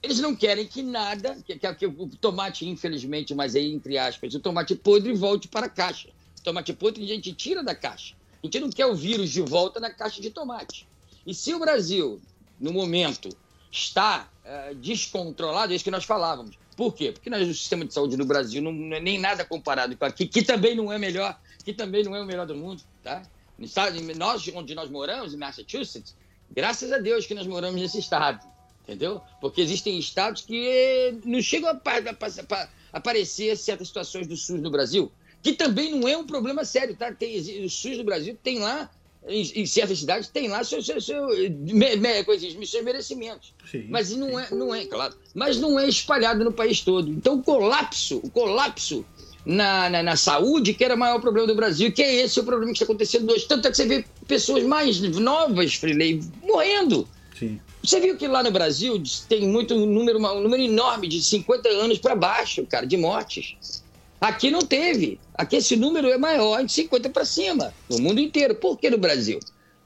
eles 0.02 0.18
não 0.18 0.34
querem 0.34 0.66
que 0.66 0.82
nada, 0.82 1.36
que, 1.44 1.58
que, 1.58 1.74
que, 1.74 1.86
o 1.86 2.08
tomate, 2.18 2.66
infelizmente, 2.66 3.34
mas 3.34 3.54
aí 3.54 3.70
entre 3.70 3.98
aspas, 3.98 4.32
o 4.32 4.40
tomate 4.40 4.74
podre 4.74 5.12
volte 5.12 5.46
para 5.46 5.66
a 5.66 5.70
caixa. 5.70 6.08
O 6.38 6.42
tomate 6.42 6.72
podre 6.72 7.04
a 7.04 7.06
gente 7.06 7.34
tira 7.34 7.62
da 7.62 7.74
caixa. 7.74 8.14
A 8.42 8.46
gente 8.46 8.60
não 8.60 8.70
quer 8.70 8.86
o 8.86 8.94
vírus 8.94 9.30
de 9.30 9.42
volta 9.42 9.78
na 9.78 9.90
caixa 9.90 10.20
de 10.20 10.30
tomate. 10.30 10.88
E 11.26 11.34
se 11.34 11.54
o 11.54 11.58
Brasil, 11.58 12.20
no 12.58 12.72
momento, 12.72 13.28
está 13.70 14.28
uh, 14.44 14.74
descontrolado, 14.76 15.72
é 15.72 15.76
isso 15.76 15.84
que 15.84 15.90
nós 15.90 16.04
falávamos. 16.04 16.58
Por 16.76 16.94
quê? 16.94 17.12
Porque 17.12 17.28
nós, 17.28 17.46
o 17.46 17.52
sistema 17.52 17.84
de 17.84 17.92
saúde 17.92 18.16
no 18.16 18.24
Brasil 18.24 18.62
não, 18.62 18.72
não, 18.72 18.96
é 18.96 19.00
nem 19.00 19.18
nada 19.18 19.44
comparado 19.44 19.94
com 19.96 20.04
aqui, 20.04 20.26
que 20.26 20.42
também 20.42 20.74
não 20.74 20.90
é 20.90 20.98
melhor, 20.98 21.38
que 21.62 21.74
também 21.74 22.02
não 22.02 22.16
é 22.16 22.22
o 22.22 22.26
melhor 22.26 22.46
do 22.46 22.56
mundo, 22.56 22.82
tá? 23.02 23.22
Nós, 24.16 24.48
onde 24.54 24.74
nós 24.74 24.88
moramos, 24.88 25.34
em 25.34 25.36
Massachusetts, 25.36 26.16
graças 26.50 26.90
a 26.90 26.98
Deus 26.98 27.26
que 27.26 27.34
nós 27.34 27.46
moramos 27.46 27.78
nesse 27.78 27.98
estado, 27.98 28.42
entendeu? 28.82 29.20
Porque 29.40 29.60
existem 29.60 29.98
estados 29.98 30.40
que 30.40 31.18
não 31.22 31.42
chegam 31.42 31.68
a, 31.68 31.72
a, 31.72 32.56
a, 32.56 32.62
a 32.62 32.68
aparecer 32.94 33.54
certas 33.58 33.88
situações 33.88 34.26
do 34.26 34.36
SUS 34.36 34.60
no 34.62 34.70
Brasil, 34.70 35.12
que 35.42 35.52
também 35.52 35.90
não 35.90 36.08
é 36.08 36.16
um 36.16 36.26
problema 36.26 36.64
sério, 36.64 36.94
tá? 36.94 37.12
Tem, 37.12 37.38
o 37.64 37.70
SUS 37.70 37.98
no 37.98 38.04
Brasil 38.04 38.36
tem 38.42 38.58
lá 38.58 38.90
em, 39.26 39.42
em 39.54 39.66
certas 39.66 39.98
cidades 39.98 40.28
tem 40.28 40.48
lá 40.48 40.64
seus, 40.64 40.86
seus, 40.86 41.04
seus, 41.04 41.36
seus 42.70 42.84
merecimentos. 42.84 43.52
Sim, 43.70 43.86
mas 43.88 44.10
não 44.10 44.38
é, 44.38 44.48
não 44.50 44.74
é, 44.74 44.84
claro, 44.86 45.14
mas 45.34 45.58
não 45.58 45.78
é 45.78 45.88
espalhado 45.88 46.44
no 46.44 46.52
país 46.52 46.80
todo. 46.80 47.10
Então 47.10 47.34
o 47.34 47.42
colapso, 47.42 48.20
o 48.22 48.30
colapso 48.30 49.04
na, 49.44 49.88
na, 49.90 50.02
na, 50.02 50.16
saúde, 50.16 50.74
que 50.74 50.84
era 50.84 50.94
o 50.94 50.98
maior 50.98 51.20
problema 51.20 51.46
do 51.46 51.54
Brasil, 51.54 51.92
que 51.92 52.02
é 52.02 52.14
esse 52.22 52.40
o 52.40 52.44
problema 52.44 52.72
que 52.72 52.76
está 52.76 52.84
acontecendo 52.84 53.30
hoje. 53.30 53.46
Tanto 53.46 53.68
é 53.68 53.70
que 53.70 53.76
você 53.76 53.86
vê 53.86 54.04
pessoas 54.26 54.64
mais 54.64 55.00
novas, 55.00 55.74
Freeley, 55.74 56.20
morrendo. 56.42 57.08
Sim. 57.38 57.60
Você 57.82 57.98
viu 58.00 58.16
que 58.16 58.28
lá 58.28 58.42
no 58.42 58.50
Brasil 58.50 59.02
tem 59.28 59.48
muito 59.48 59.74
um 59.74 59.86
número, 59.86 60.18
um 60.18 60.40
número 60.40 60.62
enorme 60.62 61.08
de 61.08 61.22
50 61.22 61.68
anos 61.70 61.98
para 61.98 62.14
baixo, 62.14 62.66
cara, 62.66 62.86
de 62.86 62.96
mortes. 62.98 63.82
Aqui 64.20 64.50
não 64.50 64.60
teve. 64.60 65.18
Aqui 65.34 65.56
esse 65.56 65.76
número 65.76 66.08
é 66.08 66.18
maior 66.18 66.62
de 66.64 66.72
50 66.72 67.08
para 67.08 67.24
cima, 67.24 67.72
no 67.88 67.98
mundo 67.98 68.20
inteiro. 68.20 68.54
Por 68.54 68.78
que 68.78 68.90
no 68.90 68.98
Brasil? 68.98 69.40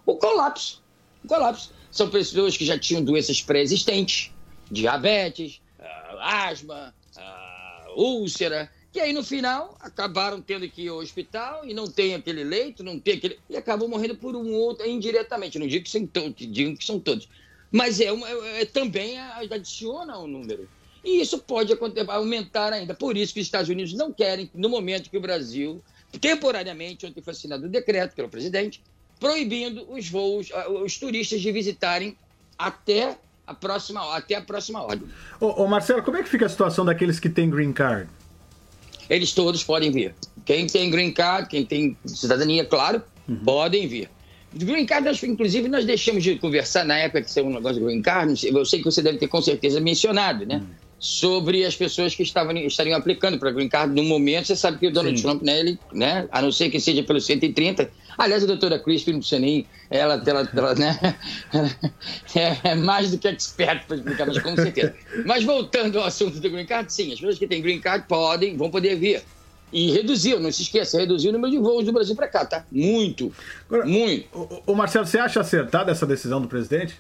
O 0.05 0.17
colapso. 0.17 0.83
O 1.23 1.29
colapso. 1.29 1.73
São 1.91 2.11
pessoas 2.11 2.57
que 2.57 2.65
já 2.65 2.77
tinham 2.77 3.05
doenças 3.05 3.41
pré-existentes, 3.41 4.33
diabetes, 4.69 5.61
ah, 5.79 6.49
asma, 6.49 6.93
ah, 7.17 7.87
úlcera, 7.95 8.69
que 8.93 8.99
aí 8.99 9.13
no 9.13 9.23
final 9.23 9.77
acabaram 9.79 10.41
tendo 10.41 10.69
que 10.69 10.83
ir 10.83 10.89
ao 10.89 10.99
hospital 10.99 11.65
e 11.65 11.73
não 11.73 11.87
tem 11.87 12.17
aquele 12.17 12.43
leito, 12.43 12.83
não 12.83 12.99
tem 12.99 13.15
aquele. 13.15 13.39
e 13.49 13.57
acabam 13.57 13.89
morrendo 13.89 14.17
por 14.17 14.35
um 14.35 14.53
outro 14.53 14.85
indiretamente. 14.89 15.59
Não 15.59 15.69
digo 15.69 15.85
que 15.85 15.91
são 15.91 16.05
todos, 16.05 16.35
digo 16.37 16.77
que 16.77 16.85
são 16.85 16.99
todos. 16.99 17.29
Mas 17.71 18.01
é, 18.01 18.11
uma, 18.11 18.29
é, 18.29 18.63
é 18.63 18.65
também 18.65 19.19
adiciona 19.19 20.19
o 20.19 20.27
número. 20.27 20.69
E 21.05 21.21
isso 21.21 21.39
pode 21.39 21.73
aumentar 22.09 22.73
ainda. 22.73 22.95
Por 22.95 23.17
isso 23.17 23.35
que 23.35 23.41
os 23.41 23.47
Estados 23.47 23.69
Unidos 23.69 23.93
não 23.93 24.13
querem, 24.13 24.51
no 24.55 24.69
momento 24.69 25.11
que 25.11 25.17
o 25.19 25.21
Brasil, 25.21 25.83
temporariamente, 26.21 27.05
ontem 27.07 27.21
foi 27.21 27.33
assinado 27.33 27.67
um 27.67 27.71
decreto 27.71 28.15
pelo 28.15 28.29
presidente, 28.29 28.83
proibindo 29.21 29.87
os 29.93 30.09
voos, 30.09 30.49
os 30.83 30.99
turistas 30.99 31.41
de 31.41 31.53
visitarem 31.53 32.17
até 32.59 33.17
a 33.47 33.53
próxima, 33.53 34.17
até 34.17 34.37
a 34.37 34.43
próxima 34.43 34.83
ordem. 34.83 35.07
Ô, 35.39 35.63
ô 35.63 35.67
Marcelo, 35.67 36.03
como 36.03 36.17
é 36.17 36.23
que 36.23 36.29
fica 36.29 36.47
a 36.47 36.49
situação 36.49 36.85
daqueles 36.85 37.21
que 37.21 37.29
têm 37.29 37.51
green 37.51 37.73
card? 37.73 38.09
eles 39.09 39.33
todos 39.33 39.63
podem 39.63 39.91
vir. 39.91 40.15
Quem 40.45 40.67
tem 40.67 40.91
green 40.91 41.13
card, 41.13 41.49
quem 41.49 41.65
tem 41.65 41.97
cidadania, 42.05 42.65
claro, 42.65 43.03
uhum. 43.29 43.37
podem 43.37 43.87
vir. 43.87 44.11
Green 44.53 44.87
card, 44.87 45.07
nós, 45.07 45.23
inclusive, 45.23 45.69
nós 45.69 45.85
deixamos 45.85 46.23
de 46.23 46.37
conversar 46.37 46.85
na 46.85 46.97
época 46.97 47.23
que 47.23 47.31
saiu 47.31 47.47
um 47.47 47.55
negócio 47.55 47.79
de 47.79 47.85
green 47.85 48.03
card, 48.03 48.47
eu 48.47 48.65
sei 48.65 48.79
que 48.79 48.85
você 48.85 49.03
deve 49.03 49.19
ter 49.19 49.29
com 49.29 49.43
certeza 49.43 49.81
mencionado, 49.81 50.47
né? 50.47 50.57
Uhum. 50.57 50.84
Sobre 51.05 51.67
as 51.67 51.77
pessoas 51.77 52.15
que 52.15 52.23
estavam, 52.23 52.57
estariam 52.57 52.97
aplicando 52.97 53.39
para 53.39 53.51
green 53.51 53.69
card 53.69 53.95
no 53.95 54.03
momento. 54.09 54.47
Você 54.47 54.57
sabe 54.57 54.79
que 54.79 54.87
o 54.87 54.91
Donald 54.91 55.15
Sim. 55.19 55.23
Trump, 55.23 55.43
né, 55.43 55.61
ele, 55.61 55.79
né, 55.93 56.27
a 56.33 56.41
não 56.41 56.51
ser 56.51 56.71
que 56.71 56.81
seja 56.81 57.03
pelo 57.03 57.21
130, 57.21 57.91
Aliás, 58.17 58.45
a 58.45 58.47
doutora 58.47 58.79
Crispi, 58.79 59.13
não 59.13 59.19
precisa 59.19 59.41
nem. 59.41 59.67
Ela, 59.91 60.23
ela, 60.25 60.49
ela 60.55 60.75
né? 60.75 61.17
é, 62.35 62.71
é, 62.71 62.75
mais 62.75 63.11
do 63.11 63.19
que 63.19 63.29
expert 63.29 63.85
para 63.87 63.97
explicar, 63.97 64.27
mas 64.27 64.39
com 64.39 64.55
certeza. 64.55 64.95
Mas 65.27 65.45
voltando 65.45 65.99
ao 65.99 66.07
assunto 66.07 66.39
do 66.41 66.51
green 66.51 66.65
card, 66.65 66.93
sim, 66.93 67.13
as 67.13 67.19
pessoas 67.19 67.39
que 67.39 67.47
têm 67.47 67.61
green 67.61 67.81
card 67.81 68.07
podem, 68.07 68.57
vão 68.57 68.71
poder 68.71 68.97
vir. 68.97 69.23
E 69.73 69.91
reduziu, 69.91 70.39
não 70.39 70.53
se 70.53 70.63
esqueça, 70.63 70.99
reduziu 70.99 71.31
o 71.31 71.33
número 71.33 71.51
de 71.51 71.59
voos 71.59 71.85
do 71.85 71.93
Brasil 71.93 72.15
para 72.15 72.29
cá, 72.29 72.45
tá? 72.45 72.65
Muito. 72.71 73.33
Agora, 73.69 73.85
muito. 73.85 74.27
O, 74.33 74.73
o 74.73 74.75
Marcelo, 74.77 75.05
você 75.05 75.19
acha 75.19 75.41
acertada 75.41 75.91
essa 75.91 76.07
decisão 76.07 76.41
do 76.41 76.47
presidente? 76.47 76.97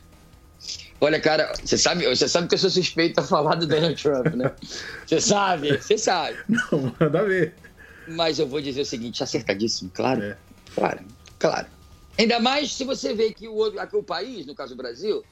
Olha, 1.01 1.21
cara, 1.21 1.53
você 1.63 1.77
sabe, 1.77 2.07
você 2.07 2.29
sabe 2.29 2.49
que 2.49 2.55
eu 2.55 2.59
sou 2.59 2.71
suspeito 2.71 3.21
a 3.21 3.23
falar 3.23 3.57
do 3.57 3.67
Donald 3.67 4.01
Trump, 4.01 4.27
né? 4.35 4.55
Você 5.07 5.21
sabe, 5.21 5.77
você 5.77 5.99
sabe. 5.99 6.39
Não, 6.49 6.95
manda 6.99 7.25
ver. 7.25 7.55
Mas 8.07 8.39
eu 8.39 8.47
vou 8.47 8.61
dizer 8.61 8.83
o 8.83 8.87
seguinte, 8.87 9.23
acertadíssimo, 9.23 9.91
claro. 9.93 10.23
É. 10.23 10.39
Claro, 10.75 11.05
claro. 11.39 11.67
Ainda 12.19 12.39
mais 12.39 12.73
se 12.73 12.85
você 12.85 13.13
vê 13.13 13.33
que 13.33 13.49
o, 13.49 13.55
outro, 13.55 13.81
aqui, 13.81 13.97
o 13.97 14.03
país, 14.03 14.47
no 14.47 14.55
caso 14.55 14.75
do 14.75 14.79
Brasil, 14.79 15.23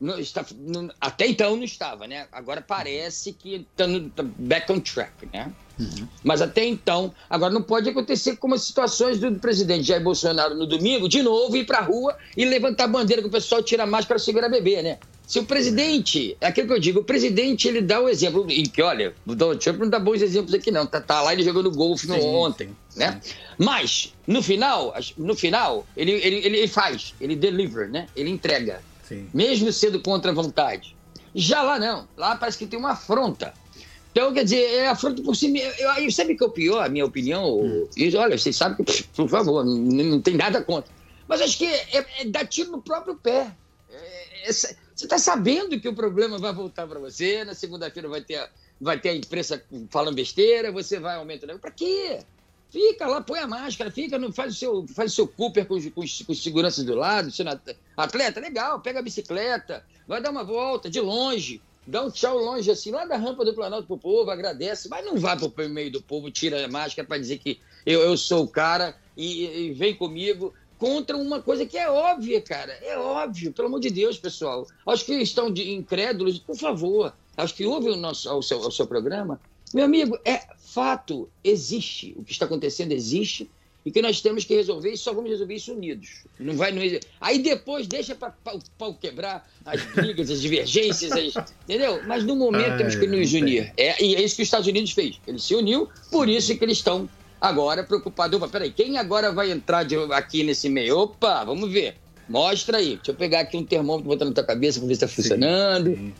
não 0.00 0.18
está, 0.18 0.44
não, 0.58 0.90
até 1.00 1.26
então 1.26 1.56
não 1.56 1.64
estava, 1.64 2.06
né? 2.06 2.26
Agora 2.32 2.60
parece 2.60 3.32
que 3.32 3.66
está 3.72 3.84
tá 4.14 4.22
back 4.38 4.70
on 4.70 4.80
track, 4.80 5.28
né? 5.32 5.52
Uhum. 5.78 6.06
Mas 6.22 6.40
até 6.40 6.64
então, 6.64 7.12
agora 7.28 7.52
não 7.52 7.62
pode 7.62 7.88
acontecer 7.88 8.36
como 8.36 8.54
as 8.54 8.62
situações 8.62 9.18
do 9.18 9.32
presidente 9.34 9.88
Jair 9.88 10.02
Bolsonaro 10.02 10.54
no 10.54 10.66
domingo, 10.66 11.08
de 11.08 11.22
novo 11.22 11.56
ir 11.56 11.66
para 11.66 11.78
a 11.78 11.82
rua 11.82 12.16
e 12.36 12.44
levantar 12.44 12.84
a 12.84 12.88
bandeira 12.88 13.22
que 13.22 13.28
o 13.28 13.30
pessoal 13.30 13.62
tira 13.62 13.82
a 13.82 13.86
máscara 13.86 14.18
e 14.18 14.22
segurar 14.22 14.48
bebê, 14.48 14.82
né? 14.82 14.98
Se 15.26 15.38
o 15.38 15.44
presidente, 15.44 16.36
é 16.40 16.46
aquilo 16.46 16.68
que 16.68 16.74
eu 16.74 16.78
digo, 16.78 17.00
o 17.00 17.04
presidente 17.04 17.66
ele 17.66 17.80
dá 17.80 17.98
o 17.98 18.08
exemplo, 18.08 18.46
e 18.50 18.68
que 18.68 18.82
olha, 18.82 19.14
o 19.26 19.34
Donald 19.34 19.62
Trump 19.62 19.78
não 19.80 19.88
dá 19.88 19.98
bons 19.98 20.20
exemplos 20.20 20.52
aqui 20.52 20.70
não, 20.70 20.86
tá, 20.86 21.00
tá 21.00 21.22
lá 21.22 21.32
ele 21.32 21.42
jogando 21.42 21.70
golfe 21.70 22.10
ontem, 22.12 22.76
né? 22.94 23.20
Mas, 23.58 24.12
no 24.26 24.42
final, 24.42 24.94
no 25.16 25.34
final, 25.34 25.86
ele, 25.96 26.12
ele, 26.12 26.36
ele 26.46 26.68
faz, 26.68 27.14
ele 27.20 27.34
deliver, 27.34 27.88
né? 27.88 28.06
Ele 28.14 28.28
entrega, 28.28 28.82
Sim. 29.04 29.28
mesmo 29.32 29.72
sendo 29.72 30.00
contra 30.00 30.30
a 30.30 30.34
vontade. 30.34 30.96
Já 31.34 31.62
lá 31.62 31.78
não, 31.78 32.08
lá 32.16 32.36
parece 32.36 32.58
que 32.58 32.66
tem 32.66 32.78
uma 32.78 32.92
afronta. 32.92 33.52
Então, 34.12 34.32
quer 34.32 34.44
dizer, 34.44 34.62
é 34.62 34.86
afronta 34.86 35.20
por 35.22 35.34
si 35.34 35.48
mesmo. 35.48 35.72
Eu, 35.80 36.10
sabe 36.12 36.36
que 36.36 36.44
é 36.44 36.46
o 36.46 36.50
pior, 36.50 36.84
a 36.84 36.88
minha 36.88 37.04
opinião? 37.04 37.58
Hum. 37.58 37.88
Olha, 38.16 38.38
vocês 38.38 38.56
sabem 38.56 38.84
que, 38.84 39.02
por 39.02 39.28
favor, 39.28 39.64
não, 39.64 39.74
não 39.74 40.20
tem 40.20 40.36
nada 40.36 40.62
contra. 40.62 40.88
Mas 41.26 41.40
acho 41.40 41.58
que 41.58 41.66
é, 41.66 42.06
é 42.20 42.24
dar 42.26 42.46
tiro 42.46 42.70
no 42.70 42.80
próprio 42.80 43.16
pé. 43.16 43.52
É, 43.90 44.48
é, 44.48 44.52
você 44.52 44.76
está 44.94 45.18
sabendo 45.18 45.80
que 45.80 45.88
o 45.88 45.94
problema 45.94 46.38
vai 46.38 46.52
voltar 46.52 46.86
para 46.86 47.00
você, 47.00 47.44
na 47.44 47.54
segunda-feira 47.54 48.08
vai 48.08 48.20
ter, 48.20 48.36
a, 48.36 48.48
vai 48.80 49.00
ter 49.00 49.08
a 49.08 49.16
imprensa 49.16 49.60
falando 49.90 50.14
besteira, 50.14 50.70
você 50.70 51.00
vai 51.00 51.16
aumentando. 51.16 51.58
Para 51.58 51.72
quê? 51.72 52.20
Fica 52.70 53.08
lá, 53.08 53.20
põe 53.20 53.40
a 53.40 53.46
máscara, 53.48 53.90
fica, 53.90 54.20
faz 54.32 54.54
o 54.54 54.56
seu, 54.56 54.86
faz 54.94 55.12
o 55.12 55.14
seu 55.14 55.26
Cooper 55.26 55.66
com, 55.66 55.80
com, 55.90 56.02
com 56.26 56.34
segurança 56.34 56.84
do 56.84 56.94
lado, 56.94 57.32
sendo 57.32 57.50
atleta, 57.96 58.40
legal, 58.40 58.80
pega 58.80 58.98
a 58.98 59.02
bicicleta, 59.02 59.84
vai 60.06 60.20
dar 60.20 60.30
uma 60.30 60.44
volta 60.44 60.90
de 60.90 61.00
longe, 61.00 61.60
dá 61.86 62.02
um 62.02 62.10
tchau 62.10 62.38
longe 62.38 62.70
assim, 62.70 62.90
lá 62.90 63.04
da 63.04 63.16
rampa 63.16 63.44
do 63.44 63.54
Planalto 63.54 63.86
pro 63.86 63.98
povo, 63.98 64.30
agradece, 64.30 64.88
mas 64.88 65.04
não 65.04 65.16
vai 65.16 65.36
pro 65.38 65.68
meio 65.68 65.90
do 65.90 66.02
povo, 66.02 66.30
tira 66.30 66.64
a 66.64 66.68
máscara 66.68 67.06
para 67.06 67.18
dizer 67.18 67.38
que 67.38 67.60
eu, 67.84 68.00
eu 68.00 68.16
sou 68.16 68.44
o 68.44 68.48
cara 68.48 68.96
e, 69.16 69.44
e 69.44 69.72
vem 69.72 69.94
comigo 69.94 70.52
contra 70.78 71.16
uma 71.16 71.40
coisa 71.40 71.64
que 71.64 71.78
é 71.78 71.90
óbvia, 71.90 72.40
cara. 72.40 72.72
É 72.82 72.98
óbvio, 72.98 73.52
pelo 73.52 73.68
amor 73.68 73.80
de 73.80 73.90
Deus, 73.90 74.18
pessoal. 74.18 74.66
Aos 74.84 75.02
que 75.02 75.14
estão 75.14 75.50
de 75.50 75.72
incrédulos, 75.72 76.38
por 76.38 76.56
favor, 76.56 77.14
aos 77.36 77.52
que 77.52 77.64
ouvem 77.64 77.92
o, 77.92 77.96
nosso, 77.96 78.30
o, 78.30 78.42
seu, 78.42 78.58
o 78.58 78.70
seu 78.70 78.86
programa, 78.86 79.40
meu 79.72 79.84
amigo, 79.84 80.18
é 80.24 80.40
fato, 80.58 81.28
existe. 81.42 82.14
O 82.18 82.24
que 82.24 82.32
está 82.32 82.44
acontecendo 82.44 82.92
existe 82.92 83.50
e 83.84 83.90
que 83.90 84.00
nós 84.00 84.20
temos 84.20 84.44
que 84.44 84.54
resolver 84.54 84.92
e 84.92 84.96
só 84.96 85.12
vamos 85.12 85.30
resolver 85.30 85.54
isso 85.54 85.72
unidos. 85.72 86.24
Não 86.38 86.56
vai, 86.56 86.72
não... 86.72 86.82
Aí 87.20 87.38
depois 87.38 87.86
deixa 87.86 88.14
para 88.14 88.34
o 88.52 88.58
pau 88.78 88.94
quebrar 88.94 89.48
as 89.64 89.82
brigas, 89.92 90.30
as 90.30 90.40
divergências, 90.40 91.12
as... 91.12 91.52
entendeu? 91.64 92.00
Mas 92.06 92.24
no 92.24 92.34
momento 92.34 92.72
Ai, 92.72 92.78
temos 92.78 92.94
que 92.94 93.06
nos 93.06 93.32
unir. 93.32 93.72
É, 93.76 94.02
e 94.02 94.14
é 94.14 94.22
isso 94.22 94.36
que 94.36 94.42
os 94.42 94.48
Estados 94.48 94.66
Unidos 94.66 94.92
fez. 94.92 95.20
Ele 95.26 95.38
se 95.38 95.54
uniu, 95.54 95.88
por 96.10 96.28
isso 96.28 96.56
que 96.56 96.64
eles 96.64 96.78
estão 96.78 97.08
Agora, 97.44 97.84
preocupado, 97.84 98.38
opa, 98.38 98.48
peraí, 98.48 98.70
quem 98.70 98.96
agora 98.96 99.30
vai 99.30 99.50
entrar 99.50 99.82
de, 99.82 99.96
aqui 100.14 100.42
nesse 100.42 100.66
meio? 100.70 100.96
Opa, 101.00 101.44
vamos 101.44 101.70
ver. 101.70 101.96
Mostra 102.26 102.78
aí. 102.78 102.96
Deixa 102.96 103.10
eu 103.10 103.14
pegar 103.14 103.40
aqui 103.40 103.54
um 103.54 103.62
termômetro, 103.62 104.08
botar 104.08 104.24
na 104.24 104.32
tua 104.32 104.44
cabeça 104.44 104.78
para 104.80 104.88
ver 104.88 104.96
se 104.96 105.04
está 105.04 105.14
funcionando. 105.14 105.90
Sim. 105.90 106.14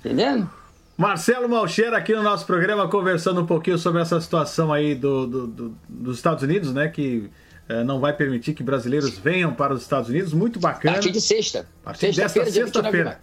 Entendendo? 0.00 0.50
Marcelo 1.02 1.48
Malcher 1.48 1.92
aqui 1.94 2.14
no 2.14 2.22
nosso 2.22 2.46
programa 2.46 2.88
conversando 2.88 3.40
um 3.40 3.46
pouquinho 3.46 3.76
sobre 3.76 4.00
essa 4.00 4.20
situação 4.20 4.72
aí 4.72 4.94
do, 4.94 5.26
do, 5.26 5.46
do 5.48 5.78
dos 5.88 6.16
Estados 6.16 6.44
Unidos, 6.44 6.72
né? 6.72 6.86
Que 6.86 7.28
é, 7.68 7.82
não 7.82 7.98
vai 7.98 8.12
permitir 8.12 8.54
que 8.54 8.62
brasileiros 8.62 9.18
venham 9.18 9.52
para 9.52 9.74
os 9.74 9.82
Estados 9.82 10.08
Unidos. 10.08 10.32
Muito 10.32 10.60
bacana. 10.60 10.92
A 10.92 10.94
partir 10.94 11.10
de 11.10 11.20
sexta. 11.20 11.66
A 11.82 11.86
partir 11.86 12.14
sexta 12.14 12.22
desta 12.40 12.52
sexta-feira 12.52 13.20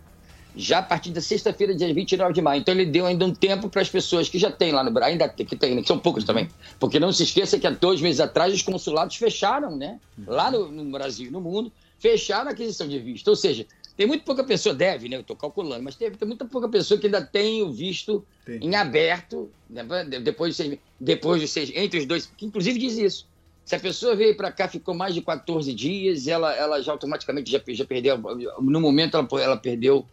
já 0.56 0.80
a 0.80 0.84
partir 0.84 1.12
da 1.12 1.22
sexta-feira, 1.22 1.74
dia 1.74 1.94
29 1.94 2.34
de 2.34 2.42
maio. 2.42 2.60
Então 2.60 2.74
ele 2.74 2.86
deu 2.86 3.06
ainda 3.06 3.24
um 3.24 3.34
tempo 3.34 3.70
para 3.70 3.82
as 3.82 3.90
pessoas 3.90 4.28
que 4.28 4.38
já 4.38 4.52
têm 4.52 4.72
lá 4.72 4.84
no 4.84 4.92
Brasil, 4.92 5.14
ainda 5.14 5.30
que 5.30 5.56
tem, 5.56 5.82
que 5.82 5.88
são 5.88 5.98
poucas 5.98 6.24
também. 6.26 6.50
Porque 6.80 7.00
não 7.00 7.14
se 7.14 7.24
esqueça 7.24 7.58
que 7.58 7.68
há 7.68 7.70
dois 7.70 8.02
meses 8.02 8.20
atrás 8.20 8.54
os 8.54 8.62
consulados 8.62 9.16
fecharam, 9.16 9.76
né? 9.78 10.00
Lá 10.28 10.52
no, 10.52 10.70
no 10.70 10.92
Brasil 10.92 11.28
e 11.28 11.32
no 11.32 11.40
mundo, 11.40 11.72
fecharam 11.98 12.50
a 12.50 12.52
aquisição 12.52 12.88
de 12.88 13.00
visto. 13.00 13.28
Ou 13.28 13.36
seja, 13.36 13.66
tem 14.00 14.08
muito 14.08 14.24
pouca 14.24 14.46
pessoa, 14.46 14.74
deve, 14.74 15.10
né? 15.10 15.18
Eu 15.18 15.22
estou 15.22 15.36
calculando, 15.36 15.84
mas 15.84 15.94
tem, 15.94 16.10
tem 16.10 16.26
muita 16.26 16.46
pouca 16.46 16.70
pessoa 16.70 16.98
que 16.98 17.08
ainda 17.08 17.22
tem 17.22 17.62
o 17.62 17.70
visto 17.70 18.26
tem. 18.46 18.58
em 18.64 18.74
aberto, 18.74 19.52
né? 19.70 19.84
depois, 20.24 20.56
de 20.56 20.64
seis, 20.64 20.80
depois 20.98 21.42
de 21.42 21.50
seis, 21.50 21.70
entre 21.76 22.00
os 22.00 22.06
dois, 22.06 22.26
que 22.26 22.46
inclusive 22.46 22.80
diz 22.80 22.98
isso. 22.98 23.28
Se 23.66 23.76
a 23.76 23.80
pessoa 23.80 24.16
veio 24.16 24.38
para 24.38 24.54
cá, 24.54 24.70
ficou 24.70 24.96
mais 24.96 25.14
de 25.14 25.22
14 25.22 25.74
dias, 25.74 26.30
ela, 26.30 26.56
ela 26.56 26.82
já 26.82 26.94
automaticamente 26.94 27.52
já, 27.52 27.62
já 27.68 27.84
perdeu, 27.84 28.18
no 28.62 28.80
momento 28.80 29.18
ela, 29.18 29.28
ela 29.42 29.58
perdeu 29.58 30.06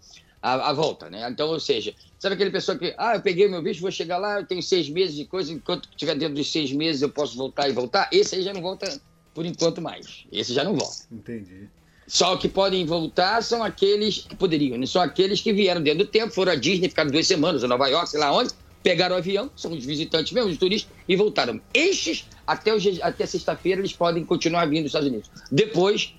a, 0.43 0.71
a, 0.71 0.73
volta, 0.73 1.09
né? 1.09 1.25
Então, 1.31 1.51
ou 1.51 1.61
seja, 1.61 1.95
sabe 2.19 2.35
aquele 2.35 2.51
pessoa 2.51 2.77
que, 2.77 2.93
ah, 2.99 3.15
eu 3.15 3.21
peguei 3.21 3.47
meu 3.47 3.63
visto, 3.63 3.83
vou 3.83 3.93
chegar 3.93 4.19
lá, 4.19 4.41
eu 4.41 4.47
tenho 4.47 4.65
seis 4.65 4.89
meses 4.89 5.15
de 5.15 5.27
coisa, 5.27 5.53
enquanto 5.53 5.89
tiver 5.95 6.17
dentro 6.17 6.35
dos 6.35 6.51
seis 6.51 6.73
meses 6.73 7.03
eu 7.03 7.09
posso 7.09 7.37
voltar 7.37 7.69
e 7.69 7.73
voltar? 7.73 8.09
Esse 8.11 8.35
aí 8.35 8.43
já 8.43 8.53
não 8.53 8.63
volta 8.63 9.01
por 9.33 9.47
enquanto 9.47 9.81
mais. 9.81 10.27
Esse 10.33 10.53
já 10.53 10.65
não 10.65 10.75
volta. 10.75 11.07
Entendi. 11.13 11.69
Só 12.07 12.37
que 12.37 12.49
podem 12.49 12.85
voltar 12.87 13.43
são 13.43 13.63
aqueles 13.63 14.19
que 14.19 14.37
poderiam, 14.37 14.79
né? 14.79 14.87
São 14.87 15.03
aqueles 15.03 15.41
que 15.41 15.53
vieram 15.53 15.83
dentro 15.83 16.01
do 16.01 16.07
tempo, 16.07 16.33
foram 16.33 16.53
à 16.53 16.55
Disney, 16.55 16.89
ficaram 16.89 17.11
duas 17.11 17.27
semanas, 17.27 17.65
em 17.65 17.67
Nova 17.67 17.89
York, 17.89 18.09
sei 18.09 18.21
lá 18.21 18.33
onde, 18.33 18.51
pegaram 18.83 19.17
o 19.17 19.19
avião, 19.19 19.51
são 19.57 19.73
os 19.73 19.85
visitantes 19.85 20.33
mesmo, 20.33 20.51
os 20.51 20.57
turistas, 20.57 20.93
e 21.09 21.17
voltaram. 21.17 21.61
Estes, 21.75 22.27
até, 22.47 22.71
até 23.03 23.27
sexta-feira, 23.27 23.81
eles 23.81 23.93
podem 23.93 24.25
continuar 24.25 24.67
vindo 24.67 24.85
dos 24.85 24.91
Estados 24.91 25.09
Unidos. 25.09 25.29
Depois, 25.51 26.15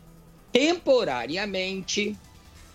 temporariamente, 0.52 2.18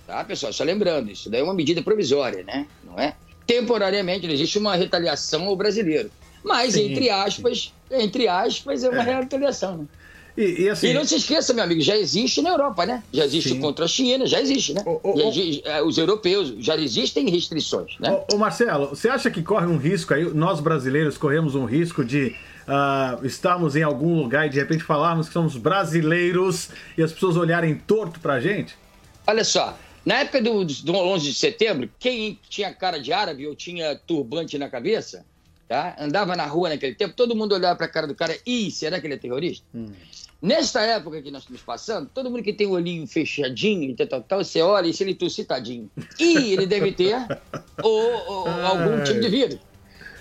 Tá, 0.06 0.24
pessoal? 0.24 0.52
Só 0.52 0.64
lembrando, 0.64 1.10
isso 1.10 1.30
daí 1.30 1.40
é 1.40 1.44
uma 1.44 1.54
medida 1.54 1.82
provisória, 1.82 2.42
né? 2.42 2.66
Não 2.84 2.98
é? 2.98 3.14
Temporariamente, 3.46 4.26
existe 4.26 4.58
uma 4.58 4.74
retaliação 4.74 5.46
ao 5.46 5.56
brasileiro. 5.56 6.10
Mas, 6.44 6.74
Sim. 6.74 6.92
entre 6.92 7.08
aspas, 7.08 7.72
entre 7.90 8.26
aspas, 8.26 8.82
é 8.82 8.88
uma 8.88 9.02
é. 9.08 9.20
retaliação, 9.20 9.78
né? 9.78 9.86
E, 10.36 10.62
e, 10.62 10.68
assim, 10.68 10.88
e, 10.88 10.94
não 10.94 11.04
se 11.04 11.16
esqueça, 11.16 11.52
meu 11.52 11.62
amigo, 11.62 11.80
já 11.80 11.96
existe 11.96 12.40
na 12.40 12.50
Europa, 12.50 12.86
né? 12.86 13.02
Já 13.12 13.24
existe 13.24 13.50
sim. 13.50 13.60
contra 13.60 13.84
a 13.84 13.88
China, 13.88 14.26
já 14.26 14.40
existe, 14.40 14.72
né? 14.72 14.82
É, 15.64 15.82
os 15.82 15.98
europeus 15.98 16.54
já 16.58 16.76
existem 16.76 17.28
restrições, 17.28 17.98
né? 18.00 18.24
Ô, 18.32 18.38
Marcelo, 18.38 18.88
você 18.88 19.08
acha 19.08 19.30
que 19.30 19.42
corre 19.42 19.66
um 19.66 19.76
risco 19.76 20.14
aí, 20.14 20.24
nós 20.32 20.60
brasileiros 20.60 21.18
corremos 21.18 21.54
um 21.54 21.66
risco 21.66 22.02
de 22.02 22.34
uh, 22.66 23.24
estarmos 23.26 23.76
em 23.76 23.82
algum 23.82 24.18
lugar 24.20 24.46
e 24.46 24.50
de 24.50 24.58
repente 24.58 24.82
falarmos 24.82 25.28
que 25.28 25.32
somos 25.32 25.56
brasileiros 25.56 26.70
e 26.96 27.02
as 27.02 27.12
pessoas 27.12 27.36
olharem 27.36 27.74
torto 27.74 28.18
pra 28.20 28.40
gente? 28.40 28.74
Olha 29.26 29.44
só, 29.44 29.76
na 30.04 30.16
época 30.16 30.40
do, 30.40 30.64
do 30.64 30.94
11 30.94 31.24
de 31.26 31.34
setembro, 31.34 31.90
quem 31.98 32.38
tinha 32.48 32.72
cara 32.72 32.98
de 32.98 33.12
árabe 33.12 33.46
ou 33.46 33.54
tinha 33.54 33.94
turbante 33.96 34.58
na 34.58 34.68
cabeça, 34.68 35.24
tá? 35.68 35.94
andava 35.98 36.34
na 36.34 36.46
rua 36.46 36.70
naquele 36.70 36.94
tempo, 36.94 37.14
todo 37.14 37.36
mundo 37.36 37.54
olhava 37.54 37.76
para 37.76 37.86
a 37.86 37.88
cara 37.88 38.06
do 38.06 38.14
cara, 38.14 38.36
ih, 38.46 38.70
será 38.70 39.00
que 39.00 39.06
ele 39.06 39.14
é 39.14 39.18
terrorista? 39.18 39.64
Hum. 39.74 39.92
Nesta 40.43 40.80
época 40.82 41.22
que 41.22 41.30
nós 41.30 41.43
estamos 41.43 41.62
passando, 41.62 42.11
todo 42.12 42.28
mundo 42.28 42.43
que 42.43 42.53
tem 42.53 42.66
o 42.66 42.72
olhinho 42.72 43.07
fechadinho, 43.07 43.95
tal, 43.95 44.09
tal, 44.09 44.22
tal, 44.22 44.45
você 44.45 44.61
olha 44.61 44.88
e 44.88 44.93
se 44.93 45.05
ele 45.05 45.14
tossir, 45.14 45.47
tadinho. 45.47 45.88
E 46.18 46.53
ele 46.53 46.66
deve 46.66 46.90
ter 46.90 47.16
ou, 47.80 48.12
ou, 48.26 48.49
algum 48.49 49.05
tipo 49.05 49.20
de 49.20 49.28
vírus. 49.28 49.59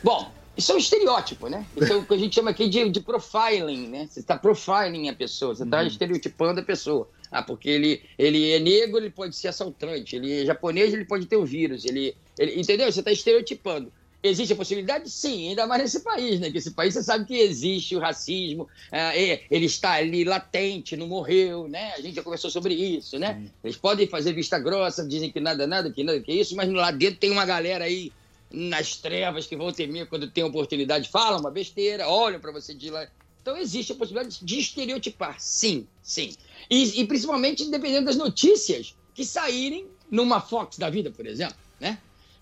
Bom, 0.04 0.32
isso 0.56 0.72
é 0.72 0.76
um 0.76 0.78
estereótipo, 0.78 1.48
né? 1.48 1.66
Isso 1.76 1.92
é 1.92 1.96
o 1.96 2.06
que 2.06 2.14
a 2.14 2.18
gente 2.18 2.36
chama 2.36 2.52
aqui 2.52 2.70
de, 2.70 2.88
de 2.92 3.00
profiling, 3.00 3.88
né? 3.88 4.08
Você 4.08 4.20
está 4.20 4.38
profiling 4.38 5.10
a 5.10 5.14
pessoa, 5.14 5.56
você 5.56 5.64
está 5.64 5.80
uhum. 5.80 5.88
estereotipando 5.88 6.60
a 6.60 6.64
pessoa. 6.64 7.10
Ah, 7.32 7.42
porque 7.42 7.70
ele, 7.70 8.04
ele 8.16 8.52
é 8.52 8.60
negro, 8.60 8.98
ele 8.98 9.10
pode 9.10 9.36
ser 9.36 9.48
assaltante. 9.48 10.18
Ele 10.18 10.42
é 10.42 10.46
japonês, 10.46 10.94
ele 10.94 11.06
pode 11.06 11.26
ter 11.26 11.38
o 11.38 11.46
vírus. 11.46 11.84
Ele, 11.84 12.16
ele 12.38 12.60
entendeu? 12.60 12.92
Você 12.92 13.00
está 13.00 13.12
estereotipando. 13.12 13.92
Existe 14.24 14.54
a 14.54 14.56
possibilidade? 14.56 15.10
Sim, 15.10 15.50
ainda 15.50 15.66
mais 15.66 15.82
nesse 15.82 16.02
país, 16.02 16.40
né? 16.40 16.52
Que 16.52 16.60
esse 16.60 16.72
país 16.72 16.94
você 16.94 17.02
sabe 17.02 17.26
que 17.26 17.36
existe 17.36 17.96
o 17.96 18.00
racismo, 18.00 18.70
é, 18.92 19.42
ele 19.50 19.66
está 19.66 19.94
ali 19.94 20.24
latente, 20.24 20.96
não 20.96 21.08
morreu, 21.08 21.68
né? 21.68 21.94
A 21.94 22.02
gente 22.02 22.16
já 22.16 22.24
conversou 22.24 22.52
sobre 22.52 22.76
isso, 22.76 23.18
né? 23.18 23.42
Sim. 23.42 23.52
Eles 23.64 23.78
podem 23.78 24.08
fazer 24.08 24.34
vista 24.34 24.60
grossa, 24.60 25.08
dizem 25.08 25.32
que 25.32 25.40
nada, 25.40 25.66
nada, 25.66 25.90
que 25.92 26.04
nada, 26.04 26.20
que 26.20 26.32
isso, 26.32 26.56
mas 26.56 26.72
lá 26.72 26.92
dentro 26.92 27.20
tem 27.20 27.32
uma 27.32 27.46
galera 27.46 27.86
aí 27.86 28.12
nas 28.52 28.96
trevas 28.96 29.48
que 29.48 29.56
vão 29.56 29.72
temer 29.72 30.08
quando 30.08 30.30
tem 30.30 30.44
oportunidade, 30.44 31.10
falam 31.10 31.40
uma 31.40 31.52
besteira, 31.52 32.08
olham 32.08 32.40
para 32.40 32.52
você 32.52 32.74
de 32.74 32.90
lá. 32.90 33.08
Então 33.42 33.58
existe 33.58 33.92
a 33.92 33.96
possibilidade 33.96 34.38
de 34.42 34.60
estereotipar, 34.60 35.38
sim, 35.40 35.88
sim. 36.04 36.36
E, 36.70 37.02
e, 37.02 37.08
principalmente 37.08 37.70
dependendo 37.72 38.06
das 38.06 38.16
notícias 38.16 38.96
que 39.16 39.26
saírem 39.26 39.88
numa 40.12 40.40
Fox 40.40 40.78
da 40.78 40.90
vida, 40.90 41.10
por 41.10 41.26
exemplo, 41.26 41.56
né? 41.80 41.98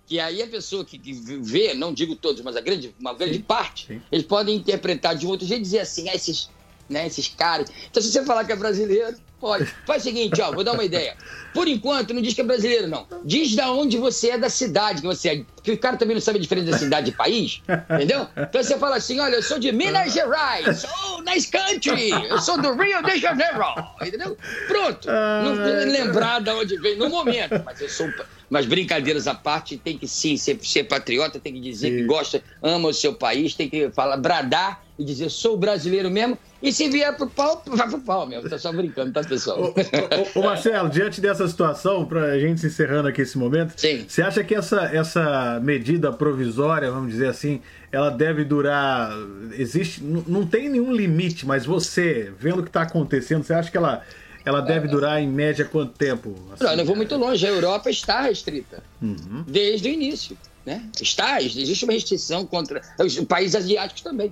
Que 0.10 0.20
aí 0.20 0.42
a 0.42 0.48
pessoa 0.48 0.84
que, 0.84 0.98
que 0.98 1.14
vê, 1.14 1.76
não 1.76 1.94
digo 1.94 2.16
todos, 2.16 2.42
mas 2.42 2.58
a 2.58 2.62
grande, 2.62 2.96
uma 3.00 3.14
grande 3.14 3.36
sim, 3.36 3.42
parte, 3.42 3.86
sim. 3.86 4.02
eles 4.12 4.26
podem 4.26 4.56
interpretar 4.56 5.16
de 5.16 5.28
um 5.28 5.30
outro 5.30 5.46
jeito 5.46 5.60
e 5.60 5.64
dizer 5.64 5.82
assim, 5.82 6.10
ah, 6.10 6.16
esses, 6.16 6.50
né, 6.90 7.06
esses 7.06 7.28
caras. 7.28 7.70
Então 7.88 8.02
se 8.02 8.12
você 8.12 8.26
falar 8.26 8.44
que 8.44 8.52
é 8.52 8.56
brasileiro, 8.56 9.16
Pode. 9.40 9.66
Faz 9.86 10.02
o 10.02 10.06
seguinte, 10.06 10.42
ó, 10.42 10.52
vou 10.52 10.64
dar 10.64 10.74
uma 10.74 10.84
ideia. 10.84 11.16
Por 11.54 11.68
enquanto, 11.68 12.14
não 12.14 12.22
diz 12.22 12.34
que 12.34 12.42
é 12.42 12.44
brasileiro, 12.44 12.88
não. 12.88 13.08
Diz 13.24 13.56
da 13.56 13.72
onde 13.72 13.98
você 13.98 14.32
é 14.32 14.38
da 14.38 14.50
cidade 14.50 15.02
que 15.02 15.08
você 15.08 15.30
é. 15.30 15.44
Porque 15.56 15.72
o 15.72 15.78
cara 15.78 15.98
também 15.98 16.16
não 16.16 16.22
sabe 16.22 16.38
a 16.38 16.42
diferença 16.42 16.72
da 16.72 16.78
cidade 16.78 17.10
e 17.10 17.14
país, 17.14 17.62
entendeu? 17.90 18.28
Então 18.36 18.62
você 18.62 18.78
fala 18.78 18.98
assim: 18.98 19.20
olha, 19.20 19.36
eu 19.36 19.44
sou 19.44 19.58
de 19.58 19.72
Minas 19.72 20.14
Gerais, 20.14 20.86
oh, 20.86 21.22
nice 21.22 21.50
country, 21.50 22.10
eu 22.30 22.40
sou 22.40 22.62
do 22.62 22.74
Rio 22.74 23.02
de 23.04 23.18
Janeiro, 23.18 23.60
entendeu? 24.02 24.38
Pronto. 24.68 25.08
Não 25.08 25.54
lembrar 25.92 26.42
de 26.42 26.50
onde 26.52 26.78
veio 26.78 26.98
no 26.98 27.10
momento, 27.10 27.62
mas 27.66 27.80
eu 27.82 27.90
sou. 27.90 28.10
Mas 28.50 28.66
brincadeiras 28.66 29.28
à 29.28 29.36
parte, 29.36 29.78
tem 29.78 29.98
que 29.98 30.08
sim 30.08 30.36
ser, 30.36 30.58
ser 30.64 30.86
patriota, 30.86 31.40
tem 31.40 31.54
que 31.54 31.60
dizer 31.60 31.90
sim. 31.90 31.98
que 31.98 32.04
gosta, 32.06 32.44
ama 32.64 32.90
o 32.90 32.94
seu 32.94 33.14
país, 33.14 33.54
tem 33.54 33.70
que 33.70 33.92
falar, 33.92 34.18
bradar 34.18 34.84
e 34.98 35.04
dizer 35.04 35.30
sou 35.30 35.56
brasileiro 35.56 36.10
mesmo. 36.10 36.38
E 36.62 36.74
se 36.74 36.90
vier 36.90 37.16
pro 37.16 37.30
pau, 37.30 37.62
vai 37.66 37.88
pro 37.88 38.00
pau 38.00 38.28
mesmo. 38.28 38.50
Tá 38.50 38.58
só 38.58 38.72
brincando, 38.74 39.14
tá, 39.14 39.22
pessoal? 39.30 39.62
Ô, 39.64 40.40
ô, 40.40 40.40
ô 40.40 40.44
Marcelo, 40.44 40.90
diante 40.90 41.22
dessa 41.22 41.48
situação, 41.48 42.06
pra 42.06 42.38
gente 42.40 42.66
encerrando 42.66 43.08
aqui 43.08 43.22
esse 43.22 43.38
momento, 43.38 43.74
Sim. 43.78 44.06
você 44.08 44.22
acha 44.22 44.44
que 44.44 44.56
essa, 44.56 44.82
essa 44.86 45.60
medida 45.64 46.12
provisória, 46.12 46.92
vamos 46.92 47.12
dizer 47.12 47.28
assim, 47.28 47.62
ela 47.92 48.10
deve 48.10 48.44
durar. 48.44 49.12
Existe. 49.54 50.04
Não 50.04 50.46
tem 50.46 50.70
nenhum 50.70 50.92
limite, 50.92 51.46
mas 51.46 51.66
você, 51.66 52.34
vendo 52.38 52.60
o 52.60 52.64
que 52.64 52.70
está 52.70 52.82
acontecendo, 52.82 53.44
você 53.44 53.54
acha 53.54 53.72
que 53.72 53.78
ela 53.78 54.04
ela 54.46 54.62
deve 54.62 54.88
durar 54.88 55.22
em 55.22 55.28
média 55.28 55.66
quanto 55.66 55.94
tempo? 55.94 56.36
Assim, 56.54 56.64
não, 56.64 56.78
não 56.78 56.86
vou 56.86 56.96
muito 56.96 57.16
longe. 57.16 57.46
A 57.46 57.50
Europa 57.50 57.90
está 57.90 58.22
restrita 58.22 58.82
uhum. 59.02 59.44
desde 59.48 59.90
o 59.90 59.92
início. 59.92 60.38
Né? 60.66 60.84
Está, 61.02 61.42
existe 61.42 61.84
uma 61.84 61.94
restrição 61.94 62.46
contra 62.46 62.82
os 63.00 63.20
países 63.22 63.56
asiáticos 63.56 64.02
também. 64.02 64.32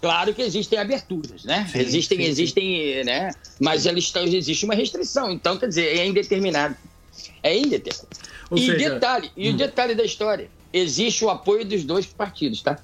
Claro 0.00 0.32
que 0.32 0.42
existem 0.42 0.78
aberturas, 0.78 1.44
né? 1.44 1.68
Sim, 1.70 1.80
existem, 1.80 2.18
sim, 2.18 2.24
existem, 2.24 3.04
né? 3.04 3.32
Mas 3.58 3.84
eles 3.84 4.12
existe 4.14 4.64
uma 4.64 4.74
restrição. 4.74 5.32
Então, 5.32 5.58
quer 5.58 5.68
dizer, 5.68 5.86
é 5.86 6.06
indeterminado. 6.06 6.76
É 7.42 7.56
indeterminado. 7.56 8.08
Ou 8.50 8.58
e 8.58 8.66
seja... 8.66 8.90
detalhe, 8.90 9.30
e 9.36 9.50
hum. 9.50 9.54
o 9.54 9.56
detalhe 9.56 9.94
da 9.94 10.04
história, 10.04 10.48
existe 10.72 11.24
o 11.24 11.30
apoio 11.30 11.64
dos 11.64 11.84
dois 11.84 12.06
partidos, 12.06 12.62
tá? 12.62 12.78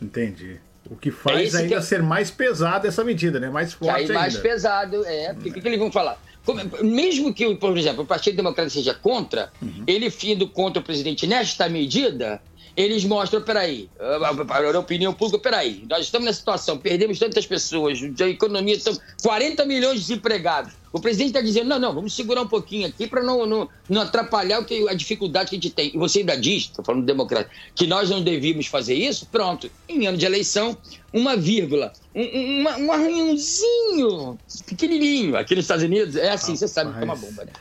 Entendi. 0.00 0.58
O 0.90 0.96
que 0.96 1.10
faz 1.10 1.54
é 1.54 1.58
ainda 1.58 1.76
que... 1.76 1.82
ser 1.82 2.02
mais 2.02 2.30
pesado 2.30 2.86
essa 2.86 3.04
medida, 3.04 3.38
né? 3.38 3.50
Mais 3.50 3.72
forte 3.72 4.02
ainda. 4.02 4.14
Mais 4.14 4.36
pesado, 4.36 5.04
é. 5.04 5.32
Porque 5.34 5.50
o 5.50 5.52
que, 5.52 5.60
que, 5.60 5.68
eles 5.68 5.78
vão 5.78 5.92
falar? 5.92 6.20
Como, 6.44 6.60
mesmo 6.82 7.34
que, 7.34 7.54
por 7.56 7.76
exemplo, 7.76 8.02
o 8.02 8.06
Partido 8.06 8.36
Democrata 8.36 8.70
seja 8.70 8.94
contra, 8.94 9.52
uhum. 9.60 9.84
ele 9.86 10.10
findo 10.10 10.48
contra 10.48 10.80
o 10.80 10.84
presidente 10.84 11.26
nesta 11.26 11.68
medida, 11.68 12.42
eles 12.76 13.04
mostram, 13.04 13.42
peraí, 13.42 13.88
a, 13.98 14.78
opinião 14.78 15.12
pública, 15.12 15.42
peraí, 15.42 15.84
nós 15.88 16.06
estamos 16.06 16.26
nessa 16.26 16.38
situação, 16.38 16.78
perdemos 16.78 17.18
tantas 17.18 17.46
pessoas, 17.46 17.98
a 18.20 18.28
economia, 18.28 18.74
estamos 18.74 19.00
40 19.22 19.64
milhões 19.64 19.94
de 19.94 20.00
desempregados. 20.00 20.72
O 20.92 21.00
presidente 21.00 21.28
está 21.28 21.40
dizendo, 21.40 21.68
não, 21.68 21.78
não, 21.78 21.94
vamos 21.94 22.14
segurar 22.14 22.42
um 22.42 22.48
pouquinho 22.48 22.88
aqui 22.88 23.06
para 23.06 23.22
não, 23.22 23.46
não, 23.46 23.68
não, 23.88 24.02
atrapalhar 24.02 24.60
o 24.60 24.64
que, 24.64 24.88
a 24.88 24.94
dificuldade 24.94 25.50
que 25.50 25.56
a 25.56 25.58
gente 25.58 25.70
tem. 25.70 25.92
E 25.94 25.98
você 25.98 26.18
ainda 26.20 26.36
diz, 26.36 26.64
estou 26.64 26.84
falando 26.84 27.04
democrata, 27.04 27.48
que 27.76 27.86
nós 27.86 28.10
não 28.10 28.22
devíamos 28.22 28.66
fazer 28.66 28.94
isso? 28.94 29.26
Pronto, 29.30 29.70
em 29.88 30.06
ano 30.06 30.18
de 30.18 30.26
eleição, 30.26 30.76
uma 31.12 31.36
vírgula, 31.36 31.92
um, 32.12 32.60
uma, 32.60 32.76
um 32.76 32.92
arranhãozinho 32.92 34.36
pequenininho 34.66 35.36
aqui 35.36 35.54
nos 35.54 35.64
Estados 35.64 35.84
Unidos, 35.84 36.16
é 36.16 36.30
assim, 36.30 36.56
você 36.56 36.66
sabe 36.66 36.92
que 36.92 37.00
é 37.00 37.04
uma 37.04 37.16
bomba, 37.16 37.44
né? 37.44 37.52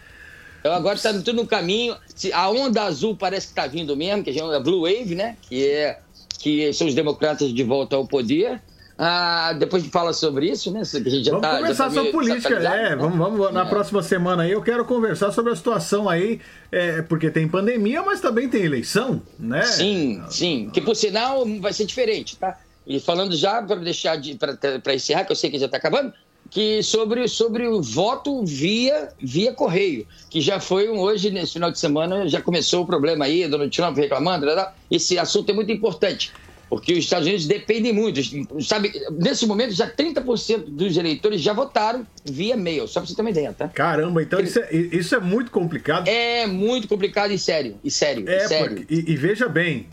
Então 0.69 0.77
agora 0.77 0.95
está 0.95 1.11
tudo 1.11 1.33
no 1.33 1.47
caminho. 1.47 1.97
A 2.31 2.49
onda 2.51 2.83
azul 2.83 3.15
parece 3.15 3.47
que 3.47 3.53
está 3.53 3.65
vindo 3.65 3.97
mesmo, 3.97 4.23
que 4.23 4.29
é 4.29 4.55
a 4.55 4.59
Blue 4.59 4.81
Wave, 4.81 5.15
né? 5.15 5.35
Que, 5.41 5.67
é, 5.67 5.99
que 6.37 6.71
são 6.73 6.85
os 6.85 6.93
democratas 6.93 7.51
de 7.51 7.63
volta 7.63 7.95
ao 7.95 8.05
poder. 8.05 8.61
Ah, 8.95 9.53
depois 9.57 9.81
de 9.81 9.89
fala 9.89 10.13
sobre 10.13 10.51
isso, 10.51 10.71
né? 10.71 10.83
Que 10.83 10.97
a 10.97 11.11
gente 11.11 11.23
já 11.23 11.31
vamos 11.31 11.47
tá, 11.47 11.57
conversar 11.57 11.85
tá 11.85 11.91
sobre 11.91 12.11
política, 12.11 12.53
é. 12.53 12.89
Né? 12.89 12.95
Vamos, 12.97 13.17
vamos 13.17 13.51
na 13.51 13.65
é. 13.65 13.65
próxima 13.65 14.03
semana 14.03 14.43
aí. 14.43 14.51
Eu 14.51 14.61
quero 14.61 14.85
conversar 14.85 15.31
sobre 15.31 15.53
a 15.53 15.55
situação 15.55 16.07
aí, 16.07 16.39
é, 16.71 17.01
porque 17.01 17.31
tem 17.31 17.47
pandemia, 17.47 18.03
mas 18.03 18.21
também 18.21 18.47
tem 18.47 18.63
eleição, 18.63 19.21
né? 19.39 19.63
Sim, 19.63 20.21
sim. 20.29 20.69
Que 20.71 20.81
por 20.81 20.95
sinal 20.95 21.45
vai 21.59 21.73
ser 21.73 21.85
diferente, 21.85 22.35
tá? 22.35 22.59
E 22.85 22.99
falando 22.99 23.35
já 23.35 23.63
para 23.63 23.77
deixar 23.77 24.17
de 24.17 24.35
para 24.35 24.93
encerrar, 24.93 25.23
que 25.23 25.31
eu 25.31 25.35
sei 25.35 25.49
que 25.49 25.57
já 25.57 25.65
está 25.65 25.77
acabando 25.77 26.13
que 26.49 26.81
sobre, 26.81 27.27
sobre 27.27 27.67
o 27.67 27.81
voto 27.81 28.43
via, 28.43 29.09
via 29.21 29.53
correio, 29.53 30.05
que 30.29 30.41
já 30.41 30.59
foi 30.59 30.89
um, 30.89 30.99
hoje, 30.99 31.29
nesse 31.29 31.53
final 31.53 31.71
de 31.71 31.79
semana, 31.79 32.27
já 32.27 32.41
começou 32.41 32.83
o 32.83 32.85
problema 32.85 33.25
aí, 33.25 33.47
Donald 33.47 33.75
Trump 33.75 33.97
reclamando, 33.97 34.45
né, 34.45 34.67
esse 34.89 35.17
assunto 35.17 35.49
é 35.51 35.53
muito 35.53 35.71
importante, 35.71 36.31
porque 36.69 36.93
os 36.93 36.99
Estados 36.99 37.27
Unidos 37.27 37.45
dependem 37.45 37.93
muito, 37.93 38.19
sabe, 38.63 38.91
nesse 39.11 39.45
momento 39.45 39.73
já 39.73 39.89
30% 39.89 40.65
dos 40.69 40.97
eleitores 40.97 41.41
já 41.41 41.53
votaram 41.53 42.05
via 42.25 42.57
mail, 42.57 42.87
só 42.87 42.99
para 42.99 43.07
você 43.07 43.15
ter 43.15 43.21
uma 43.21 43.31
ideia, 43.31 43.53
tá? 43.53 43.67
Caramba, 43.67 44.23
então 44.23 44.39
isso 44.39 44.59
é, 44.59 44.75
isso 44.75 45.15
é 45.15 45.19
muito 45.19 45.51
complicado. 45.51 46.07
É 46.07 46.47
muito 46.47 46.87
complicado 46.87 47.31
e 47.31 47.37
sério, 47.37 47.79
e 47.83 47.91
sério, 47.91 48.27
é, 48.27 48.37
e 48.37 48.47
sério. 48.47 48.75
Porque, 48.77 48.93
e, 48.93 49.11
e 49.11 49.15
veja 49.15 49.47
bem, 49.47 49.87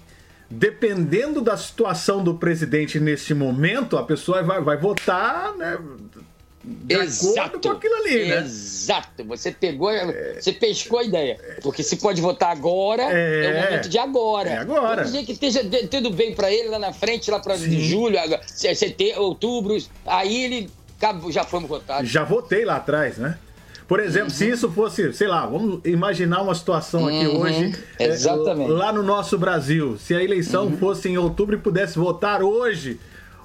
dependendo 0.48 1.40
da 1.40 1.56
situação 1.56 2.22
do 2.22 2.34
presidente 2.34 3.00
nesse 3.00 3.34
momento, 3.34 3.96
a 3.96 4.02
pessoa 4.02 4.42
vai, 4.42 4.60
vai 4.62 4.76
votar, 4.76 5.54
né? 5.56 5.78
De 6.66 6.96
Exato. 6.96 7.60
com 7.60 7.70
aquilo 7.70 7.94
ali, 7.94 8.26
né? 8.26 8.38
Exato. 8.38 9.24
Você 9.24 9.52
pegou, 9.52 9.88
é... 9.88 10.34
você 10.40 10.52
pescou 10.52 10.98
a 10.98 11.04
ideia. 11.04 11.38
Porque 11.62 11.82
se 11.82 11.96
pode 11.96 12.20
votar 12.20 12.50
agora, 12.50 13.04
é, 13.04 13.44
é 13.44 13.50
o 13.50 13.64
momento 13.64 13.88
de 13.88 13.98
agora. 13.98 14.50
É 14.50 14.56
agora. 14.58 15.04
Vamos 15.04 15.12
dizer 15.12 15.24
que 15.24 15.32
esteja 15.32 15.60
tudo 15.88 16.10
bem 16.10 16.34
para 16.34 16.50
ele 16.50 16.68
lá 16.68 16.78
na 16.78 16.92
frente, 16.92 17.30
lá 17.30 17.38
para 17.38 17.56
julho, 17.56 18.18
setembro, 18.46 19.22
outubro. 19.22 19.76
Aí 20.04 20.44
ele 20.44 20.70
já 21.30 21.44
fomos 21.44 21.68
votados. 21.68 22.10
Já 22.10 22.24
votei 22.24 22.64
lá 22.64 22.76
atrás, 22.76 23.16
né? 23.16 23.38
Por 23.86 24.00
exemplo, 24.00 24.30
uhum. 24.30 24.34
se 24.34 24.48
isso 24.48 24.68
fosse, 24.72 25.12
sei 25.12 25.28
lá, 25.28 25.46
vamos 25.46 25.80
imaginar 25.84 26.42
uma 26.42 26.54
situação 26.56 27.06
aqui 27.06 27.24
uhum. 27.28 27.40
hoje, 27.40 27.72
é, 28.00 28.06
Exatamente. 28.06 28.72
É, 28.72 28.74
lá 28.74 28.92
no 28.92 29.02
nosso 29.02 29.38
Brasil, 29.38 29.96
se 29.96 30.12
a 30.12 30.22
eleição 30.22 30.64
uhum. 30.64 30.76
fosse 30.76 31.08
em 31.08 31.16
outubro 31.16 31.54
e 31.54 31.58
pudesse 31.58 31.96
votar 31.96 32.42
hoje, 32.42 32.98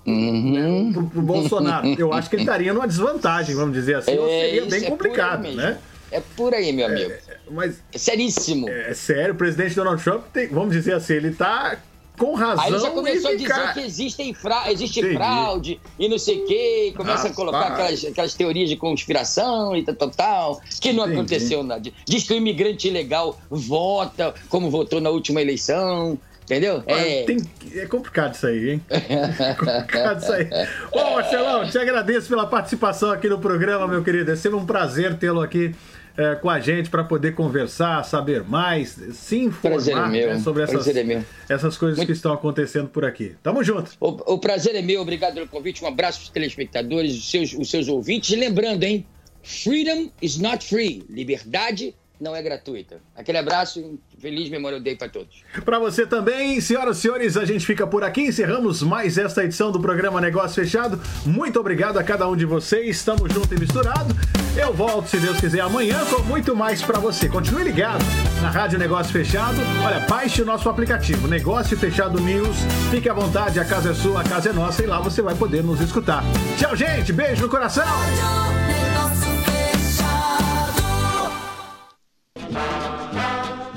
uhum. 0.06 0.92
pro, 0.94 1.08
pro 1.08 1.22
Bolsonaro. 1.22 1.88
Eu 1.98 2.14
acho 2.14 2.30
que 2.30 2.36
ele 2.36 2.44
estaria 2.44 2.74
numa 2.74 2.88
desvantagem, 2.88 3.56
vamos 3.56 3.74
dizer 3.74 3.96
assim. 3.96 4.12
É, 4.12 4.16
seria 4.16 4.66
bem 4.66 4.86
é 4.86 4.90
complicado, 4.90 5.52
né? 5.52 5.78
É 6.12 6.22
por 6.36 6.54
aí, 6.54 6.74
meu 6.74 6.88
amigo. 6.88 7.10
É, 7.10 7.22
mas, 7.50 7.82
é 7.94 7.98
seríssimo. 7.98 8.68
É, 8.68 8.94
sério, 8.94 9.34
o 9.34 9.38
presidente 9.38 9.76
Donald 9.76 10.04
Trump 10.04 10.24
tem, 10.34 10.48
vamos 10.48 10.74
dizer 10.74 10.94
assim, 10.94 11.14
ele 11.14 11.30
está 11.30 11.78
com 12.18 12.36
razão. 12.36 12.66
Aí 12.66 12.80
já 12.80 12.92
começou 12.92 13.32
a 13.32 13.36
dizer 13.36 13.74
que 13.74 13.80
existem 13.80 14.34
fra... 14.34 14.72
existe 14.72 15.14
fraude 15.14 15.80
e 15.98 16.08
não 16.08 16.20
sei 16.20 16.42
o 16.42 16.46
quê, 16.46 16.94
começa 16.96 17.30
a 17.30 17.34
colocar 17.34 17.68
aquelas, 17.68 18.06
aquelas 18.06 18.34
teorias 18.34 18.70
de 18.70 18.76
conspiração 18.76 19.76
e 19.76 19.84
tal, 19.84 19.96
tal, 19.96 20.10
tal 20.10 20.62
que 20.80 20.94
não 20.94 21.06
aconteceu 21.06 21.64
nada. 21.64 21.92
Diz 22.06 22.24
que 22.24 22.34
o 22.34 22.38
imigrante 22.38 22.90
ilegal 22.90 23.40
vota 23.50 24.36
como 24.50 24.70
votou 24.70 25.00
na 25.02 25.10
última 25.10 25.42
eleição. 25.42 26.20
Entendeu? 26.52 26.84
É... 26.86 27.24
Tem... 27.24 27.38
é 27.76 27.86
complicado 27.86 28.34
isso 28.34 28.46
aí, 28.46 28.72
hein? 28.72 28.82
É 28.92 29.54
complicado 29.54 30.22
isso 30.22 30.34
aí. 30.34 30.48
Bom, 30.92 31.16
Marcelão, 31.16 31.70
te 31.70 31.78
agradeço 31.78 32.28
pela 32.28 32.46
participação 32.46 33.10
aqui 33.10 33.30
no 33.30 33.40
programa, 33.40 33.88
meu 33.88 34.04
querido. 34.04 34.32
É 34.32 34.36
sempre 34.36 34.58
um 34.58 34.66
prazer 34.66 35.18
tê-lo 35.18 35.42
aqui 35.42 35.74
é, 36.18 36.36
com 36.36 36.50
a 36.50 36.60
gente 36.60 36.90
para 36.90 37.06
poder 37.06 37.36
conversar, 37.36 38.04
saber 38.04 38.44
mais, 38.44 39.00
se 39.14 39.38
informar 39.40 40.14
é 40.14 40.28
né, 40.28 40.40
sobre 40.40 40.64
essas, 40.64 40.86
é 40.86 41.24
essas 41.48 41.78
coisas 41.78 41.98
Muito... 41.98 42.08
que 42.08 42.14
estão 42.14 42.34
acontecendo 42.34 42.90
por 42.90 43.06
aqui. 43.06 43.34
Tamo 43.42 43.64
junto. 43.64 43.92
O, 43.98 44.34
o, 44.34 44.38
prazer 44.38 44.76
é 44.76 44.82
meu, 44.82 45.02
obrigado 45.02 45.36
pelo 45.36 45.48
convite. 45.48 45.82
Um 45.82 45.88
abraço 45.88 46.20
para 46.20 46.26
os 46.26 46.30
telespectadores, 46.32 47.14
os 47.14 47.32
seus, 47.32 47.54
os 47.54 47.70
seus 47.70 47.88
ouvintes. 47.88 48.30
E 48.30 48.36
lembrando, 48.36 48.84
hein? 48.84 49.06
Freedom 49.42 50.12
is 50.22 50.38
not 50.38 50.66
free. 50.66 51.04
Liberdade 51.10 51.96
não 52.22 52.36
é 52.36 52.42
gratuita. 52.42 53.02
Aquele 53.16 53.40
abraço 53.40 53.80
e 53.80 54.22
feliz 54.22 54.48
Memorial 54.50 54.80
Day 54.80 54.96
para 54.96 55.10
todos. 55.10 55.44
Para 55.66 55.80
você 55.80 56.06
também, 56.06 56.62
senhoras 56.62 57.00
e 57.00 57.02
senhores, 57.02 57.36
a 57.36 57.46
gente 57.46 57.66
fica 57.66 57.88
por 57.88 58.04
aqui. 58.04 58.28
Encerramos 58.28 58.84
mais 58.84 59.18
esta 59.18 59.44
edição 59.44 59.72
do 59.72 59.80
programa 59.80 60.22
Negócio 60.22 60.64
Fechado. 60.64 61.02
Muito 61.26 61.60
obrigado 61.60 61.98
a 61.98 62.04
cada 62.04 62.28
um 62.30 62.36
de 62.36 62.46
vocês. 62.46 62.98
Estamos 62.98 63.34
junto 63.34 63.54
e 63.56 63.60
misturado. 63.60 64.16
Eu 64.56 64.72
volto, 64.72 65.08
se 65.08 65.18
Deus 65.18 65.40
quiser, 65.40 65.62
amanhã 65.62 66.06
com 66.06 66.22
muito 66.24 66.56
mais 66.56 66.82
para 66.82 67.00
você. 67.00 67.28
Continue 67.28 67.64
ligado 67.64 68.04
na 68.42 68.52
Rádio 68.52 68.78
Negócio 68.78 69.12
Fechado. 69.12 69.58
Olha, 69.84 70.02
baixe 70.02 70.44
o 70.44 70.46
nosso 70.46 70.70
aplicativo 70.70 71.28
Negócio 71.28 71.76
Fechado 71.76 72.20
News. 72.22 72.58
Fique 72.92 73.10
à 73.10 73.14
vontade, 73.14 73.60
a 73.60 73.66
casa 73.66 73.92
é 73.92 73.94
sua, 73.96 74.22
a 74.22 74.24
casa 74.24 74.50
é 74.50 74.54
nossa 74.54 74.84
e 74.84 74.86
lá 74.86 75.00
você 75.00 75.22
vai 75.22 75.34
poder 75.34 75.64
nos 75.64 75.82
escutar. 75.82 76.24
Tchau, 76.58 76.76
gente. 76.76 77.12
Beijo 77.12 77.42
no 77.42 77.50
coração. 77.50 78.91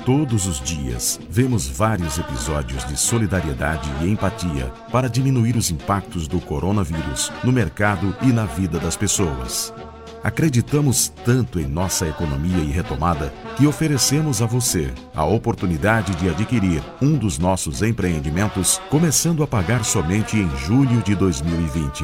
Todos 0.05 0.45
os 0.45 0.61
dias, 0.61 1.19
vemos 1.29 1.67
vários 1.67 2.19
episódios 2.19 2.85
de 2.85 2.95
solidariedade 2.95 3.89
e 4.03 4.09
empatia 4.11 4.71
para 4.91 5.09
diminuir 5.09 5.57
os 5.57 5.71
impactos 5.71 6.27
do 6.27 6.39
coronavírus 6.39 7.31
no 7.43 7.51
mercado 7.51 8.15
e 8.21 8.27
na 8.27 8.45
vida 8.45 8.79
das 8.79 8.95
pessoas. 8.95 9.73
Acreditamos 10.23 11.09
tanto 11.23 11.59
em 11.59 11.65
nossa 11.65 12.07
economia 12.07 12.57
e 12.57 12.71
retomada 12.71 13.33
que 13.57 13.65
oferecemos 13.65 14.41
a 14.41 14.45
você 14.45 14.93
a 15.13 15.23
oportunidade 15.23 16.15
de 16.15 16.29
adquirir 16.29 16.83
um 17.01 17.15
dos 17.15 17.39
nossos 17.39 17.81
empreendimentos, 17.81 18.79
começando 18.89 19.41
a 19.41 19.47
pagar 19.47 19.83
somente 19.83 20.37
em 20.37 20.49
julho 20.57 21.01
de 21.01 21.15
2020. 21.15 22.03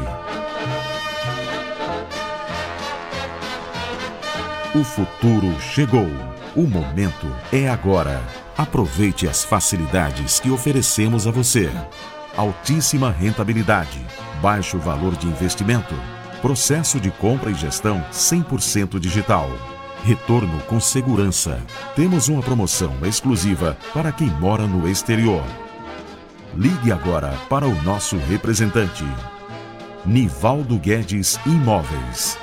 O 4.74 4.84
futuro 4.84 5.60
chegou. 5.60 6.08
O 6.54 6.64
momento 6.64 7.34
é 7.54 7.70
agora. 7.70 8.22
Aproveite 8.58 9.26
as 9.26 9.42
facilidades 9.42 10.40
que 10.40 10.52
oferecemos 10.52 11.26
a 11.26 11.32
você. 11.32 11.72
Altíssima 12.36 13.10
rentabilidade, 13.10 14.06
baixo 14.42 14.78
valor 14.78 15.16
de 15.16 15.28
investimento, 15.28 15.96
processo 16.42 17.00
de 17.00 17.10
compra 17.10 17.52
e 17.52 17.54
gestão 17.54 18.04
100% 18.12 19.00
digital. 19.00 19.50
Retorno 20.04 20.60
com 20.64 20.78
segurança. 20.80 21.58
Temos 21.96 22.28
uma 22.28 22.42
promoção 22.42 22.94
exclusiva 23.06 23.78
para 23.94 24.12
quem 24.12 24.28
mora 24.28 24.68
no 24.68 24.90
exterior. 24.90 25.44
Ligue 26.54 26.92
agora 26.92 27.34
para 27.50 27.66
o 27.66 27.82
nosso 27.84 28.18
representante. 28.18 29.06
Nivaldo 30.06 30.78
Guedes 30.78 31.40
Imóveis 31.46 32.41